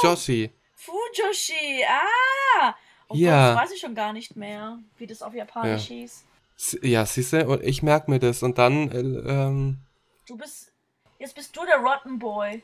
Fujoshi. 0.00 0.50
Fujoshi. 0.76 1.84
Ah! 1.86 2.74
Oh 3.08 3.14
Ja. 3.16 3.48
Gott, 3.52 3.56
das 3.56 3.64
weiß 3.64 3.74
ich 3.76 3.80
schon 3.80 3.94
gar 3.94 4.12
nicht 4.12 4.36
mehr, 4.36 4.78
wie 4.98 5.06
das 5.06 5.22
auf 5.22 5.34
Japanisch 5.34 5.86
hieß. 5.88 6.24
S- 6.56 6.78
Ja, 6.82 7.04
siehste, 7.06 7.46
und 7.48 7.62
ich 7.62 7.82
merk 7.82 8.08
mir 8.08 8.18
das 8.18 8.42
und 8.42 8.58
dann, 8.58 8.90
äh, 8.92 8.98
ähm, 9.00 9.78
Du 10.26 10.36
bist. 10.36 10.72
Jetzt 11.18 11.34
bist 11.34 11.56
du 11.56 11.64
der 11.66 11.78
Rotten 11.78 12.18
Boy. 12.18 12.62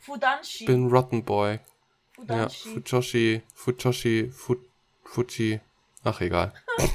Fudanshi. 0.00 0.64
bin 0.66 0.88
Rotten 0.88 1.24
Boy. 1.24 1.54
Ja, 2.28 2.48
Fudanshi. 2.48 2.68
Fujoshi, 2.68 3.42
Fujoshi, 3.54 4.30
Fu, 4.30 4.56
Fuji. 5.04 5.60
Ach, 6.04 6.20
egal. 6.20 6.52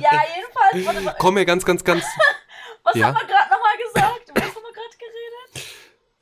Ja, 0.00 0.10
jedenfalls. 0.34 1.04
Mal, 1.04 1.14
Komm 1.20 1.34
mir 1.34 1.44
ganz, 1.44 1.64
ganz, 1.64 1.84
ganz, 1.84 2.04
was 2.82 2.96
ja. 2.96 3.06
haben 3.06 3.14
wir 3.14 3.24
gerade 3.26 3.50
nochmal 3.50 3.76
gesagt? 3.76 4.30
Was 4.34 4.42
haben 4.56 4.64
wir 4.64 4.72
gerade 4.72 4.96
geredet? 4.98 5.68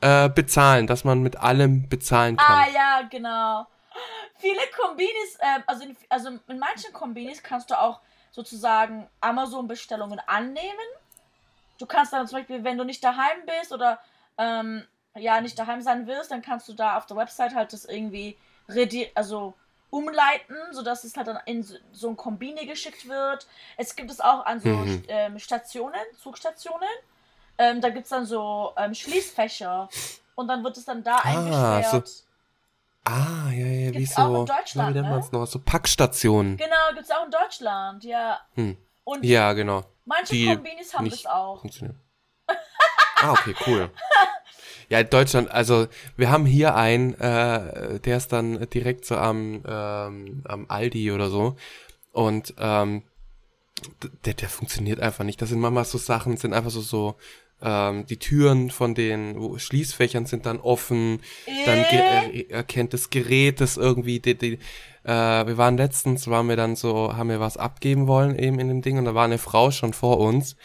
äh, 0.01 0.29
bezahlen, 0.35 0.87
dass 0.87 1.05
man 1.05 1.23
mit 1.23 1.37
allem 1.37 1.89
bezahlen 1.89 2.37
Ah, 2.39 2.65
kann. 2.65 2.75
ja, 2.75 3.03
genau. 3.11 3.67
Viele 4.37 4.61
Kombinis, 4.79 5.37
äh, 5.39 5.61
also, 5.67 5.85
in, 5.85 5.97
also 6.11 6.29
in 6.47 6.59
manchen 6.59 6.93
Kombinis 6.93 7.43
kannst 7.43 7.71
du 7.71 7.81
auch 7.81 8.01
sozusagen 8.33 9.09
Amazon-Bestellungen 9.23 10.21
annehmen. 10.27 10.87
Du 11.79 11.87
kannst 11.87 12.13
dann 12.13 12.27
zum 12.29 12.39
Beispiel, 12.41 12.65
wenn 12.65 12.77
du 12.77 12.85
nicht 12.85 13.03
daheim 13.03 13.39
bist 13.47 13.73
oder 13.73 13.99
ähm, 14.37 14.85
ja 15.17 15.41
nicht 15.41 15.59
daheim 15.59 15.81
sein 15.81 16.07
willst, 16.07 16.31
dann 16.31 16.43
kannst 16.43 16.69
du 16.69 16.75
da 16.75 16.99
auf 16.99 17.07
der 17.07 17.17
Website 17.17 17.55
halt 17.55 17.73
das 17.73 17.85
irgendwie 17.87 18.37
redi 18.69 19.11
also 19.15 19.55
umleiten, 19.91 20.57
sodass 20.73 21.05
es 21.05 21.17
halt 21.17 21.29
dann 21.29 21.39
in 21.47 21.63
so- 21.63 21.77
so 21.93 22.09
ein 22.11 22.17
Kombini 22.17 22.67
geschickt 22.67 23.09
wird. 23.09 23.47
Es 23.77 23.97
gibt 23.97 24.11
es 24.11 24.21
auch 24.21 24.45
an 24.47 24.61
so 24.61 24.69
Mhm. 24.69 25.05
ähm, 25.09 25.39
Stationen, 25.39 26.01
Zugstationen. 26.23 26.89
Ähm, 27.59 27.81
da 27.81 27.89
gibt 27.91 28.05
es 28.05 28.11
dann 28.11 28.27
so 28.27 28.73
ähm, 28.77 28.95
Schließfächer 28.95 29.89
und 30.35 30.49
dann 30.49 30.63
wird 30.63 30.77
es 30.77 30.85
dann 30.85 31.03
da 31.03 31.17
Ah, 31.17 31.23
eingesperrt. 31.25 32.11
Ah, 33.05 33.51
ja, 33.51 33.67
ja, 33.67 33.89
wie 33.89 33.99
Gibt's 33.99 34.15
so, 34.15 34.23
auch 34.23 34.41
in 34.41 34.47
Deutschland, 34.47 34.95
wie 34.97 35.01
nennt 35.01 35.33
ne? 35.33 35.39
noch? 35.39 35.47
So 35.47 35.59
Packstationen. 35.59 36.57
Genau, 36.59 36.93
gibt's 36.95 37.11
auch 37.11 37.25
in 37.25 37.31
Deutschland, 37.31 38.05
ja. 38.05 38.39
Hm. 38.55 38.77
Und 39.05 39.25
Ja, 39.25 39.55
genau. 39.55 39.85
manche 40.05 40.35
die 40.35 40.47
Kombinis 40.55 40.93
haben 40.95 41.09
das 41.09 41.25
auch. 41.25 41.61
funktioniert. 41.61 41.97
Ah, 43.21 43.33
okay, 43.33 43.55
cool. 43.67 43.91
Ja, 44.89 45.01
in 45.01 45.11
Deutschland, 45.11 45.51
also 45.51 45.87
wir 46.17 46.31
haben 46.31 46.47
hier 46.47 46.75
einen, 46.75 47.13
äh, 47.15 48.01
der 48.01 48.17
ist 48.17 48.33
dann 48.33 48.69
direkt 48.71 49.05
so 49.05 49.17
am, 49.17 49.63
ähm, 49.69 50.43
am 50.45 50.65
Aldi 50.69 51.13
oder 51.13 51.29
so. 51.29 51.57
Und 52.13 52.55
ähm, 52.59 53.03
der, 54.25 54.35
der 54.35 54.49
funktioniert 54.49 55.01
einfach 55.01 55.25
nicht. 55.25 55.43
Das 55.43 55.51
sind 55.51 55.61
manchmal 55.61 55.85
so 55.85 55.99
Sachen, 55.99 56.37
sind 56.39 56.55
einfach 56.55 56.71
so, 56.71 56.81
so 56.81 57.17
ähm, 57.61 58.07
die 58.07 58.17
Türen 58.17 58.71
von 58.71 58.95
den 58.95 59.59
Schließfächern 59.59 60.27
sind 60.27 60.47
dann 60.47 60.59
offen, 60.59 61.21
Äh? 61.47 61.67
dann 61.67 61.79
äh, 61.81 62.47
erkennt 62.49 62.95
das 62.95 63.11
Gerät 63.11 63.61
das 63.61 63.77
irgendwie, 63.77 64.21
die, 64.21 64.37
die, 64.37 64.59
äh, 65.05 65.47
wir 65.47 65.59
waren 65.59 65.77
letztens, 65.77 66.29
waren 66.29 66.49
wir 66.49 66.57
dann 66.57 66.77
so, 66.77 67.17
haben 67.17 67.29
wir 67.29 67.41
was 67.41 67.57
abgeben 67.57 68.07
wollen 68.07 68.39
eben 68.39 68.59
in 68.59 68.69
dem 68.69 68.83
Ding 68.83 68.97
und 68.97 69.05
da 69.05 69.15
war 69.15 69.25
eine 69.25 69.39
Frau 69.39 69.71
schon 69.71 69.93
vor 69.93 70.19
uns 70.19 70.57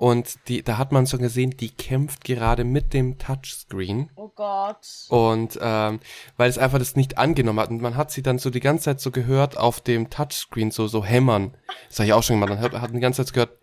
und 0.00 0.48
die, 0.48 0.62
da 0.62 0.78
hat 0.78 0.92
man 0.92 1.06
schon 1.06 1.20
gesehen, 1.20 1.50
die 1.50 1.68
kämpft 1.68 2.24
gerade 2.24 2.64
mit 2.64 2.94
dem 2.94 3.18
Touchscreen 3.18 4.10
Oh 4.16 4.30
Gott. 4.34 4.78
und 5.10 5.58
ähm, 5.60 6.00
weil 6.38 6.48
es 6.48 6.56
einfach 6.56 6.78
das 6.78 6.96
nicht 6.96 7.18
angenommen 7.18 7.60
hat 7.60 7.68
und 7.68 7.82
man 7.82 7.96
hat 7.96 8.10
sie 8.10 8.22
dann 8.22 8.38
so 8.38 8.48
die 8.48 8.60
ganze 8.60 8.84
Zeit 8.84 9.00
so 9.02 9.10
gehört 9.10 9.58
auf 9.58 9.82
dem 9.82 10.08
Touchscreen 10.08 10.70
so 10.70 10.86
so 10.88 11.04
hämmern. 11.04 11.54
Das 11.90 11.98
habe 11.98 12.06
ich 12.06 12.12
auch 12.14 12.22
schon 12.22 12.36
gemacht. 12.40 12.48
Man 12.48 12.60
hat, 12.60 12.80
hat 12.80 12.94
die 12.94 12.98
ganze 13.00 13.26
Zeit 13.26 13.34
gehört. 13.34 13.58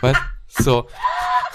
Weißt? 0.00 0.20
So. 0.48 0.88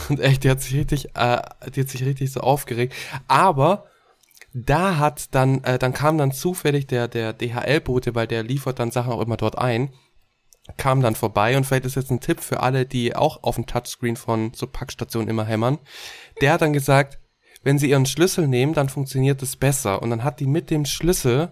Und 0.08 0.22
echt, 0.22 0.46
die 0.46 0.50
hat 0.50 0.62
sich 0.62 0.76
richtig, 0.76 1.10
äh, 1.16 1.41
die 1.76 1.82
hat 1.82 1.89
sich 1.89 2.06
richtig 2.06 2.32
so 2.32 2.39
aufgeregt. 2.39 2.93
Aber 3.28 3.88
da 4.54 4.98
hat 4.98 5.36
dann, 5.36 5.62
äh, 5.66 5.78
dann 5.78 5.91
kam 5.91 6.18
dann 6.18 6.32
zufällig 6.32 6.88
der, 6.88 7.10
der 7.10 7.34
DHL-Bote, 7.34 8.16
weil 8.16 8.28
der 8.28 8.43
liefert 8.43 8.80
dann 8.80 8.91
Sachen 8.91 9.12
auch 9.12 9.20
immer 9.22 9.36
dort 9.36 9.58
ein, 9.58 9.91
kam 10.78 11.01
dann 11.01 11.16
vorbei 11.16 11.57
und 11.57 11.66
vielleicht 11.66 11.86
ist 11.86 11.95
jetzt 11.95 12.11
ein 12.11 12.20
Tipp 12.20 12.39
für 12.39 12.61
alle, 12.61 12.86
die 12.86 13.16
auch 13.16 13.43
auf 13.43 13.55
dem 13.55 13.68
Touchscreen 13.68 14.16
von 14.16 14.51
so 14.53 14.68
Packstationen 14.68 15.30
immer 15.30 15.45
hämmern. 15.45 15.78
Der 16.41 16.53
hat 16.53 16.61
dann 16.61 16.74
gesagt, 16.74 17.20
wenn 17.63 17.80
sie 17.80 17.89
ihren 17.89 18.05
Schlüssel 18.05 18.47
nehmen, 18.47 18.74
dann 18.74 18.89
funktioniert 18.89 19.41
es 19.41 19.55
besser. 19.55 20.01
Und 20.01 20.09
dann 20.09 20.24
hat 20.24 20.39
die 20.39 20.47
mit 20.47 20.70
dem 20.70 20.86
Schlüssel, 20.86 21.51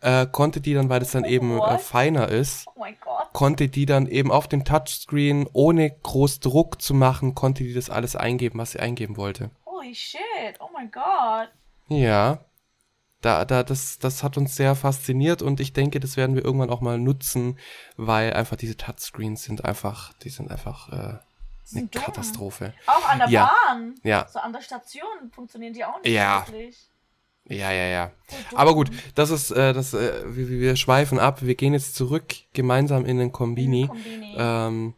äh, 0.00 0.26
konnte 0.26 0.60
die 0.60 0.74
dann, 0.74 0.88
weil 0.88 1.00
das 1.00 1.12
dann 1.12 1.24
eben 1.24 1.58
äh, 1.58 1.78
feiner 1.78 2.28
ist, 2.28 2.66
Oh 2.74 2.84
konnte 3.32 3.68
die 3.68 3.86
dann 3.86 4.06
eben 4.06 4.30
auf 4.30 4.48
dem 4.48 4.64
Touchscreen, 4.64 5.48
ohne 5.52 5.90
groß 5.90 6.40
Druck 6.40 6.80
zu 6.80 6.94
machen, 6.94 7.34
konnte 7.34 7.64
die 7.64 7.74
das 7.74 7.90
alles 7.90 8.16
eingeben, 8.16 8.58
was 8.58 8.72
sie 8.72 8.80
eingeben 8.80 9.16
wollte. 9.16 9.50
Holy 9.66 9.94
shit. 9.94 10.20
Oh 10.60 10.68
mein 10.72 10.90
Gott. 10.90 11.48
Ja. 11.88 12.40
Da, 13.20 13.44
da, 13.44 13.64
das, 13.64 13.98
das 13.98 14.22
hat 14.22 14.36
uns 14.36 14.54
sehr 14.54 14.74
fasziniert 14.76 15.42
und 15.42 15.58
ich 15.58 15.72
denke, 15.72 15.98
das 15.98 16.16
werden 16.16 16.36
wir 16.36 16.44
irgendwann 16.44 16.70
auch 16.70 16.80
mal 16.80 16.98
nutzen, 16.98 17.58
weil 17.96 18.32
einfach 18.32 18.56
diese 18.56 18.76
Touchscreens 18.76 19.42
sind 19.42 19.64
einfach, 19.64 20.12
die 20.22 20.28
sind 20.30 20.50
einfach 20.52 20.88
äh, 20.92 20.94
eine 21.76 21.86
dumm. 21.88 21.90
Katastrophe. 21.90 22.72
Auch 22.86 23.08
an 23.08 23.18
der 23.18 23.28
Ja. 23.28 23.50
Bahn. 23.66 23.94
Ja, 24.04 24.28
So 24.32 24.38
an 24.38 24.52
der 24.52 24.60
Station 24.62 25.32
funktionieren 25.32 25.74
die 25.74 25.84
auch 25.84 26.00
nicht 26.00 26.12
Ja. 26.12 26.44
wirklich. 26.46 26.76
ja, 27.46 27.72
ja, 27.72 27.86
ja. 27.86 28.12
Dumm. 28.50 28.58
Aber 28.58 28.74
gut, 28.74 28.90
das 29.16 29.30
ist, 29.30 29.50
äh, 29.50 29.72
das, 29.72 29.94
äh, 29.94 30.22
wir, 30.26 30.48
wir 30.48 30.76
schweifen 30.76 31.18
ab. 31.18 31.42
Wir 31.42 31.56
gehen 31.56 31.72
jetzt 31.72 31.96
zurück 31.96 32.34
gemeinsam 32.52 33.04
in 33.04 33.18
den 33.18 33.32
Kombini, 33.32 33.88
Kombini. 33.88 34.34
ähm, 34.38 34.94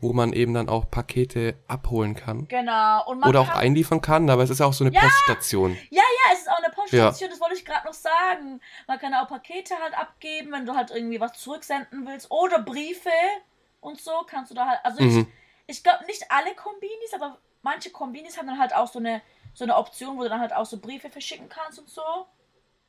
wo 0.00 0.12
man 0.12 0.32
eben 0.32 0.54
dann 0.54 0.68
auch 0.68 0.90
Pakete 0.90 1.56
abholen 1.68 2.14
kann. 2.14 2.48
genau. 2.48 3.06
Und 3.06 3.22
Oder 3.24 3.40
auch 3.40 3.48
kann, 3.48 3.58
einliefern 3.58 4.00
kann, 4.00 4.30
aber 4.30 4.42
es 4.42 4.50
ist 4.50 4.60
ja 4.60 4.66
auch 4.66 4.72
so 4.72 4.84
eine 4.84 4.94
Ja! 4.94 5.00
Poststation. 5.00 5.76
Ja, 5.90 6.02
ja, 6.02 6.32
es 6.32 6.40
ist 6.40 6.50
auch 6.50 6.58
eine 6.58 6.70
Poststation, 6.74 7.30
das 7.30 7.40
wollte 7.40 7.54
ich 7.56 7.64
gerade 7.64 7.86
noch 7.86 7.92
sagen. 7.94 8.60
Man 8.86 8.98
kann 8.98 9.12
auch 9.14 9.28
Pakete 9.28 9.74
halt 9.82 9.96
abgeben, 9.98 10.52
wenn 10.52 10.64
du 10.66 10.74
halt 10.74 10.90
irgendwie 10.90 11.20
was 11.20 11.34
zurücksenden 11.34 12.06
willst. 12.06 12.30
Oder 12.30 12.60
Briefe 12.62 13.10
und 13.80 14.00
so 14.00 14.12
kannst 14.26 14.50
du 14.50 14.54
da 14.54 14.66
halt. 14.66 14.80
Also 14.84 15.02
Mhm. 15.02 15.26
ich, 15.66 15.76
ich 15.78 15.82
glaube 15.84 16.04
nicht 16.06 16.24
alle 16.30 16.54
Kombinis, 16.54 17.12
aber 17.14 17.38
manche 17.62 17.90
Kombinis 17.90 18.38
haben 18.38 18.46
dann 18.46 18.58
halt 18.58 18.74
auch 18.74 18.88
so 18.88 18.98
eine, 18.98 19.20
so 19.54 19.64
eine 19.64 19.76
Option, 19.76 20.16
wo 20.16 20.22
du 20.22 20.28
dann 20.30 20.40
halt 20.40 20.54
auch 20.54 20.66
so 20.66 20.78
Briefe 20.78 21.10
verschicken 21.10 21.48
kannst 21.48 21.78
und 21.78 21.88
so. 21.88 22.02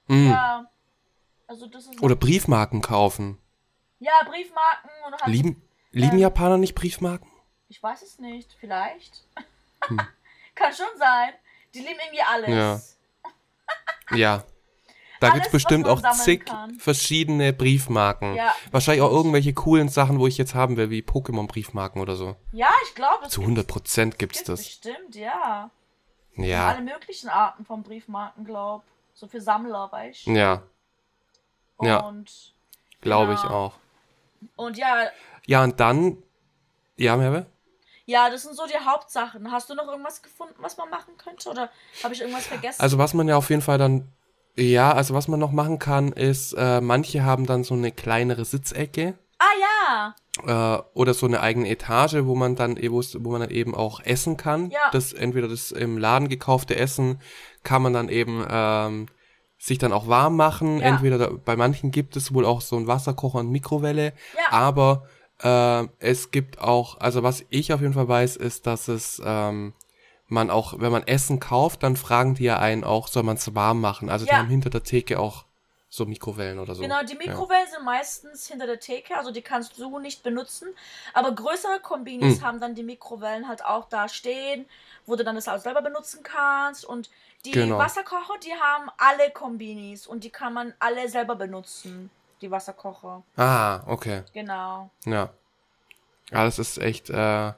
Mhm. 0.08 0.30
Ja. 0.30 0.66
Also 1.48 1.68
das 1.68 1.88
ist. 1.88 2.02
Oder 2.02 2.16
Briefmarken 2.16 2.82
kaufen. 2.82 3.38
ja, 4.00 4.14
Briefmarken 4.26 4.90
oder 5.08 5.18
halt. 5.18 5.28
Lieben, 5.34 5.62
lieben 5.92 6.14
Ähm, 6.14 6.20
Japaner 6.20 6.58
nicht 6.58 6.76
Briefmarken? 6.76 7.30
Ich 7.70 7.82
weiß 7.82 8.02
es 8.02 8.20
nicht, 8.20 8.56
vielleicht. 8.60 9.24
Hm. 9.88 10.00
Kann 10.56 10.74
schon 10.74 10.86
sein. 10.98 11.30
Die 11.74 11.80
lieben 11.80 12.00
irgendwie 12.06 12.22
alles. 12.22 12.98
Ja. 14.14 14.44
Da 15.20 15.28
Alles, 15.28 15.34
gibt's 15.36 15.48
was 15.48 15.52
bestimmt 15.52 15.88
auch 15.88 16.02
zig 16.14 16.46
kann. 16.46 16.76
verschiedene 16.80 17.54
Briefmarken. 17.54 18.36
Ja. 18.36 18.54
Wahrscheinlich 18.72 19.04
auch 19.04 19.12
irgendwelche 19.12 19.54
coolen 19.54 19.88
Sachen, 19.88 20.20
wo 20.20 20.26
ich 20.28 20.38
jetzt 20.38 20.56
haben 20.56 20.78
will, 20.78 20.90
wie 20.90 21.02
Pokémon-Briefmarken 21.04 22.02
oder 22.02 22.16
so. 22.16 22.36
Ja, 22.52 22.70
ich 22.88 22.96
glaube, 22.96 23.26
es 23.26 23.32
Zu 23.32 23.42
gibt- 23.42 23.50
100 23.50 23.68
Prozent 23.68 24.20
gibt's 24.20 24.40
gibt 24.40 24.50
das. 24.50 24.60
bestimmt, 24.64 25.16
ja. 25.16 25.70
Ja, 26.36 26.70
Alle 26.70 26.82
möglichen 26.82 27.30
Arten 27.30 27.66
von 27.66 27.84
Briefmarken, 27.84 28.46
glaub. 28.46 28.84
So 29.14 29.28
für 29.28 29.40
Sammler, 29.42 29.92
weißt 29.92 30.26
du? 30.28 30.32
ja, 30.32 30.64
ja. 31.82 32.00
Und, 32.00 32.54
glaube 33.02 33.34
ich 33.34 33.42
Genau. 33.42 33.54
auch. 33.68 33.74
und 34.56 34.78
ja, 34.78 35.08
Ja, 35.48 35.64
und 35.64 35.80
dann, 35.80 36.18
ja, 36.98 37.16
Merve? 37.18 37.46
ja, 38.06 38.30
das 38.30 38.44
sind 38.44 38.56
so 38.56 38.64
die 38.68 38.78
Hauptsachen. 38.86 39.52
Hast 39.52 39.70
du 39.70 39.76
noch 39.76 39.88
irgendwas 39.88 40.22
gefunden, 40.22 40.56
was 40.60 40.78
man 40.78 40.90
machen 40.90 41.16
könnte? 41.18 41.50
Oder 41.50 41.70
habe 42.04 42.14
ich 42.14 42.22
irgendwas 42.22 42.46
vergessen? 42.48 42.82
Also 42.82 42.98
was 42.98 43.14
man 43.14 43.28
ja 43.28 43.38
auf 43.38 43.50
jeden 43.50 43.62
Fall 43.62 43.78
dann, 43.78 44.12
ja, 44.56 44.92
also 44.92 45.14
was 45.14 45.28
man 45.30 45.40
noch 45.40 45.52
machen 45.52 45.80
kann, 45.80 46.12
ist, 46.12 46.54
äh, 46.54 46.82
manche 46.82 47.24
haben 47.24 47.46
dann 47.46 47.64
so 47.64 47.74
eine 47.74 47.92
kleinere 47.92 48.44
Sitzecke. 48.44 49.18
ah 49.40 50.16
ja, 50.46 50.78
äh, 50.78 50.84
oder 50.94 51.14
so 51.14 51.26
eine 51.26 51.40
eigene 51.42 51.70
Etage, 51.70 52.18
wo 52.26 52.36
man 52.36 52.56
dann, 52.56 52.76
es- 52.78 53.18
wo 53.24 53.32
man 53.32 53.42
dann 53.42 53.50
eben 53.50 53.74
auch 53.76 54.00
essen 54.02 54.36
kann. 54.38 54.70
Ja. 54.72 54.90
Das 54.92 55.14
entweder 55.14 55.48
das 55.48 55.72
im 55.72 55.98
Laden 55.98 56.28
gekaufte 56.30 56.76
Essen 56.76 57.20
kann 57.64 57.82
man 57.82 57.94
dann 57.94 58.10
eben 58.10 58.46
ähm, 58.50 59.08
sich 59.58 59.78
dann 59.78 59.94
auch 59.94 60.08
warm 60.08 60.36
machen. 60.36 60.80
Ja. 60.80 60.88
Entweder 60.88 61.18
da, 61.18 61.30
bei 61.30 61.56
manchen 61.56 61.92
gibt 61.92 62.16
es 62.18 62.34
wohl 62.34 62.46
auch 62.46 62.62
so 62.62 62.76
einen 62.76 62.88
Wasserkocher 62.88 63.40
und 63.40 63.50
Mikrowelle, 63.52 64.14
ja. 64.38 64.52
aber 64.52 65.08
äh, 65.44 65.88
es 66.00 66.32
gibt 66.32 66.60
auch, 66.60 67.00
also 67.00 67.24
was 67.24 67.44
ich 67.50 67.74
auf 67.74 67.82
jeden 67.82 67.94
Fall 67.94 68.08
weiß, 68.08 68.36
ist, 68.38 68.68
dass 68.68 68.88
es 68.88 69.22
ähm, 69.24 69.74
man 70.28 70.50
auch, 70.50 70.80
wenn 70.80 70.92
man 70.92 71.06
Essen 71.08 71.40
kauft, 71.40 71.84
dann 71.84 71.96
fragen 71.98 72.36
die 72.36 72.46
ja 72.46 72.60
einen 72.60 72.84
auch, 72.84 73.08
soll 73.08 73.24
man 73.24 73.36
es 73.38 73.54
warm 73.54 73.82
machen. 73.82 74.10
Also 74.10 74.26
die 74.26 74.32
Ja. 74.32 74.38
haben 74.40 74.50
hinter 74.50 74.70
der 74.70 74.84
Theke 74.84 75.20
auch 75.20 75.46
so 75.90 76.06
Mikrowellen 76.06 76.58
oder 76.60 76.74
so. 76.74 76.84
Genau, 76.84 77.04
die 77.04 77.16
Mikrowellen 77.16 77.68
sind 77.70 77.84
meistens 77.84 78.48
hinter 78.48 78.66
der 78.66 78.80
Theke, 78.80 79.18
also 79.18 79.32
die 79.32 79.42
kannst 79.42 79.78
du 79.78 80.00
nicht 80.00 80.24
benutzen. 80.24 80.70
Aber 81.14 81.34
größere 81.36 81.82
Kombinis 81.82 82.40
Mhm. 82.40 82.46
haben 82.46 82.60
dann 82.62 82.76
die 82.76 82.84
Mikrowellen 82.84 83.48
halt 83.50 83.66
auch 83.66 83.90
da 83.90 84.08
stehen, 84.08 84.66
wo 85.06 85.18
du 85.18 85.26
dann 85.26 85.36
das 85.36 85.50
auch 85.50 85.58
selber 85.60 85.82
benutzen 85.82 86.24
kannst. 86.24 86.86
Und 86.86 87.10
die 87.44 87.52
Genau. 87.52 87.78
Wasserkocher, 87.78 88.38
die 88.42 88.54
haben 88.54 88.90
alle 88.98 89.32
Kombinis 89.32 90.08
und 90.08 90.24
die 90.24 90.30
kann 90.30 90.54
man 90.54 90.74
alle 90.80 91.10
selber 91.10 91.36
benutzen, 91.36 92.10
die 92.42 92.52
Wasserkocher. 92.52 93.24
Ah, 93.36 93.82
okay. 93.88 94.24
Genau. 94.34 94.90
Ja. 95.06 95.30
Ja, 96.32 96.46
das 96.46 96.60
ist 96.60 96.78
echt, 96.78 97.10
äh, 97.10 97.54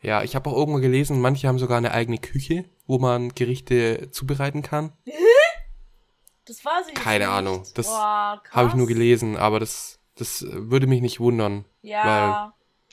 ja, 0.00 0.22
ich 0.22 0.36
habe 0.36 0.50
auch 0.50 0.56
irgendwo 0.56 0.80
gelesen, 0.80 1.20
manche 1.20 1.48
haben 1.48 1.58
sogar 1.58 1.78
eine 1.78 1.92
eigene 1.92 2.18
Küche, 2.18 2.64
wo 2.86 2.98
man 2.98 3.30
Gerichte 3.30 4.10
zubereiten 4.10 4.62
kann. 4.62 4.92
Das 6.46 6.64
war 6.64 6.84
sie. 6.84 6.92
Keine 6.92 7.24
nicht. 7.24 7.34
Ahnung, 7.34 7.66
das. 7.74 7.88
Habe 7.88 8.68
ich 8.68 8.74
nur 8.74 8.86
gelesen, 8.86 9.36
aber 9.36 9.60
das, 9.60 9.98
das 10.14 10.44
würde 10.46 10.86
mich 10.86 11.00
nicht 11.00 11.20
wundern. 11.20 11.64
Ja. 11.82 12.52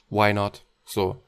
Why 0.09 0.33
not? 0.33 0.65
So. 0.85 1.21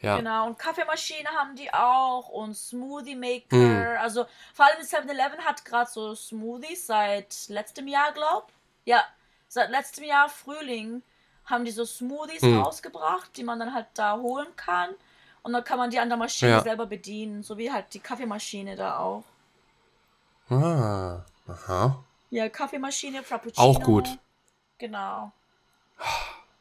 Ja. 0.00 0.16
Genau, 0.16 0.48
und 0.48 0.58
Kaffeemaschine 0.58 1.28
haben 1.28 1.54
die 1.54 1.72
auch 1.72 2.28
und 2.28 2.54
Smoothie 2.54 3.14
Maker. 3.14 3.56
Mm. 3.56 3.98
Also 4.00 4.26
vor 4.52 4.66
allem 4.66 4.84
7-Eleven 4.84 5.38
hat 5.44 5.64
gerade 5.64 5.88
so 5.88 6.14
Smoothies 6.14 6.88
seit 6.88 7.48
letztem 7.48 7.86
Jahr, 7.86 8.12
glaub. 8.12 8.52
Ja, 8.84 9.04
seit 9.52 9.70
letztem 9.70 10.04
Jahr 10.04 10.28
Frühling 10.30 11.02
haben 11.44 11.64
die 11.66 11.72
so 11.72 11.84
Smoothies 11.84 12.40
Mm. 12.42 12.58
rausgebracht, 12.60 13.36
die 13.36 13.44
man 13.44 13.58
dann 13.58 13.74
halt 13.74 13.86
da 13.94 14.16
holen 14.16 14.48
kann. 14.56 14.90
Und 15.42 15.52
dann 15.52 15.62
kann 15.64 15.76
man 15.78 15.90
die 15.90 15.98
an 15.98 16.08
der 16.08 16.16
Maschine 16.16 16.52
Ja. 16.52 16.60
selber 16.62 16.86
bedienen, 16.86 17.42
so 17.42 17.58
wie 17.58 17.70
halt 17.70 17.92
die 17.92 17.98
Kaffeemaschine 18.00 18.76
da 18.76 18.98
auch. 18.98 19.24
Ah, 20.48 21.24
aha. 21.48 22.02
Ja, 22.30 22.48
Kaffeemaschine, 22.48 23.22
Frappuccino. 23.22 23.62
Auch 23.66 23.82
gut. 23.82 24.08
Genau. 24.78 25.32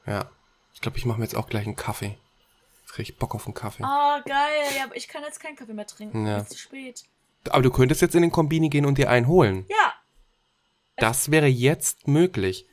Ja. 0.05 0.29
Ich 0.73 0.81
glaube, 0.81 0.97
ich 0.97 1.05
mache 1.05 1.19
mir 1.19 1.25
jetzt 1.25 1.35
auch 1.35 1.47
gleich 1.47 1.65
einen 1.65 1.75
Kaffee. 1.75 2.17
Jetzt 2.81 2.93
krieg 2.93 3.09
ich 3.09 3.17
Bock 3.17 3.35
auf 3.35 3.45
einen 3.45 3.53
Kaffee. 3.53 3.83
Ah, 3.83 4.19
geil. 4.25 4.63
Ja, 4.77 4.83
aber 4.85 4.95
ich 4.97 5.07
kann 5.07 5.23
jetzt 5.23 5.39
keinen 5.39 5.55
Kaffee 5.55 5.73
mehr 5.73 5.87
trinken. 5.87 6.25
Ja. 6.25 6.33
Ja. 6.33 6.37
Ist 6.39 6.51
zu 6.51 6.57
spät. 6.57 7.03
Aber 7.49 7.61
du 7.61 7.71
könntest 7.71 8.01
jetzt 8.01 8.15
in 8.15 8.21
den 8.23 8.31
Kombini 8.31 8.69
gehen 8.69 8.85
und 8.85 8.97
dir 8.97 9.09
einen 9.09 9.27
holen. 9.27 9.65
Ja, 9.69 9.93
Das 10.97 11.31
wäre 11.31 11.47
jetzt 11.47 12.07
möglich. 12.07 12.67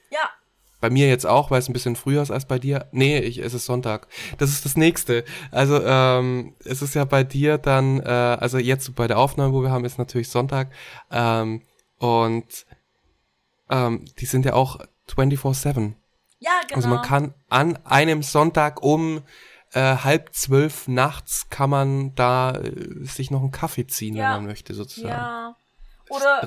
Bei 0.80 0.90
mir 0.90 1.08
jetzt 1.08 1.26
auch, 1.26 1.50
weil 1.50 1.58
es 1.58 1.68
ein 1.68 1.72
bisschen 1.72 1.96
früher 1.96 2.22
ist 2.22 2.30
als 2.30 2.46
bei 2.46 2.58
dir. 2.58 2.86
Nee, 2.92 3.18
ich, 3.18 3.38
es 3.38 3.52
ist 3.54 3.66
Sonntag. 3.66 4.06
Das 4.38 4.50
ist 4.50 4.64
das 4.64 4.76
nächste. 4.76 5.24
Also, 5.50 5.82
ähm, 5.84 6.54
es 6.64 6.82
ist 6.82 6.94
ja 6.94 7.04
bei 7.04 7.24
dir 7.24 7.58
dann, 7.58 8.00
äh, 8.00 8.08
also 8.08 8.58
jetzt 8.58 8.94
bei 8.94 9.08
der 9.08 9.18
Aufnahme, 9.18 9.52
wo 9.52 9.62
wir 9.62 9.70
haben, 9.70 9.84
ist 9.84 9.98
natürlich 9.98 10.28
Sonntag. 10.28 10.70
Ähm, 11.10 11.62
und 11.98 12.66
ähm, 13.70 14.04
die 14.18 14.26
sind 14.26 14.44
ja 14.44 14.54
auch 14.54 14.78
24-7. 15.10 15.94
Ja, 16.38 16.52
genau. 16.68 16.76
Also 16.76 16.88
man 16.88 17.02
kann 17.02 17.34
an 17.48 17.78
einem 17.84 18.22
Sonntag 18.22 18.82
um 18.82 19.22
äh, 19.72 19.96
halb 19.96 20.32
zwölf 20.34 20.88
nachts 20.88 21.50
kann 21.50 21.70
man 21.70 22.14
da 22.14 22.52
äh, 22.52 23.04
sich 23.04 23.30
noch 23.30 23.40
einen 23.40 23.50
Kaffee 23.50 23.86
ziehen, 23.86 24.14
Ja. 24.16 24.28
wenn 24.30 24.42
man 24.42 24.46
möchte, 24.46 24.74
sozusagen. 24.74 25.08
Ja. 25.08 25.56
Oder, 26.08 26.46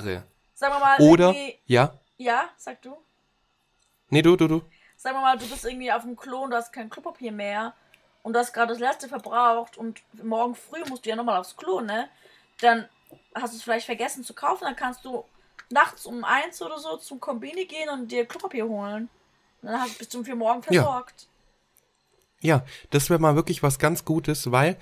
sagen 0.54 0.74
wir 0.74 0.80
mal, 0.80 0.98
Oder, 1.00 1.34
ja? 1.66 2.00
Ja, 2.16 2.46
sag 2.56 2.82
du. 2.82 2.96
Nee, 4.12 4.20
du, 4.20 4.36
du, 4.36 4.46
du. 4.46 4.62
Sagen 4.98 5.16
wir 5.16 5.22
mal, 5.22 5.38
du 5.38 5.48
bist 5.48 5.64
irgendwie 5.64 5.90
auf 5.90 6.02
dem 6.02 6.16
Klo 6.16 6.42
und 6.42 6.50
du 6.50 6.56
hast 6.56 6.70
kein 6.70 6.90
Klopapier 6.90 7.32
mehr. 7.32 7.72
und 8.22 8.34
du 8.34 8.38
hast 8.38 8.52
gerade 8.52 8.74
das 8.74 8.78
letzte 8.78 9.08
verbraucht 9.08 9.78
und 9.78 10.02
morgen 10.22 10.54
früh 10.54 10.84
musst 10.88 11.06
du 11.06 11.10
ja 11.10 11.16
nochmal 11.16 11.40
aufs 11.40 11.56
Klo, 11.56 11.80
ne? 11.80 12.10
Dann 12.60 12.86
hast 13.34 13.54
du 13.54 13.56
es 13.56 13.62
vielleicht 13.62 13.86
vergessen 13.86 14.22
zu 14.22 14.34
kaufen, 14.34 14.64
dann 14.64 14.76
kannst 14.76 15.06
du 15.06 15.24
nachts 15.70 16.04
um 16.04 16.24
eins 16.24 16.60
oder 16.60 16.78
so 16.78 16.98
zum 16.98 17.20
Kombini 17.20 17.64
gehen 17.64 17.88
und 17.88 18.12
dir 18.12 18.26
Klopapier 18.26 18.68
holen. 18.68 19.08
Und 19.62 19.70
dann 19.70 19.80
hast 19.80 19.94
du 19.94 19.98
bis 20.00 20.10
zum 20.10 20.26
vier 20.26 20.36
morgen 20.36 20.62
versorgt. 20.62 21.26
Ja, 22.40 22.56
ja 22.58 22.66
das 22.90 23.08
wäre 23.08 23.18
mal 23.18 23.34
wirklich 23.34 23.62
was 23.62 23.78
ganz 23.78 24.04
Gutes, 24.04 24.52
weil 24.52 24.76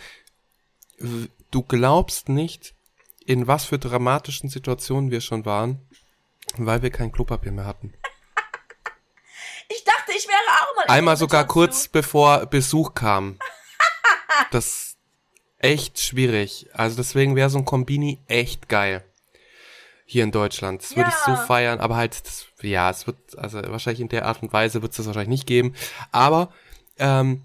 du 1.52 1.62
glaubst 1.62 2.28
nicht, 2.28 2.74
in 3.24 3.46
was 3.46 3.64
für 3.64 3.78
dramatischen 3.78 4.50
Situationen 4.50 5.12
wir 5.12 5.20
schon 5.20 5.44
waren, 5.44 5.80
weil 6.56 6.82
wir 6.82 6.90
kein 6.90 7.12
Klopapier 7.12 7.52
mehr 7.52 7.66
hatten. 7.66 7.94
Ich 10.20 10.28
wäre 10.28 10.38
auch 10.60 10.76
mal. 10.76 10.94
Einmal 10.94 11.16
sogar 11.16 11.46
kurz 11.46 11.88
bevor 11.88 12.46
Besuch 12.46 12.94
kam. 12.94 13.38
Das 14.52 14.96
echt 15.58 16.00
schwierig. 16.00 16.68
Also 16.72 16.96
deswegen 16.96 17.36
wäre 17.36 17.50
so 17.50 17.58
ein 17.58 17.64
Kombini 17.64 18.20
echt 18.26 18.68
geil. 18.68 19.04
Hier 20.06 20.24
in 20.24 20.32
Deutschland. 20.32 20.82
Das 20.82 20.90
ja. 20.90 20.96
würde 20.96 21.10
ich 21.10 21.16
so 21.16 21.36
feiern, 21.46 21.78
aber 21.78 21.96
halt, 21.96 22.26
das, 22.26 22.46
ja, 22.62 22.90
es 22.90 23.06
wird, 23.06 23.38
also 23.38 23.58
wahrscheinlich 23.58 24.00
in 24.00 24.08
der 24.08 24.26
Art 24.26 24.42
und 24.42 24.52
Weise 24.52 24.82
wird 24.82 24.92
es 24.92 24.96
das 24.96 25.06
wahrscheinlich 25.06 25.28
nicht 25.28 25.46
geben. 25.46 25.74
Aber 26.10 26.52
ähm, 26.98 27.42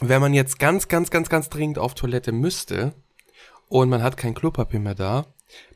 wenn 0.00 0.20
man 0.20 0.34
jetzt 0.34 0.58
ganz, 0.58 0.88
ganz, 0.88 1.10
ganz, 1.10 1.28
ganz 1.28 1.48
dringend 1.48 1.78
auf 1.78 1.94
Toilette 1.94 2.32
müsste 2.32 2.94
und 3.68 3.88
man 3.88 4.02
hat 4.02 4.16
kein 4.16 4.34
Klopapier 4.34 4.80
mehr 4.80 4.94
da, 4.94 5.26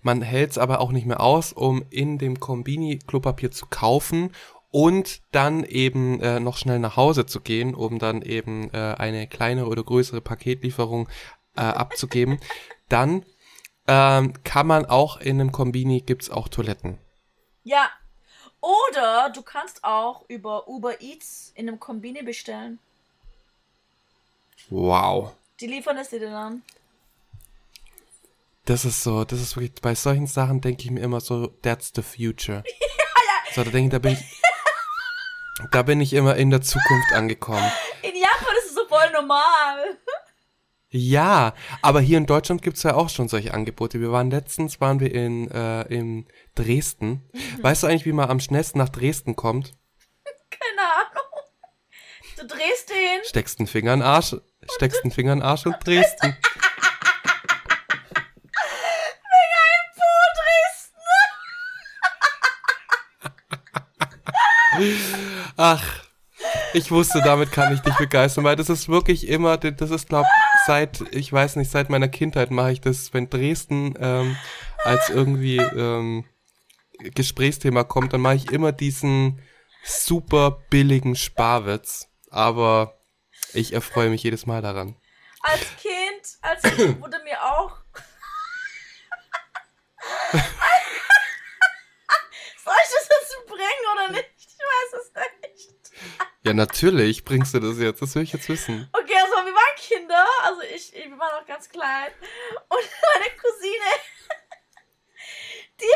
man 0.02 0.22
hält 0.22 0.50
es 0.50 0.58
aber 0.58 0.80
auch 0.80 0.92
nicht 0.92 1.06
mehr 1.06 1.20
aus, 1.20 1.52
um 1.52 1.84
in 1.90 2.18
dem 2.18 2.38
Kombini 2.38 2.98
Klopapier 2.98 3.50
zu 3.50 3.66
kaufen 3.66 4.32
und 4.70 5.22
dann 5.32 5.64
eben 5.64 6.20
äh, 6.20 6.40
noch 6.40 6.56
schnell 6.56 6.78
nach 6.78 6.96
Hause 6.96 7.26
zu 7.26 7.40
gehen, 7.40 7.74
um 7.74 7.98
dann 7.98 8.22
eben 8.22 8.72
äh, 8.72 8.94
eine 8.98 9.26
kleinere 9.26 9.66
oder 9.66 9.82
größere 9.82 10.20
Paketlieferung 10.20 11.08
äh, 11.56 11.62
abzugeben, 11.62 12.40
dann 12.88 13.24
ähm, 13.88 14.34
kann 14.44 14.66
man 14.66 14.86
auch 14.86 15.18
in 15.18 15.40
einem 15.40 15.52
Kombini 15.52 16.00
gibt's 16.00 16.30
auch 16.30 16.48
Toiletten. 16.48 16.98
Ja. 17.64 17.90
Oder 18.60 19.30
du 19.30 19.42
kannst 19.42 19.84
auch 19.84 20.24
über 20.28 20.68
Uber 20.68 21.00
Eats 21.00 21.50
in 21.54 21.68
einem 21.68 21.80
Kombini 21.80 22.22
bestellen. 22.22 22.78
Wow. 24.68 25.32
Die 25.60 25.66
liefern 25.66 25.96
es 25.96 26.10
dir 26.10 26.20
dann. 26.20 26.62
Das 28.66 28.84
ist 28.84 29.02
so, 29.02 29.24
das 29.24 29.40
ist 29.40 29.56
wirklich, 29.56 29.80
bei 29.80 29.94
solchen 29.94 30.26
Sachen 30.26 30.60
denke 30.60 30.84
ich 30.84 30.90
mir 30.90 31.00
immer 31.00 31.20
so, 31.20 31.46
that's 31.46 31.90
the 31.94 32.02
future. 32.02 32.62
ja, 32.80 32.86
ja. 32.86 33.54
So, 33.54 33.64
da 33.64 33.70
denke 33.70 33.86
ich, 33.86 33.92
da 33.92 33.98
bin 33.98 34.12
ich, 34.12 34.39
da 35.70 35.82
bin 35.82 36.00
ich 36.00 36.12
immer 36.12 36.36
in 36.36 36.50
der 36.50 36.62
Zukunft 36.62 37.12
angekommen. 37.12 37.70
In 38.02 38.14
Japan 38.14 38.54
ist 38.58 38.70
es 38.70 38.74
so 38.74 38.86
voll 38.88 39.10
normal. 39.12 39.98
Ja, 40.92 41.54
aber 41.82 42.00
hier 42.00 42.18
in 42.18 42.26
Deutschland 42.26 42.62
gibt's 42.62 42.82
ja 42.82 42.94
auch 42.94 43.08
schon 43.10 43.28
solche 43.28 43.54
Angebote. 43.54 44.00
Wir 44.00 44.10
waren 44.10 44.28
letztens, 44.28 44.80
waren 44.80 44.98
wir 44.98 45.14
in, 45.14 45.48
äh, 45.48 45.82
in 45.82 46.26
Dresden. 46.56 47.30
Mhm. 47.32 47.62
Weißt 47.62 47.84
du 47.84 47.86
eigentlich, 47.86 48.06
wie 48.06 48.12
man 48.12 48.28
am 48.28 48.40
schnellsten 48.40 48.78
nach 48.78 48.88
Dresden 48.88 49.36
kommt? 49.36 49.72
Keine 50.50 50.80
Ahnung. 50.80 51.28
Du 52.38 52.46
drehst 52.46 52.90
den. 52.90 53.24
Steckst 53.24 53.60
den 53.60 53.68
Finger 53.68 53.92
in 53.94 54.00
den 54.00 54.06
Arsch, 54.08 54.34
steckst 54.74 55.04
den 55.04 55.12
Finger 55.12 55.34
in 55.34 55.38
den 55.38 55.46
Arsch 55.46 55.66
und 55.66 55.76
drehst 55.84 56.20
den. 56.24 56.32
Finger 56.32 56.42
im 59.76 59.86
Po, 59.94 60.10
Dresden. 64.80 65.26
Ach, 65.56 66.04
ich 66.72 66.90
wusste, 66.90 67.20
damit 67.22 67.52
kann 67.52 67.74
ich 67.74 67.80
dich 67.80 67.94
begeistern, 67.96 68.44
weil 68.44 68.56
das 68.56 68.68
ist 68.68 68.88
wirklich 68.88 69.28
immer, 69.28 69.56
das 69.58 69.90
ist, 69.90 70.08
glaub, 70.08 70.26
seit, 70.66 71.02
ich 71.12 71.32
weiß 71.32 71.56
nicht, 71.56 71.70
seit 71.70 71.90
meiner 71.90 72.08
Kindheit 72.08 72.50
mache 72.50 72.72
ich 72.72 72.80
das, 72.80 73.12
wenn 73.12 73.28
Dresden 73.28 73.94
ähm, 73.98 74.36
als 74.84 75.10
irgendwie 75.10 75.58
ähm, 75.58 76.24
Gesprächsthema 76.98 77.84
kommt, 77.84 78.12
dann 78.12 78.20
mache 78.20 78.36
ich 78.36 78.50
immer 78.50 78.72
diesen 78.72 79.42
super 79.84 80.62
billigen 80.70 81.16
Sparwitz. 81.16 82.08
Aber 82.30 83.00
ich 83.52 83.72
erfreue 83.72 84.10
mich 84.10 84.22
jedes 84.22 84.46
Mal 84.46 84.62
daran. 84.62 84.96
Als 85.42 85.60
Kind, 85.80 86.38
als 86.42 86.62
Kind 86.62 87.00
wurde 87.00 87.20
mir 87.24 87.42
auch. 87.42 87.78
Soll 92.64 92.74
ich 92.84 92.90
das 92.94 93.08
jetzt 93.08 93.46
bringen 93.46 93.86
oder 93.92 94.12
nicht? 94.12 94.30
Ich 94.36 94.58
weiß 94.58 95.00
es 95.00 95.14
nicht. 95.14 95.39
Ja, 96.42 96.54
natürlich 96.54 97.24
bringst 97.24 97.52
du 97.54 97.60
das 97.60 97.78
jetzt. 97.78 98.00
Das 98.00 98.14
will 98.14 98.22
ich 98.22 98.32
jetzt 98.32 98.48
wissen. 98.48 98.88
Okay, 98.92 99.14
also 99.14 99.34
wir 99.46 99.54
waren 99.54 99.76
Kinder. 99.76 100.26
Also 100.44 100.62
ich, 100.62 100.94
ich 100.94 101.10
war 101.18 101.38
noch 101.38 101.46
ganz 101.46 101.68
klein. 101.68 102.10
Und 102.68 102.88
meine 103.14 103.30
Cousine, 103.36 103.90
die, 105.80 105.94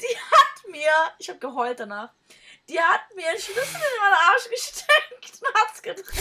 die 0.00 0.16
hat 0.16 0.66
mir, 0.68 1.12
ich 1.18 1.28
habe 1.28 1.38
geheult 1.38 1.78
danach, 1.80 2.12
die 2.68 2.80
hat 2.80 3.14
mir 3.14 3.28
einen 3.28 3.38
Schlüssel 3.38 3.62
in 3.62 4.02
meinen 4.02 4.16
Arsch 4.28 4.48
gesteckt 4.50 5.40
und 5.40 5.54
hat's 5.54 5.82
gedreht. 5.82 6.06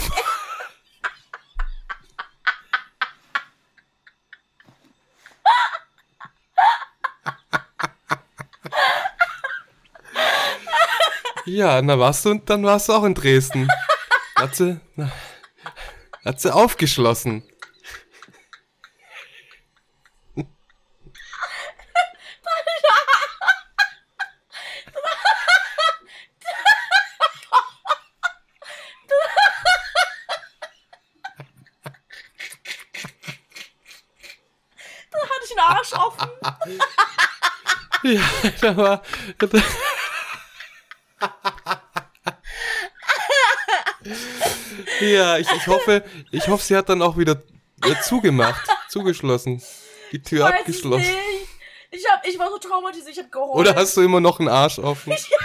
Ja, 11.48 11.82
na 11.82 11.98
warst 11.98 12.26
du, 12.26 12.34
dann 12.40 12.66
warst 12.66 12.90
du 12.90 12.94
auch 12.94 13.06
in 13.06 13.14
Dresden. 13.14 13.70
Hat 14.36 14.54
sie, 14.56 14.80
na, 14.96 15.10
hat 16.24 16.42
sie 16.42 16.54
aufgeschlossen. 16.54 17.42
Da 35.10 35.18
hatte 35.18 35.46
ich 35.46 35.52
einen 35.52 35.78
Arsch 35.78 35.94
offen. 35.94 36.30
ja, 38.04 38.22
da 38.62 38.78
war. 38.78 39.02
Da, 39.40 39.48
ja, 45.08 45.38
ich, 45.38 45.52
ich 45.52 45.68
hoffe, 45.68 46.04
ich 46.32 46.48
hoffe, 46.48 46.64
sie 46.64 46.76
hat 46.76 46.90
dann 46.90 47.02
auch 47.02 47.18
wieder 47.18 47.42
äh, 47.84 47.96
zugemacht, 48.04 48.68
zugeschlossen. 48.90 49.62
Die 50.12 50.22
Tür 50.22 50.46
Weiß 50.46 50.60
abgeschlossen. 50.60 51.16
Ich, 51.92 52.00
ich, 52.00 52.10
hab, 52.10 52.26
ich 52.26 52.40
war 52.40 52.50
so 52.50 52.58
traumatisiert, 52.58 53.10
ich 53.10 53.20
hab 53.20 53.32
geheult. 53.32 53.56
Oder 53.56 53.76
hast 53.76 53.96
du 53.98 54.02
immer 54.02 54.20
noch 54.20 54.40
einen 54.40 54.50
Arsch 54.50 54.80
offen? 54.80 55.12
Deswegen 55.12 55.38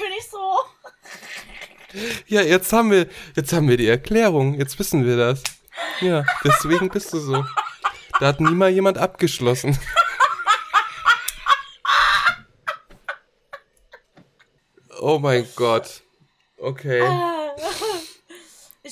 bin 0.00 0.12
ich 0.18 0.28
so. 0.28 0.60
Ja, 2.26 2.42
jetzt 2.42 2.72
haben 2.72 2.90
wir, 2.90 3.06
jetzt 3.36 3.52
haben 3.52 3.68
wir 3.68 3.76
die 3.76 3.86
Erklärung. 3.86 4.54
Jetzt 4.54 4.76
wissen 4.78 5.06
wir 5.06 5.16
das. 5.16 5.42
Ja, 6.00 6.24
deswegen 6.44 6.88
bist 6.88 7.12
du 7.12 7.18
so. 7.18 7.44
Da 8.20 8.28
hat 8.28 8.40
nie 8.40 8.54
mal 8.54 8.70
jemand 8.70 8.98
abgeschlossen. 8.98 9.78
Oh 15.06 15.18
mein 15.18 15.46
Gott. 15.54 16.00
Okay. 16.56 17.02
Ah. 17.02 17.33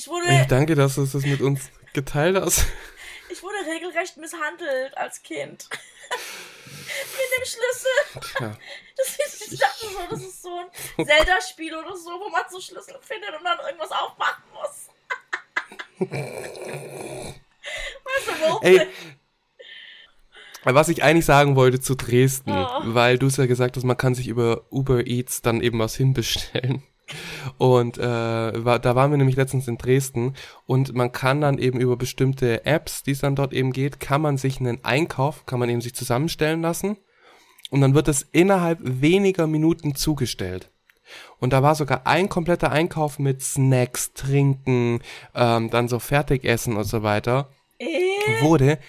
Ich 0.03 0.09
wurde. 0.09 0.27
Ich 0.41 0.47
danke, 0.47 0.75
dass 0.75 0.95
du 0.95 1.05
das 1.05 1.23
mit 1.25 1.39
uns 1.39 1.69
geteilt 1.93 2.35
hast. 2.35 2.65
Ich 3.31 3.41
wurde 3.41 3.55
regelrecht 3.65 4.17
misshandelt 4.17 4.97
als 4.97 5.23
Kind. 5.23 5.69
mit 5.69 7.37
dem 7.37 7.45
Schlüssel. 7.45 8.33
Ja. 8.41 8.57
Das 8.97 9.17
ist, 9.25 9.53
ich 9.53 9.59
dachte 9.59 9.85
so, 9.87 9.99
das 10.09 10.19
ist 10.21 10.41
so 10.41 10.59
ein 10.97 11.05
Zelda-Spiel 11.05 11.73
oder 11.73 11.95
so, 11.95 12.09
wo 12.19 12.29
man 12.29 12.41
so 12.51 12.59
Schlüssel 12.59 12.95
findet 12.99 13.29
und 13.37 13.45
dann 13.45 13.57
irgendwas 13.65 13.91
aufmachen 13.91 14.43
muss. 14.53 14.89
weißt 18.03 18.27
du, 18.27 18.41
wo? 18.41 18.59
Ey, 18.61 18.87
was 20.65 20.89
ich 20.89 21.01
eigentlich 21.01 21.25
sagen 21.25 21.55
wollte 21.55 21.79
zu 21.79 21.95
Dresden, 21.95 22.51
Oh. 22.51 22.81
weil 22.93 23.17
du 23.17 23.27
es 23.27 23.37
ja 23.37 23.45
gesagt 23.45 23.77
hast, 23.77 23.83
man 23.83 23.97
kann 23.97 24.15
sich 24.15 24.27
über 24.27 24.65
Uber 24.69 25.07
Eats 25.07 25.41
dann 25.41 25.61
eben 25.61 25.79
was 25.79 25.95
hinbestellen. 25.95 26.83
Und 27.57 27.97
äh, 27.97 28.01
war, 28.65 28.79
da 28.79 28.95
waren 28.95 29.11
wir 29.11 29.17
nämlich 29.17 29.35
letztens 29.35 29.67
in 29.67 29.77
Dresden 29.77 30.33
und 30.65 30.93
man 30.93 31.11
kann 31.11 31.41
dann 31.41 31.57
eben 31.57 31.79
über 31.79 31.97
bestimmte 31.97 32.65
Apps, 32.65 33.03
die 33.03 33.11
es 33.11 33.19
dann 33.19 33.35
dort 33.35 33.53
eben 33.53 33.71
geht, 33.71 33.99
kann 33.99 34.21
man 34.21 34.37
sich 34.37 34.59
einen 34.59 34.83
Einkauf, 34.83 35.45
kann 35.45 35.59
man 35.59 35.69
eben 35.69 35.81
sich 35.81 35.95
zusammenstellen 35.95 36.61
lassen 36.61 36.97
und 37.69 37.81
dann 37.81 37.95
wird 37.95 38.07
es 38.07 38.21
innerhalb 38.31 38.79
weniger 38.81 39.47
Minuten 39.47 39.95
zugestellt. 39.95 40.69
Und 41.39 41.53
da 41.53 41.61
war 41.61 41.75
sogar 41.75 42.07
ein 42.07 42.29
kompletter 42.29 42.71
Einkauf 42.71 43.19
mit 43.19 43.41
Snacks, 43.41 44.13
Trinken, 44.13 45.01
ähm, 45.35 45.69
dann 45.69 45.87
so 45.87 45.99
Fertigessen 45.99 46.77
und 46.77 46.85
so 46.85 47.03
weiter 47.03 47.49
Äh, 47.79 48.41
wurde 48.41 48.79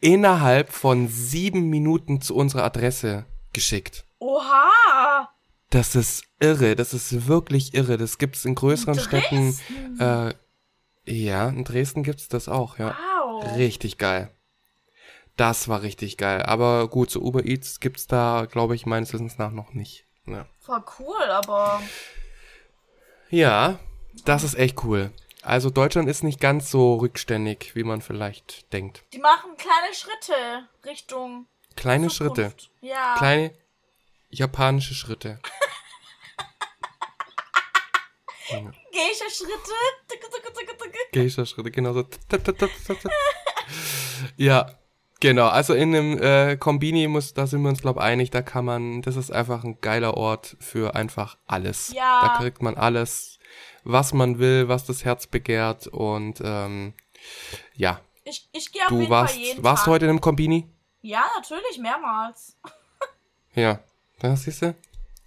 innerhalb 0.00 0.72
von 0.72 1.08
sieben 1.08 1.70
Minuten 1.70 2.20
zu 2.20 2.34
unserer 2.34 2.64
Adresse 2.64 3.26
geschickt. 3.52 4.04
Oha! 4.18 5.28
Das 5.72 5.94
ist 5.94 6.24
irre, 6.38 6.76
das 6.76 6.92
ist 6.92 7.26
wirklich 7.28 7.72
irre. 7.72 7.96
Das 7.96 8.18
gibt's 8.18 8.44
in 8.44 8.54
größeren 8.54 8.94
Dresden? 8.98 9.54
Städten. 9.54 10.00
Äh, 10.00 10.34
Ja, 11.04 11.48
in 11.48 11.64
Dresden 11.64 12.02
gibt's 12.04 12.28
das 12.28 12.46
auch, 12.48 12.78
ja. 12.78 12.96
Wow. 13.24 13.56
Richtig 13.56 13.96
geil. 13.98 14.30
Das 15.36 15.66
war 15.68 15.80
richtig 15.82 16.18
geil. 16.18 16.42
Aber 16.42 16.88
gut, 16.88 17.10
so 17.10 17.20
Uber 17.20 17.44
Eats 17.46 17.80
gibt's 17.80 18.06
da, 18.06 18.46
glaube 18.50 18.74
ich, 18.74 18.84
meines 18.84 19.12
Wissens 19.14 19.38
nach 19.38 19.50
noch 19.50 19.72
nicht. 19.72 20.04
Ja. 20.26 20.46
Voll 20.60 20.84
cool, 21.00 21.22
aber. 21.30 21.82
ja, 23.30 23.78
das 24.26 24.44
ist 24.44 24.54
echt 24.54 24.84
cool. 24.84 25.10
Also 25.42 25.70
Deutschland 25.70 26.08
ist 26.08 26.22
nicht 26.22 26.38
ganz 26.38 26.70
so 26.70 26.96
rückständig, 26.96 27.74
wie 27.74 27.82
man 27.82 28.02
vielleicht 28.02 28.70
denkt. 28.74 29.02
Die 29.14 29.18
machen 29.18 29.56
kleine 29.56 29.92
Schritte 29.94 30.68
Richtung. 30.84 31.46
Kleine 31.76 32.08
Zukunft. 32.08 32.36
Schritte. 32.36 32.86
Ja. 32.86 33.14
Kleine 33.16 33.52
japanische 34.30 34.94
Schritte. 34.94 35.40
Geisha-Schritte. 38.92 39.72
Ticke, 40.08 40.26
ticke. 40.30 40.98
Geisha-Schritte, 41.12 41.70
genau 41.70 41.92
so. 41.94 42.04
Ja, 44.36 44.70
genau. 45.20 45.48
Also 45.48 45.74
in 45.74 45.94
einem 45.94 46.18
äh, 46.22 46.56
Kombini 46.56 47.08
muss, 47.08 47.34
da 47.34 47.46
sind 47.46 47.62
wir 47.62 47.68
uns 47.68 47.82
glaube 47.82 48.00
einig, 48.00 48.30
da 48.30 48.42
kann 48.42 48.64
man, 48.64 49.02
das 49.02 49.16
ist 49.16 49.30
einfach 49.30 49.64
ein 49.64 49.80
geiler 49.80 50.16
Ort 50.16 50.56
für 50.60 50.94
einfach 50.94 51.36
alles. 51.46 51.92
Ja. 51.94 52.20
Da 52.22 52.38
kriegt 52.38 52.62
man 52.62 52.76
alles, 52.76 53.38
was 53.84 54.12
man 54.12 54.38
will, 54.38 54.68
was 54.68 54.84
das 54.84 55.04
Herz 55.04 55.26
begehrt 55.26 55.86
und 55.86 56.40
ähm, 56.44 56.94
ja. 57.74 58.00
Ich, 58.24 58.48
ich 58.52 58.70
gehe 58.72 58.82
auf 58.82 58.88
Du 58.88 58.98
jeden 59.00 59.10
warst, 59.10 59.34
Fall 59.34 59.42
jeden 59.42 59.64
warst 59.64 59.80
Tag. 59.80 59.86
du 59.86 59.90
heute 59.92 60.04
in 60.06 60.10
einem 60.10 60.20
Kombini? 60.20 60.68
Ja, 61.00 61.24
natürlich, 61.36 61.78
mehrmals. 61.78 62.56
Ja. 63.54 63.80
Da 64.20 64.34
siehst 64.34 64.62
du, 64.62 64.74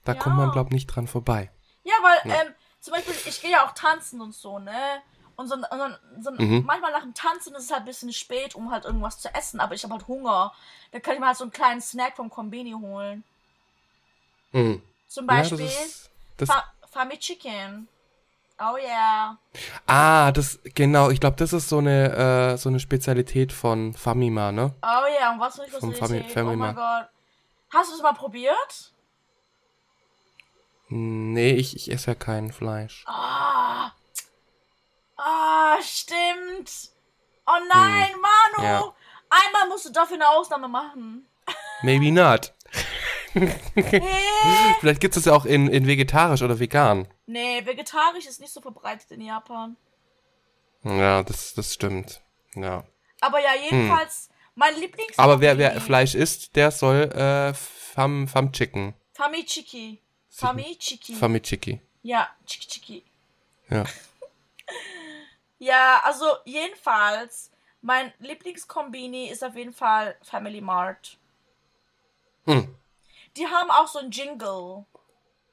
da 0.04 0.14
Ja. 0.14 0.20
kommt 0.20 0.38
man 0.38 0.50
glaub 0.52 0.72
nicht 0.72 0.88
dran 0.88 1.06
vorbei. 1.06 1.52
Ja, 1.84 1.94
weil, 2.02 2.32
Ja. 2.32 2.42
ähm, 2.42 2.55
zum 2.86 2.94
Beispiel, 2.94 3.16
ich 3.26 3.42
gehe 3.42 3.52
ja 3.52 3.66
auch 3.66 3.72
tanzen 3.74 4.22
und 4.22 4.34
so, 4.34 4.60
ne? 4.60 5.02
Und 5.38 5.48
so, 5.50 5.56
und 5.56 6.24
so, 6.24 6.32
Mhm. 6.32 6.64
manchmal 6.66 6.92
nach 6.94 7.02
dem 7.02 7.14
Tanzen 7.14 7.54
ist 7.56 7.64
es 7.66 7.72
halt 7.72 7.82
ein 7.82 7.86
bisschen 7.86 8.14
spät, 8.14 8.56
um 8.56 8.72
halt 8.72 8.86
irgendwas 8.86 9.20
zu 9.20 9.34
essen, 9.36 9.60
aber 9.60 9.74
ich 9.76 9.84
habe 9.84 9.94
halt 9.96 10.08
Hunger. 10.08 10.54
Dann 10.92 11.02
kann 11.02 11.16
ich 11.16 11.20
mir 11.20 11.28
halt 11.28 11.38
so 11.38 11.44
einen 11.44 11.52
kleinen 11.52 11.82
Snack 11.82 12.16
vom 12.16 12.30
Kombini 12.30 12.72
holen. 12.72 13.24
Mhm. 14.52 14.82
Zum 15.08 15.28
Ja, 15.28 15.38
das 15.42 15.50
Beispiel 15.50 15.66
ist, 15.66 16.10
das, 16.38 16.50
Fa 16.50 16.64
Fami 16.90 17.18
Chicken. 17.18 17.88
Oh 18.60 18.78
yeah. 18.78 19.38
ah, 19.88 20.32
das, 20.32 20.60
genau, 20.76 21.10
ich 21.10 21.20
glaube, 21.20 21.36
das 21.36 21.52
ist 21.52 21.68
so 21.68 21.80
eine, 21.80 22.54
äh, 22.54 22.58
so 22.58 22.70
eine 22.70 22.80
Spezialität 22.80 23.52
von 23.52 23.94
Famima, 23.94 24.54
ne? 24.54 24.74
Oh 24.82 25.06
yeah, 25.20 25.34
und 25.34 25.40
was 25.42 25.56
für 25.56 25.64
eine 25.64 25.72
Vom 25.72 25.92
Fami- 25.92 26.42
Oh 26.50 26.56
mein. 26.56 26.76
Gott. 26.76 27.10
Hast 27.74 27.92
du 27.92 27.96
es 27.96 28.02
mal 28.02 28.14
probiert? 28.14 28.94
Nee, 30.88 31.52
ich, 31.52 31.76
ich 31.76 31.92
esse 31.92 32.12
ja 32.12 32.16
kein 32.16 32.52
Fleisch. 32.52 33.04
Ah. 33.08 33.92
Ah, 35.18 35.78
stimmt. 35.82 36.92
Oh 37.48 37.60
nein, 37.70 38.12
Manu. 38.22 38.58
Hm. 38.58 38.64
Ja. 38.64 38.94
Einmal 39.30 39.68
musst 39.70 39.86
du 39.86 39.92
dafür 39.92 40.16
eine 40.16 40.30
Ausnahme 40.30 40.68
machen. 40.68 41.28
Maybe 41.82 42.12
not. 42.12 42.54
Vielleicht 44.80 45.02
gibt 45.02 45.16
es 45.16 45.24
das 45.24 45.26
ja 45.26 45.34
auch 45.34 45.46
in, 45.46 45.68
in 45.68 45.88
vegetarisch 45.88 46.42
oder 46.42 46.60
vegan. 46.60 47.08
Nee, 47.26 47.66
vegetarisch 47.66 48.28
ist 48.28 48.40
nicht 48.40 48.54
so 48.54 48.62
verbreitet 48.62 49.12
in 49.12 49.22
Japan. 49.22 49.76
Ja, 50.84 51.24
das, 51.24 51.54
das 51.54 51.74
stimmt. 51.74 52.22
Ja. 52.54 52.86
Aber 53.22 53.40
ja, 53.40 53.52
jedenfalls, 53.56 54.30
mein 54.54 54.76
Lieblings. 54.76 55.18
Hm. 55.18 55.24
Aber 55.24 55.42
wer, 55.42 55.58
wer 55.58 55.82
Fleisch 55.82 56.16
isst, 56.16 56.56
der 56.56 56.72
soll 56.72 57.12
äh, 57.12 57.54
Fam, 57.54 58.28
Fam 58.28 58.52
Chicken. 58.52 58.94
Famichiki. 59.14 60.02
Famiciki. 60.36 61.16
Famiciki. 61.16 61.82
Ja, 62.04 62.30
Chiki 62.46 62.68
Chiki. 62.68 63.04
Ja. 63.70 63.86
ja, 65.60 66.02
also 66.04 66.26
jedenfalls, 66.44 67.52
mein 67.82 68.12
Lieblingskombini 68.20 69.28
ist 69.28 69.44
auf 69.44 69.56
jeden 69.56 69.74
Fall 69.74 70.16
Family 70.22 70.62
Mart. 70.62 71.18
Hm. 72.46 72.76
Die 73.38 73.48
haben 73.48 73.72
auch 73.72 73.88
so 73.88 74.00
ein 74.00 74.12
Jingle. 74.12 74.86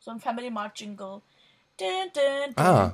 So 0.01 0.11
ein 0.11 0.20
Family 0.20 0.51
Mart 0.51 0.78
Jingle. 0.78 1.22
Dun, 1.78 2.12
dun, 2.12 2.55
dun, 2.55 2.64
ah. 2.64 2.93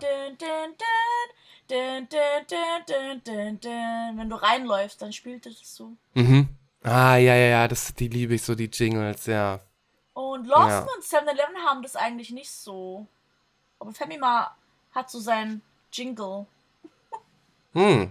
Wenn 4.15 4.29
du 4.29 4.37
reinläufst, 4.37 5.01
dann 5.01 5.13
spielt 5.13 5.47
das 5.47 5.57
so. 5.63 5.97
Mhm. 6.15 6.49
Ah, 6.83 7.17
ja, 7.17 7.35
ja, 7.35 7.47
ja, 7.49 7.69
das, 7.69 7.95
die 7.95 8.09
liebe 8.09 8.35
ich 8.35 8.43
so, 8.43 8.55
die 8.55 8.71
Jingles, 8.73 9.27
ja. 9.27 9.61
Und 10.19 10.49
Lawson 10.49 10.69
Ja. 10.69 10.95
und 10.97 11.05
7-Eleven 11.05 11.57
haben 11.65 11.81
das 11.81 11.95
eigentlich 11.95 12.31
nicht 12.31 12.51
so. 12.51 13.07
Aber 13.79 13.93
Family 13.93 14.19
Mart 14.19 14.51
hat 14.93 15.09
so 15.09 15.21
sein 15.21 15.63
Jingle. 15.93 16.45
Hm. 17.73 18.11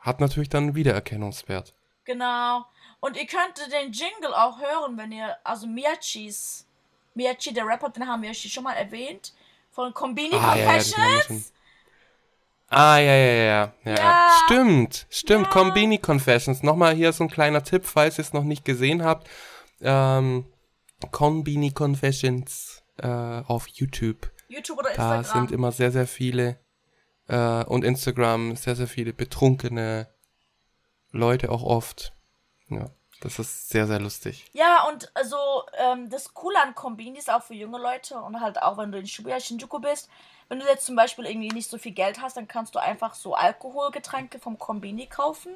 Hat 0.00 0.18
natürlich 0.20 0.48
dann 0.48 0.62
einen 0.62 0.74
Wiedererkennungswert. 0.74 1.74
Genau. 2.06 2.64
Und 3.00 3.18
ihr 3.18 3.26
könnt 3.26 3.58
den 3.70 3.92
Jingle 3.92 4.32
auch 4.32 4.58
hören, 4.62 4.96
wenn 4.96 5.12
ihr, 5.12 5.36
also 5.44 5.66
Miyachis, 5.66 6.64
Miyachi, 7.14 7.52
der 7.52 7.66
Rapper, 7.66 7.90
den 7.90 8.08
haben 8.08 8.22
wir 8.22 8.32
schon 8.32 8.64
mal 8.64 8.72
erwähnt, 8.72 9.34
von 9.72 9.92
Combini 9.92 10.34
Ah, 10.36 10.56
ja, 10.56 10.56
ja, 10.56 10.64
Confessions. 10.72 11.26
schon. 11.26 11.44
Ah, 12.70 12.96
ja, 12.96 13.14
ja, 13.14 13.32
ja, 13.34 13.72
ja. 13.84 13.94
Ja. 13.94 14.30
Stimmt, 14.46 15.06
stimmt. 15.10 15.48
Ja. 15.48 15.52
Combini 15.52 15.98
Confessions. 15.98 16.62
Nochmal 16.62 16.94
hier 16.94 17.12
so 17.12 17.24
ein 17.24 17.30
kleiner 17.30 17.62
Tipp, 17.62 17.84
falls 17.84 18.16
ihr 18.18 18.22
es 18.22 18.32
noch 18.32 18.44
nicht 18.44 18.64
gesehen 18.64 19.04
habt. 19.04 19.28
Ähm, 19.82 20.46
Combini 21.10 21.72
Confessions 21.72 22.82
äh, 22.98 23.06
auf 23.06 23.66
YouTube. 23.68 24.30
YouTube 24.48 24.78
oder 24.78 24.90
Da 24.94 25.16
Instagram. 25.16 25.48
sind 25.48 25.54
immer 25.54 25.72
sehr, 25.72 25.90
sehr 25.90 26.06
viele 26.06 26.58
äh, 27.28 27.64
und 27.64 27.84
Instagram 27.84 28.56
sehr, 28.56 28.76
sehr 28.76 28.86
viele 28.88 29.12
betrunkene 29.12 30.08
Leute 31.10 31.50
auch 31.50 31.62
oft. 31.62 32.12
Ja, 32.68 32.90
das 33.20 33.38
ist 33.38 33.68
sehr, 33.68 33.86
sehr 33.86 34.00
lustig. 34.00 34.50
Ja, 34.52 34.88
und 34.88 35.10
also 35.14 35.36
ähm, 35.78 36.08
das 36.10 36.34
Coole 36.34 36.60
an 36.60 36.74
Kombini 36.74 37.18
ist 37.18 37.30
auch 37.30 37.42
für 37.42 37.54
junge 37.54 37.78
Leute 37.78 38.18
und 38.20 38.40
halt 38.40 38.60
auch, 38.62 38.78
wenn 38.78 38.92
du 38.92 38.98
in 38.98 39.06
Shibuya, 39.06 39.40
Shinjuku 39.40 39.78
bist. 39.78 40.08
Wenn 40.48 40.58
du 40.58 40.66
jetzt 40.66 40.84
zum 40.84 40.96
Beispiel 40.96 41.24
irgendwie 41.24 41.48
nicht 41.48 41.70
so 41.70 41.78
viel 41.78 41.92
Geld 41.92 42.20
hast, 42.20 42.36
dann 42.36 42.48
kannst 42.48 42.74
du 42.74 42.78
einfach 42.78 43.14
so 43.14 43.34
Alkoholgetränke 43.34 44.38
vom 44.38 44.58
Kombini 44.58 45.06
kaufen 45.06 45.52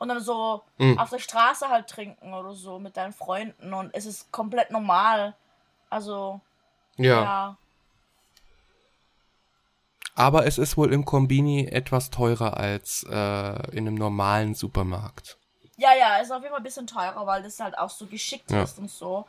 und 0.00 0.08
dann 0.08 0.20
so 0.20 0.62
Mhm. 0.78 0.98
auf 0.98 1.10
der 1.10 1.18
Straße 1.18 1.68
halt 1.68 1.86
trinken 1.88 2.32
oder 2.34 2.54
so 2.54 2.78
mit 2.78 2.96
deinen 2.96 3.12
Freunden 3.12 3.72
und 3.74 3.94
es 3.94 4.06
ist 4.06 4.32
komplett 4.32 4.70
normal. 4.72 5.36
Also, 5.90 6.40
Ja, 6.96 7.22
ja. 7.22 7.56
aber 10.14 10.46
es 10.46 10.58
ist 10.58 10.76
wohl 10.76 10.92
im 10.92 11.04
Kombini 11.04 11.66
etwas 11.66 12.10
teurer 12.10 12.56
als 12.56 13.04
äh, 13.08 13.70
in 13.76 13.86
einem 13.86 13.94
normalen 13.94 14.54
Supermarkt. 14.54 15.38
Ja, 15.76 15.94
ja, 15.94 16.16
ist 16.16 16.30
auf 16.30 16.38
jeden 16.42 16.50
Fall 16.50 16.60
ein 16.60 16.64
bisschen 16.64 16.86
teurer, 16.86 17.26
weil 17.26 17.42
das 17.42 17.60
halt 17.60 17.76
auch 17.78 17.90
so 17.90 18.06
geschickt 18.06 18.50
Ja. 18.50 18.62
ist 18.62 18.78
und 18.78 18.90
so. 18.90 19.26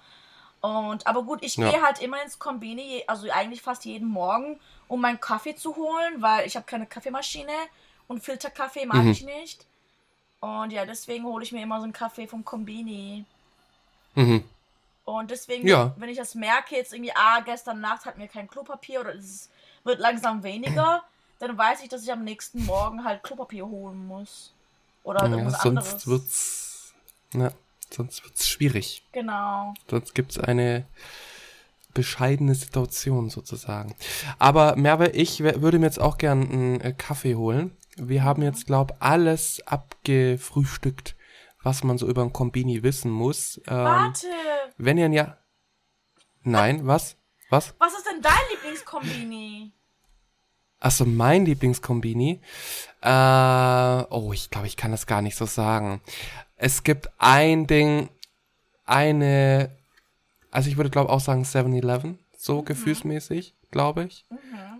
Und, 0.61 1.05
aber 1.07 1.23
gut, 1.23 1.43
ich 1.43 1.57
Ja. 1.57 1.69
gehe 1.69 1.81
halt 1.81 2.01
immer 2.01 2.21
ins 2.23 2.39
Kombini, 2.39 3.03
also 3.07 3.29
eigentlich 3.29 3.61
fast 3.61 3.83
jeden 3.83 4.07
Morgen, 4.07 4.59
um 4.87 5.01
meinen 5.01 5.19
Kaffee 5.19 5.55
zu 5.55 5.75
holen, 5.75 6.21
weil 6.21 6.45
ich 6.45 6.55
habe 6.55 6.65
keine 6.65 6.85
Kaffeemaschine 6.85 7.51
und 8.07 8.23
Filterkaffee 8.23 8.85
mag 8.85 9.03
Mhm. 9.03 9.11
ich 9.11 9.23
nicht. 9.23 9.65
Und 10.41 10.71
ja, 10.73 10.85
deswegen 10.85 11.23
hole 11.25 11.43
ich 11.43 11.51
mir 11.51 11.61
immer 11.63 11.77
so 11.77 11.83
einen 11.85 11.93
Kaffee 11.93 12.27
vom 12.27 12.43
Kombini. 12.43 13.23
Mhm. 14.15 14.43
Und 15.05 15.31
deswegen, 15.31 15.67
Ja. 15.67 15.93
wenn 15.97 16.09
ich 16.09 16.17
das 16.17 16.35
merke, 16.35 16.75
jetzt 16.75 16.93
irgendwie, 16.93 17.13
ah, 17.15 17.39
gestern 17.41 17.79
Nacht 17.79 18.05
hatten 18.05 18.19
wir 18.19 18.27
kein 18.27 18.49
Klopapier 18.49 19.01
oder 19.01 19.15
es 19.15 19.49
wird 19.83 19.99
langsam 19.99 20.43
weniger, 20.43 21.03
dann 21.39 21.57
weiß 21.57 21.81
ich, 21.83 21.89
dass 21.89 22.03
ich 22.03 22.11
am 22.11 22.23
nächsten 22.23 22.65
Morgen 22.65 23.03
halt 23.03 23.23
Klopapier 23.23 23.65
holen 23.65 24.05
muss. 24.07 24.51
Oder 25.03 25.21
halt 25.21 25.31
Ja, 25.31 25.37
irgendwas 25.37 25.61
sonst 25.61 25.77
anderes. 25.87 26.07
wird's, 26.07 26.93
ja, 27.33 27.51
sonst 27.89 28.23
wird's 28.23 28.47
schwierig. 28.47 29.03
Genau. 29.11 29.73
Sonst 29.89 30.13
gibt's 30.13 30.37
eine 30.37 30.85
bescheidene 31.93 32.55
Situation 32.55 33.29
sozusagen. 33.29 33.95
Aber 34.39 34.75
Merve, 34.75 35.09
ich 35.09 35.41
würde 35.41 35.77
mir 35.79 35.87
jetzt 35.87 35.99
auch 35.99 36.17
gern 36.17 36.41
einen 36.49 36.81
äh, 36.81 36.93
Kaffee 36.93 37.35
holen. 37.35 37.75
Wir 38.03 38.23
haben 38.23 38.41
jetzt, 38.41 38.65
glaub, 38.65 38.95
alles 38.99 39.61
abgefrühstückt, 39.67 41.15
was 41.61 41.83
man 41.83 41.99
so 41.99 42.07
über 42.07 42.23
ein 42.23 42.33
Kombini 42.33 42.81
wissen 42.81 43.11
muss. 43.11 43.61
Ähm, 43.67 43.77
Warte! 43.77 44.27
wenn 44.77 44.97
ihr 44.97 45.05
ein 45.05 45.13
ja. 45.13 45.37
Nein, 46.41 46.87
was? 46.87 47.15
Was? 47.51 47.75
Was 47.77 47.93
ist 47.93 48.07
denn 48.07 48.23
dein 48.23 48.33
Lieblingskombini? 48.49 49.71
Achso, 50.79 51.05
mein 51.05 51.45
Lieblingskombini. 51.45 52.41
Äh, 53.01 54.03
oh, 54.09 54.31
ich 54.33 54.49
glaube, 54.49 54.65
ich 54.65 54.77
kann 54.77 54.89
das 54.89 55.05
gar 55.05 55.21
nicht 55.21 55.35
so 55.35 55.45
sagen. 55.45 56.01
Es 56.55 56.81
gibt 56.81 57.11
ein 57.19 57.67
Ding, 57.67 58.09
eine, 58.85 59.77
also 60.49 60.71
ich 60.71 60.77
würde 60.77 60.89
glaube 60.89 61.11
auch 61.11 61.19
sagen 61.19 61.43
7-Eleven, 61.43 62.17
so 62.35 62.63
gefühlsmäßig, 62.63 63.53
glaube 63.69 64.05
ich. 64.05 64.25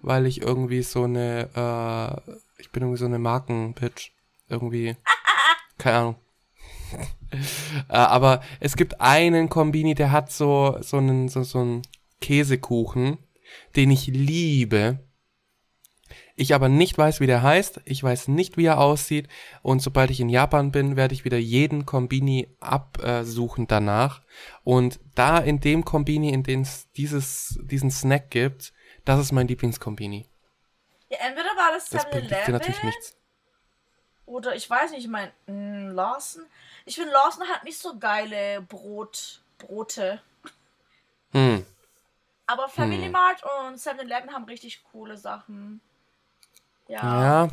Weil 0.01 0.25
ich 0.25 0.41
irgendwie 0.41 0.81
so 0.81 1.03
eine, 1.03 1.49
äh, 1.53 2.31
ich 2.61 2.71
bin 2.71 2.83
irgendwie 2.83 2.99
so 2.99 3.05
eine 3.05 3.19
Markenpitch. 3.19 4.13
Irgendwie, 4.47 4.95
keine 5.77 5.97
Ahnung. 5.97 6.15
äh, 7.89 7.93
aber 7.93 8.41
es 8.59 8.75
gibt 8.75 9.01
einen 9.01 9.49
Kombini, 9.49 9.95
der 9.95 10.11
hat 10.11 10.31
so, 10.31 10.77
so 10.81 10.97
einen, 10.97 11.29
so, 11.29 11.43
so 11.43 11.59
einen 11.59 11.81
Käsekuchen, 12.19 13.17
den 13.75 13.91
ich 13.91 14.07
liebe. 14.07 14.99
ich 16.35 16.53
aber 16.53 16.69
nicht 16.69 16.97
weiß, 16.97 17.19
wie 17.19 17.27
der 17.27 17.41
heißt. 17.43 17.81
Ich 17.85 18.03
weiß 18.03 18.27
nicht, 18.27 18.57
wie 18.57 18.65
er 18.65 18.79
aussieht. 18.79 19.27
Und 19.61 19.81
sobald 19.81 20.11
ich 20.11 20.19
in 20.19 20.29
Japan 20.29 20.71
bin, 20.71 20.95
werde 20.95 21.13
ich 21.13 21.25
wieder 21.25 21.37
jeden 21.37 21.85
Kombini 21.85 22.47
absuchen 22.59 23.67
danach. 23.67 24.21
Und 24.63 24.99
da 25.15 25.39
in 25.39 25.59
dem 25.59 25.85
Kombini, 25.85 26.29
in 26.29 26.43
dem 26.43 26.61
es 26.61 26.91
dieses, 26.97 27.59
diesen 27.63 27.91
Snack 27.91 28.29
gibt, 28.29 28.73
das 29.05 29.19
ist 29.19 29.31
mein 29.31 29.47
Lieblingskombini. 29.47 30.30
Ja, 31.11 31.17
entweder 31.19 31.49
war 31.57 31.71
das 31.73 31.89
Das 31.89 32.09
bringt 32.09 32.31
dir 32.31 32.37
7-Eleven 32.37 32.51
natürlich 32.53 32.83
nichts. 32.83 33.17
oder 34.25 34.55
ich 34.55 34.69
weiß 34.69 34.91
nicht, 34.91 35.01
ich 35.01 35.07
mein 35.09 35.31
mh, 35.45 35.91
Lawson. 35.93 36.45
Ich 36.85 36.95
finde 36.95 37.11
Lawson 37.11 37.47
hat 37.47 37.63
nicht 37.65 37.77
so 37.77 37.99
geile 37.99 38.61
Brot, 38.61 39.41
Brote. 39.57 40.21
Hm. 41.33 41.65
Aber 42.47 42.67
Family 42.69 43.03
Hm. 43.05 43.11
Mart 43.11 43.43
und 43.43 43.77
7-Eleven 43.77 44.33
haben 44.33 44.45
richtig 44.45 44.83
coole 44.91 45.17
Sachen. 45.17 45.81
Ja. 46.87 47.01
Ja. 47.45 47.47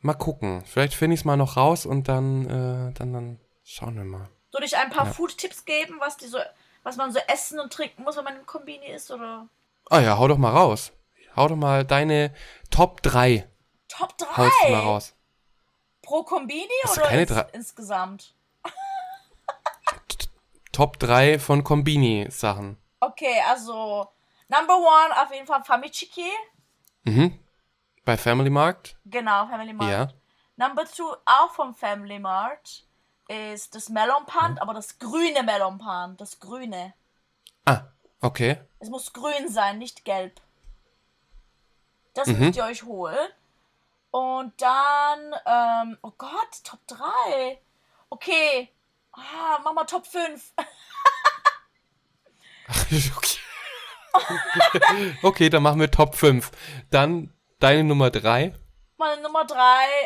Mal 0.00 0.14
gucken. 0.14 0.64
Vielleicht 0.66 0.94
finde 0.94 1.14
ich 1.14 1.20
es 1.20 1.24
mal 1.24 1.36
noch 1.36 1.56
raus 1.56 1.86
und 1.86 2.08
dann, 2.08 2.44
äh, 2.46 2.92
dann, 2.94 3.12
dann 3.12 3.40
schauen 3.64 3.96
wir 3.96 4.04
mal. 4.04 4.28
Soll 4.52 4.62
ich 4.64 4.76
ein 4.76 4.90
paar 4.90 5.06
Ja. 5.06 5.12
Food-Tipps 5.12 5.64
geben, 5.64 5.96
was 5.98 6.16
die 6.16 6.26
so, 6.26 6.38
was 6.84 6.96
man 6.96 7.12
so 7.12 7.18
essen 7.26 7.58
und 7.58 7.72
trinken 7.72 8.02
muss, 8.04 8.16
wenn 8.16 8.24
man 8.24 8.36
im 8.36 8.46
Kombini 8.46 8.86
ist, 8.86 9.10
oder? 9.10 9.48
Ah 9.90 10.00
ja, 10.00 10.16
hau 10.18 10.28
doch 10.28 10.38
mal 10.38 10.50
raus. 10.52 10.92
Hau 11.36 11.48
doch 11.48 11.56
mal 11.56 11.84
deine 11.84 12.34
Top 12.70 13.02
3. 13.02 13.46
Top 13.88 14.14
Haust 14.36 14.52
du 14.64 14.70
mal 14.72 14.80
3 14.80 14.86
raus. 14.86 15.14
pro 16.02 16.22
Kombini 16.22 16.68
oder 16.90 17.10
ins, 17.10 17.28
drei? 17.28 17.46
insgesamt? 17.52 18.34
Top 20.72 20.98
3 20.98 21.38
von 21.38 21.62
Kombini-Sachen. 21.62 22.78
Okay, 23.00 23.40
also 23.48 24.08
Number 24.48 24.76
One 24.76 25.22
auf 25.22 25.32
jeden 25.32 25.46
Fall 25.46 25.62
Famichiki. 25.64 26.30
Mhm. 27.04 27.38
Bei 28.04 28.16
Family 28.16 28.50
Markt? 28.50 28.96
Genau, 29.04 29.46
Family 29.46 29.72
Mart. 29.72 29.90
Ja. 29.90 30.08
Number 30.56 30.84
Two 30.86 31.12
auch 31.26 31.50
vom 31.50 31.74
Family 31.74 32.18
Mart 32.18 32.84
ist 33.28 33.74
das 33.74 33.88
Melon 33.88 34.24
Pan, 34.26 34.58
aber 34.58 34.72
das 34.72 34.98
grüne 34.98 35.42
Melon 35.42 35.78
Pan, 35.78 36.16
das 36.16 36.38
grüne. 36.38 36.94
Ah, 37.64 37.82
okay. 38.20 38.58
Es 38.78 38.88
muss 38.88 39.12
grün 39.12 39.48
sein, 39.48 39.78
nicht 39.78 40.04
gelb. 40.04 40.40
Das 42.16 42.28
Mhm. 42.28 42.38
müsst 42.38 42.56
ihr 42.56 42.64
euch 42.64 42.82
holen. 42.82 43.28
Und 44.10 44.60
dann, 44.62 45.34
ähm, 45.44 45.98
oh 46.02 46.12
Gott, 46.16 46.64
Top 46.64 46.80
3. 46.86 47.60
Okay. 48.08 48.72
Ah, 49.12 49.58
mach 49.62 49.74
mal 49.74 49.84
Top 49.84 50.06
5. 50.06 50.54
okay. 53.16 53.38
okay, 55.22 55.50
dann 55.50 55.62
machen 55.62 55.80
wir 55.80 55.90
Top 55.90 56.14
5. 56.14 56.50
Dann 56.90 57.34
deine 57.58 57.84
Nummer 57.84 58.10
3. 58.10 58.54
Meine 58.96 59.20
Nummer 59.20 59.44
3, 59.44 59.60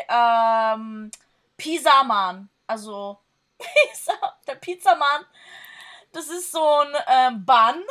ähm, 0.09 1.11
Pizzaman. 1.55 2.49
Also, 2.67 3.19
Pizza, 3.57 4.37
der 4.47 4.55
Pizzaman. 4.55 5.25
Das 6.11 6.27
ist 6.27 6.51
so 6.51 6.61
ein 6.61 6.93
ähm, 7.07 7.45
Bun. 7.45 7.85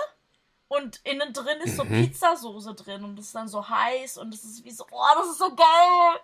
Und 0.70 1.00
innen 1.02 1.32
drin 1.32 1.58
ist 1.64 1.76
so 1.76 1.84
Mhm. 1.84 2.06
Pizzasoße 2.06 2.74
drin. 2.74 3.02
Und 3.02 3.16
das 3.16 3.26
ist 3.26 3.34
dann 3.34 3.48
so 3.48 3.68
heiß. 3.68 4.18
Und 4.18 4.32
das 4.32 4.44
ist 4.44 4.64
wie 4.64 4.70
so, 4.70 4.86
oh, 4.92 5.04
das 5.16 5.26
ist 5.30 5.38
so 5.38 5.52
geil. 5.52 6.20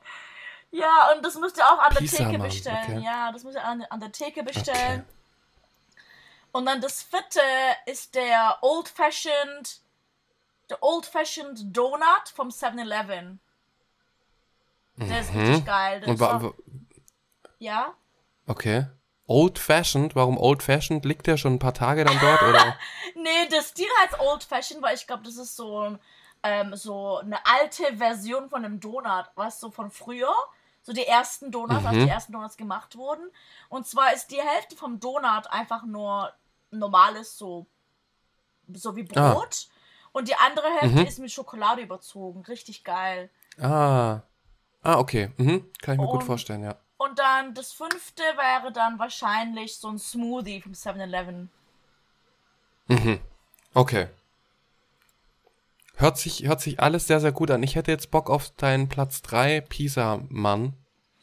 Ja, 0.70 1.12
und 1.12 1.24
das 1.24 1.34
müsst 1.34 1.56
ihr 1.58 1.64
auch 1.66 1.80
an 1.80 1.92
der 1.94 2.02
Theke 2.02 2.10
Pizzaman, 2.24 2.42
bestellen. 2.42 2.84
okay. 2.98 3.04
Ja, 3.04 3.32
das 3.32 3.42
müsst 3.42 3.56
ihr 3.56 3.64
an, 3.64 3.82
an 3.90 3.98
der 3.98 4.12
Theke 4.12 4.44
bestellen. 4.44 5.04
Und 6.52 6.64
dann 6.66 6.80
das 6.80 7.02
vierte 7.02 7.40
ist 7.86 8.14
der 8.14 8.58
Old 8.62 8.88
Fashioned, 8.88 9.80
der 10.70 10.80
Old 10.80 11.06
Fashioned 11.06 11.76
Donut 11.76 12.28
vom 12.34 12.48
7-Eleven. 12.50 13.40
Der 14.96 15.20
ist 15.20 15.34
richtig 15.34 15.66
geil. 15.66 16.00
Der 16.00 16.08
Mhm. 16.08 16.10
Und 16.10 16.14
ist 16.14 16.20
wa 16.20 16.36
auch, 16.36 16.42
wa 16.42 16.52
ja? 17.58 17.94
okay. 18.46 18.86
Old 19.28 19.58
Fashioned, 19.58 20.14
warum 20.14 20.38
Old 20.38 20.62
Fashioned? 20.62 21.04
Liegt 21.04 21.26
der 21.26 21.36
schon 21.36 21.54
ein 21.54 21.58
paar 21.58 21.74
Tage 21.74 22.04
dann 22.04 22.18
dort 22.20 22.42
oder? 22.42 22.76
Nee, 23.16 23.48
der 23.50 23.62
Stil 23.62 23.88
heißt 24.02 24.20
Old 24.20 24.44
Fashioned, 24.44 24.82
weil 24.84 24.94
ich 24.94 25.06
glaube, 25.06 25.24
das 25.24 25.36
ist 25.36 25.56
so, 25.56 25.80
ein, 25.80 25.98
ähm, 26.44 26.76
so 26.76 27.16
eine 27.18 27.38
alte 27.44 27.96
Version 27.96 28.48
von 28.48 28.64
einem 28.64 28.78
Donut, 28.78 29.24
weißt 29.34 29.62
du, 29.64 29.70
von 29.70 29.90
früher. 29.90 30.32
So 30.82 30.92
die 30.92 31.04
ersten 31.06 31.50
Donuts, 31.50 31.84
als 31.84 31.96
Mhm. 31.96 32.04
die 32.04 32.08
ersten 32.08 32.32
Donuts 32.32 32.56
gemacht 32.56 32.94
wurden. 32.96 33.28
Und 33.68 33.86
zwar 33.88 34.12
ist 34.12 34.28
die 34.30 34.40
Hälfte 34.40 34.76
vom 34.76 35.00
Donut 35.00 35.48
einfach 35.50 35.82
nur 35.84 36.32
normales, 36.70 37.36
so, 37.36 37.66
so 38.72 38.94
wie 38.94 39.08
Ah. 39.16 39.32
Brot. 39.32 39.66
Und 40.12 40.28
die 40.28 40.36
andere 40.36 40.68
Hälfte 40.78 41.00
Mhm. 41.00 41.06
ist 41.06 41.18
mit 41.18 41.32
Schokolade 41.32 41.82
überzogen. 41.82 42.42
Richtig 42.46 42.84
geil. 42.84 43.28
Ah. 43.60 44.20
Ah, 44.82 44.98
okay. 44.98 45.32
Mhm. 45.38 45.68
Kann 45.82 45.94
ich 45.94 46.00
mir 46.00 46.06
gut 46.06 46.20
Und- 46.20 46.26
vorstellen, 46.26 46.62
ja. 46.62 46.76
Und 47.06 47.18
dann 47.18 47.54
das 47.54 47.72
fünfte 47.72 48.22
wäre 48.36 48.72
dann 48.72 48.98
wahrscheinlich 48.98 49.76
so 49.78 49.88
ein 49.88 49.98
Smoothie 49.98 50.60
vom 50.60 50.72
7-Eleven. 50.72 51.50
Mhm. 52.88 53.20
Okay. 53.74 54.08
Hört 55.96 56.18
sich, 56.18 56.44
hört 56.44 56.60
sich 56.60 56.80
alles 56.80 57.06
sehr, 57.06 57.20
sehr 57.20 57.32
gut 57.32 57.50
an. 57.50 57.62
Ich 57.62 57.74
hätte 57.74 57.90
jetzt 57.90 58.10
Bock 58.10 58.28
auf 58.28 58.50
deinen 58.56 58.88
Platz 58.88 59.22
3, 59.22 59.60
Pisa-Mann. 59.62 60.74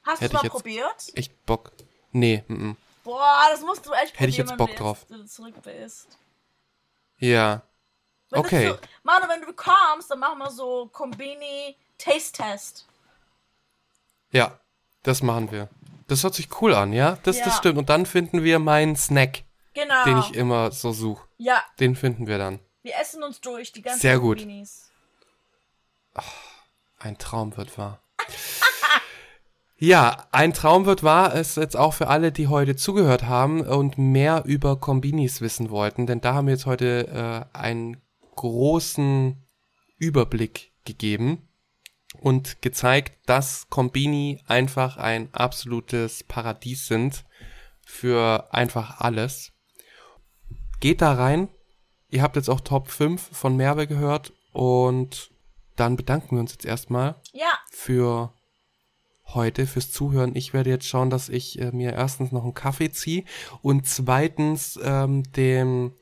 Hast 0.04 0.22
du 0.22 0.30
mal 0.30 0.38
ich 0.40 0.44
jetzt- 0.44 0.52
probiert? 0.52 1.12
Echt 1.16 1.46
Bock. 1.46 1.72
Nee, 2.12 2.44
mhm. 2.48 2.76
Boah, 3.04 3.48
das 3.52 3.62
musst 3.62 3.86
du 3.86 3.92
echt 3.92 4.18
Hätte 4.20 4.30
ich 4.30 4.38
probieren, 4.38 4.38
jetzt 4.38 4.50
wenn 4.52 4.58
Bock 4.58 4.70
du 4.72 4.76
drauf. 4.76 5.06
Jetzt, 5.10 5.36
zurück 5.36 5.62
bist. 5.64 6.18
Ja. 7.18 7.62
Wenn 8.30 8.40
Okay. 8.40 8.68
Du 8.70 8.76
zu, 8.76 8.82
Manu, 9.04 9.28
wenn 9.28 9.42
du 9.42 9.54
kommst, 9.54 10.10
dann 10.10 10.20
machen 10.20 10.40
wir 10.40 10.50
so 10.50 10.88
Kombini 10.88 11.76
Taste 11.98 12.42
Test. 12.44 12.86
Ja. 14.32 14.58
Das 15.04 15.22
machen 15.22 15.52
wir. 15.52 15.70
Das 16.08 16.24
hört 16.24 16.34
sich 16.34 16.50
cool 16.62 16.74
an, 16.74 16.92
ja? 16.94 17.18
Das, 17.24 17.38
das 17.38 17.46
Ja. 17.48 17.52
stimmt. 17.54 17.78
Und 17.78 17.90
dann 17.90 18.06
finden 18.06 18.44
wir 18.44 18.60
meinen 18.60 18.96
Snack, 18.96 19.44
Genau. 19.74 20.04
den 20.06 20.18
ich 20.20 20.34
immer 20.36 20.72
so 20.72 20.92
suche. 20.92 21.28
ja, 21.38 21.62
Den 21.80 21.96
finden 21.96 22.28
wir 22.28 22.38
dann. 22.38 22.60
wir 22.84 22.94
essen 23.00 23.24
uns 23.24 23.40
durch, 23.42 23.72
die 23.72 23.82
ganzen 23.82 24.02
Sehr 24.02 24.20
gut. 24.20 24.40
Kombinis. 24.40 24.90
Ein 27.00 27.18
Traum 27.18 27.56
wird 27.58 27.78
wahr. 27.78 28.00
Ja, 29.78 30.28
ein 30.32 30.54
Traum 30.54 30.86
wird 30.86 31.04
wahr 31.04 31.34
ist 31.34 31.58
jetzt 31.58 31.76
auch 31.76 31.94
für 31.94 32.08
alle, 32.08 32.32
die 32.32 32.48
heute 32.48 32.78
zugehört 32.78 33.24
haben 33.24 33.60
und 33.62 33.98
mehr 33.98 34.44
über 34.46 34.80
Kombinis 34.80 35.42
wissen 35.42 35.72
wollten, 35.72 36.08
denn 36.08 36.22
da 36.22 36.36
haben 36.36 36.48
wir 36.48 36.54
jetzt 36.54 36.66
heute 36.68 37.46
äh, 37.54 37.58
einen 37.58 38.02
großen 38.36 39.44
Überblick 39.98 40.72
gegeben 40.86 41.50
und 42.22 42.62
gezeigt, 42.62 43.18
dass 43.26 43.70
Kombini 43.70 44.42
einfach 44.48 44.98
ein 44.98 45.30
absolutes 45.34 46.24
Paradies 46.24 46.88
sind 46.88 47.26
für 47.86 48.54
einfach 48.54 49.00
alles. 49.00 49.52
Geht 50.80 51.02
da 51.02 51.14
rein. 51.14 51.50
Ihr 52.10 52.22
habt 52.22 52.36
jetzt 52.36 52.50
auch 52.50 52.62
Top 52.62 52.90
5 52.90 53.30
von 53.32 53.56
Merve 53.56 53.88
gehört 53.88 54.34
und 54.52 55.32
dann 55.76 55.96
bedanken 55.96 56.36
wir 56.36 56.40
uns 56.40 56.52
jetzt 56.52 56.66
erstmal 56.66 57.16
Ja, 57.32 57.58
für 57.72 58.34
heute, 59.26 59.66
fürs 59.66 59.92
Zuhören. 59.92 60.36
Ich 60.36 60.54
werde 60.54 60.70
jetzt 60.70 60.88
schauen, 60.88 61.10
dass 61.10 61.30
ich 61.30 61.60
äh, 61.60 61.72
mir 61.72 61.94
erstens 61.94 62.32
noch 62.32 62.44
einen 62.44 62.54
Kaffee 62.54 62.92
ziehe 62.92 63.24
und 63.62 63.88
zweitens 63.88 64.80
ähm, 64.84 65.24
dem 65.34 65.94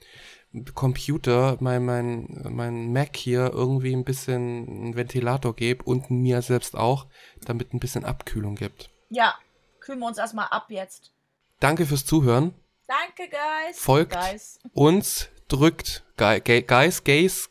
Computer, 0.73 1.57
mein, 1.61 1.85
mein, 1.85 2.27
mein 2.49 2.91
Mac 2.91 3.15
hier 3.15 3.51
irgendwie 3.53 3.93
ein 3.93 4.03
bisschen 4.03 4.67
einen 4.67 4.95
Ventilator 4.95 5.55
gebe 5.55 5.83
und 5.83 6.11
mir 6.11 6.41
selbst 6.41 6.75
auch, 6.75 7.07
damit 7.45 7.73
ein 7.73 7.79
bisschen 7.79 8.05
Abkühlung 8.05 8.55
gibt. 8.55 8.89
ja. 9.09 9.35
Kühlen 9.79 9.97
wir 9.97 10.05
uns 10.05 10.19
erstmal 10.19 10.45
ab 10.51 10.67
jetzt. 10.69 11.11
Danke 11.59 11.87
fürs 11.87 12.05
Zuhören. 12.05 12.53
Danke, 12.87 13.31
Guys. 13.31 13.79
Folgt 13.79 14.13
Guys. 14.13 14.59
uns, 14.73 15.29
drückt 15.47 16.03
Guy, 16.17 16.39
Gay, 16.39 16.61
Guys, 16.61 17.03
Gays, 17.03 17.49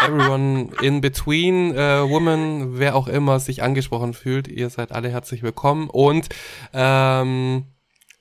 everyone 0.00 0.70
in 0.80 1.02
between, 1.02 1.74
äh, 1.74 2.08
woman, 2.08 2.78
wer 2.78 2.96
auch 2.96 3.08
immer 3.08 3.40
sich 3.40 3.62
angesprochen 3.62 4.14
fühlt, 4.14 4.48
ihr 4.48 4.70
seid 4.70 4.90
alle 4.92 5.10
herzlich 5.10 5.42
willkommen 5.42 5.90
und 5.90 6.30
ähm, 6.72 7.66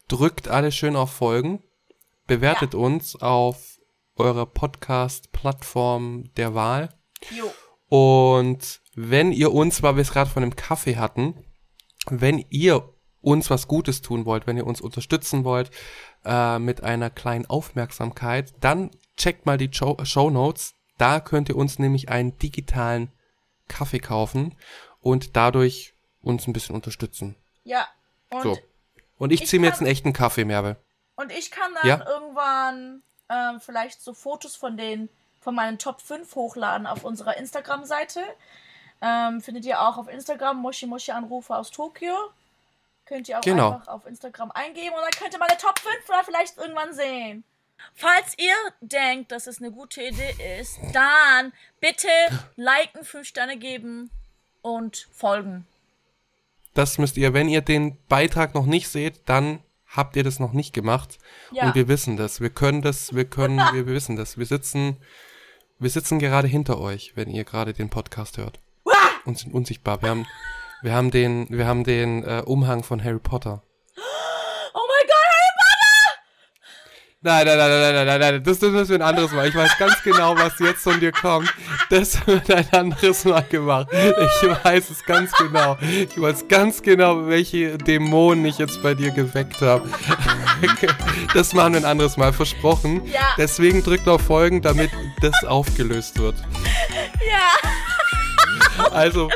drückt 0.09 0.49
alle 0.49 0.73
schön 0.73 0.97
auf 0.97 1.13
Folgen, 1.13 1.63
bewertet 2.27 2.75
uns 2.75 3.15
auf 3.21 3.78
eurer 4.19 4.45
Podcast-Plattform 4.45 6.33
der 6.35 6.55
Wahl 6.55 6.89
Jo. 7.31 7.51
und 7.89 8.81
wenn 8.95 9.31
ihr 9.31 9.53
uns, 9.53 9.81
weil 9.83 9.95
wir 9.95 10.01
es 10.01 10.11
gerade 10.11 10.29
von 10.29 10.41
dem 10.41 10.55
Kaffee 10.55 10.97
hatten, 10.97 11.45
wenn 12.09 12.43
ihr 12.49 12.93
uns 13.21 13.49
was 13.49 13.67
Gutes 13.67 14.01
tun 14.01 14.25
wollt, 14.25 14.47
wenn 14.47 14.57
ihr 14.57 14.65
uns 14.67 14.81
unterstützen 14.81 15.43
wollt 15.43 15.71
äh, 16.25 16.59
mit 16.59 16.83
einer 16.83 17.09
kleinen 17.09 17.45
Aufmerksamkeit, 17.45 18.53
dann 18.61 18.91
checkt 19.17 19.45
mal 19.45 19.57
die 19.57 19.69
Show, 19.73 19.97
Show 20.03 20.29
Notes. 20.29 20.73
Da 20.97 21.19
könnt 21.19 21.49
ihr 21.49 21.55
uns 21.55 21.79
nämlich 21.79 22.09
einen 22.09 22.37
digitalen 22.37 23.11
Kaffee 23.67 23.99
kaufen 23.99 24.55
und 25.01 25.35
dadurch 25.35 25.93
uns 26.21 26.47
ein 26.47 26.53
bisschen 26.53 26.75
unterstützen. 26.75 27.35
Ja. 27.63 27.87
Und, 28.29 28.43
so. 28.43 28.57
Und 29.17 29.31
ich 29.31 29.43
ich 29.43 29.49
ziehe 29.49 29.59
mir 29.59 29.67
jetzt 29.67 29.79
einen 29.79 29.87
echten 29.89 30.13
Kaffee, 30.13 30.45
Merve. 30.45 30.77
und 31.15 31.31
ich 31.31 31.51
kann 31.51 31.71
dann 31.75 31.87
Ja. 31.87 32.05
irgendwann 32.07 33.03
ähm, 33.29 33.59
vielleicht 33.59 34.01
so 34.01 34.13
Fotos 34.13 34.55
von 34.55 34.77
den 34.77 35.09
von 35.41 35.55
meinen 35.55 35.77
Top 35.79 36.01
5 36.01 36.35
hochladen 36.35 36.85
auf 36.85 37.03
unserer 37.05 37.37
Instagram-Seite. 37.37 38.21
Ähm, 39.01 39.39
findet 39.41 39.65
ihr 39.65 39.79
auch 39.81 39.97
auf 39.97 40.09
Instagram 40.09 40.57
Moshi 40.61 40.85
Moshi 40.85 41.11
Anrufe 41.11 41.55
aus 41.55 41.71
Tokio. 41.71 42.13
Könnt 43.05 43.29
ihr 43.29 43.37
auch 43.39 43.41
Genau. 43.41 43.71
einfach 43.71 43.87
auf 43.87 44.05
Instagram 44.05 44.51
eingeben 44.51 44.93
und 44.95 45.01
dann 45.01 45.11
könnt 45.11 45.33
ihr 45.33 45.39
meine 45.39 45.57
Top 45.57 45.79
5 45.79 46.09
oder 46.09 46.23
vielleicht 46.25 46.57
irgendwann 46.57 46.93
sehen. 46.93 47.43
Falls 47.95 48.37
ihr 48.37 48.53
denkt, 48.81 49.31
dass 49.31 49.47
es 49.47 49.59
eine 49.59 49.71
gute 49.71 50.03
Idee 50.03 50.59
ist, 50.59 50.77
dann 50.91 51.53
bitte 51.79 52.09
liken, 52.57 53.05
5 53.05 53.25
Sterne 53.25 53.55
geben 53.57 54.11
und 54.61 55.07
folgen. 55.13 55.65
Das 56.73 56.97
müsst 56.97 57.15
ihr, 57.15 57.33
wenn 57.33 57.47
ihr 57.47 57.61
den 57.61 57.97
Beitrag 58.07 58.53
noch 58.53 58.65
nicht 58.65 58.89
seht, 58.89 59.27
dann 59.29 59.63
habt 59.89 60.15
ihr 60.15 60.23
das 60.23 60.39
noch 60.39 60.53
nicht 60.53 60.73
gemacht. 60.73 61.17
Ja. 61.51 61.65
Und 61.65 61.75
wir 61.75 61.87
wissen 61.87 62.17
das. 62.17 62.41
Wir 62.41 62.49
können 62.49 62.81
das, 62.81 63.13
wir 63.13 63.25
können, 63.25 63.57
wir, 63.73 63.87
wir 63.87 63.93
wissen 63.93 64.15
das. 64.15 64.37
Wir 64.37 64.45
sitzen, 64.45 64.97
wir 65.79 65.89
sitzen 65.89 66.19
gerade 66.19 66.47
hinter 66.47 66.79
euch, 66.79 67.13
wenn 67.15 67.29
ihr 67.29 67.43
gerade 67.43 67.73
den 67.73 67.89
Podcast 67.89 68.37
hört. 68.37 68.59
Und 69.25 69.37
sind 69.37 69.53
unsichtbar. 69.53 70.01
Wir 70.01 70.09
haben, 70.09 70.25
wir 70.81 70.93
haben 70.93 71.11
den, 71.11 71.47
wir 71.49 71.67
haben 71.67 71.83
den 71.83 72.23
äh, 72.23 72.41
Umhang 72.45 72.83
von 72.83 73.03
Harry 73.03 73.19
Potter. 73.19 73.61
Oh 74.73 74.85
mein 74.87 75.07
Gott, 75.07 75.15
Harry 75.15 75.49
Nein, 77.21 77.45
nein, 77.45 77.57
nein, 77.57 77.69
nein, 77.69 77.95
nein, 77.95 78.05
nein, 78.05 78.19
nein, 78.21 78.43
das, 78.45 78.59
das 78.59 78.71
müssen 78.71 78.91
wir 78.91 78.95
ein 78.95 79.01
anderes 79.01 79.33
Mal. 79.33 79.49
Ich 79.49 79.55
weiß 79.55 79.77
ganz 79.77 80.01
genau, 80.03 80.37
was 80.37 80.57
jetzt 80.59 80.83
von 80.83 81.01
dir 81.01 81.11
kommt. 81.11 81.53
Das 81.89 82.25
wird 82.25 82.49
ein 82.49 82.65
anderes 82.71 83.25
Mal 83.25 83.43
gemacht. 83.43 83.89
Ich 83.91 84.63
weiß 84.63 84.89
es 84.89 85.03
ganz 85.03 85.33
genau. 85.33 85.77
Ich 85.81 86.19
weiß 86.19 86.47
ganz 86.47 86.81
genau, 86.81 87.27
welche 87.27 87.77
Dämonen 87.77 88.45
ich 88.45 88.57
jetzt 88.57 88.81
bei 88.81 88.93
dir 88.93 89.11
geweckt 89.11 89.61
habe. 89.61 89.89
Das 91.33 91.53
machen 91.53 91.73
wir 91.73 91.81
ein 91.81 91.85
anderes 91.85 92.17
Mal, 92.17 92.33
versprochen. 92.33 93.05
Ja. 93.05 93.21
Deswegen 93.37 93.83
drückt 93.83 94.07
auf 94.07 94.21
Folgen, 94.21 94.61
damit 94.61 94.89
das 95.21 95.43
aufgelöst 95.45 96.19
wird. 96.19 96.35
Ja. 97.29 97.69
Also, 98.91 99.29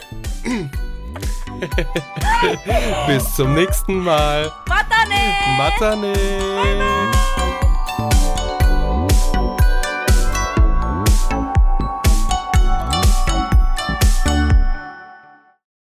bis 3.08 3.36
zum 3.36 3.54
nächsten 3.54 4.00
Mal. 4.00 4.52
Matane! 4.68 5.36
Matane! 5.58 6.14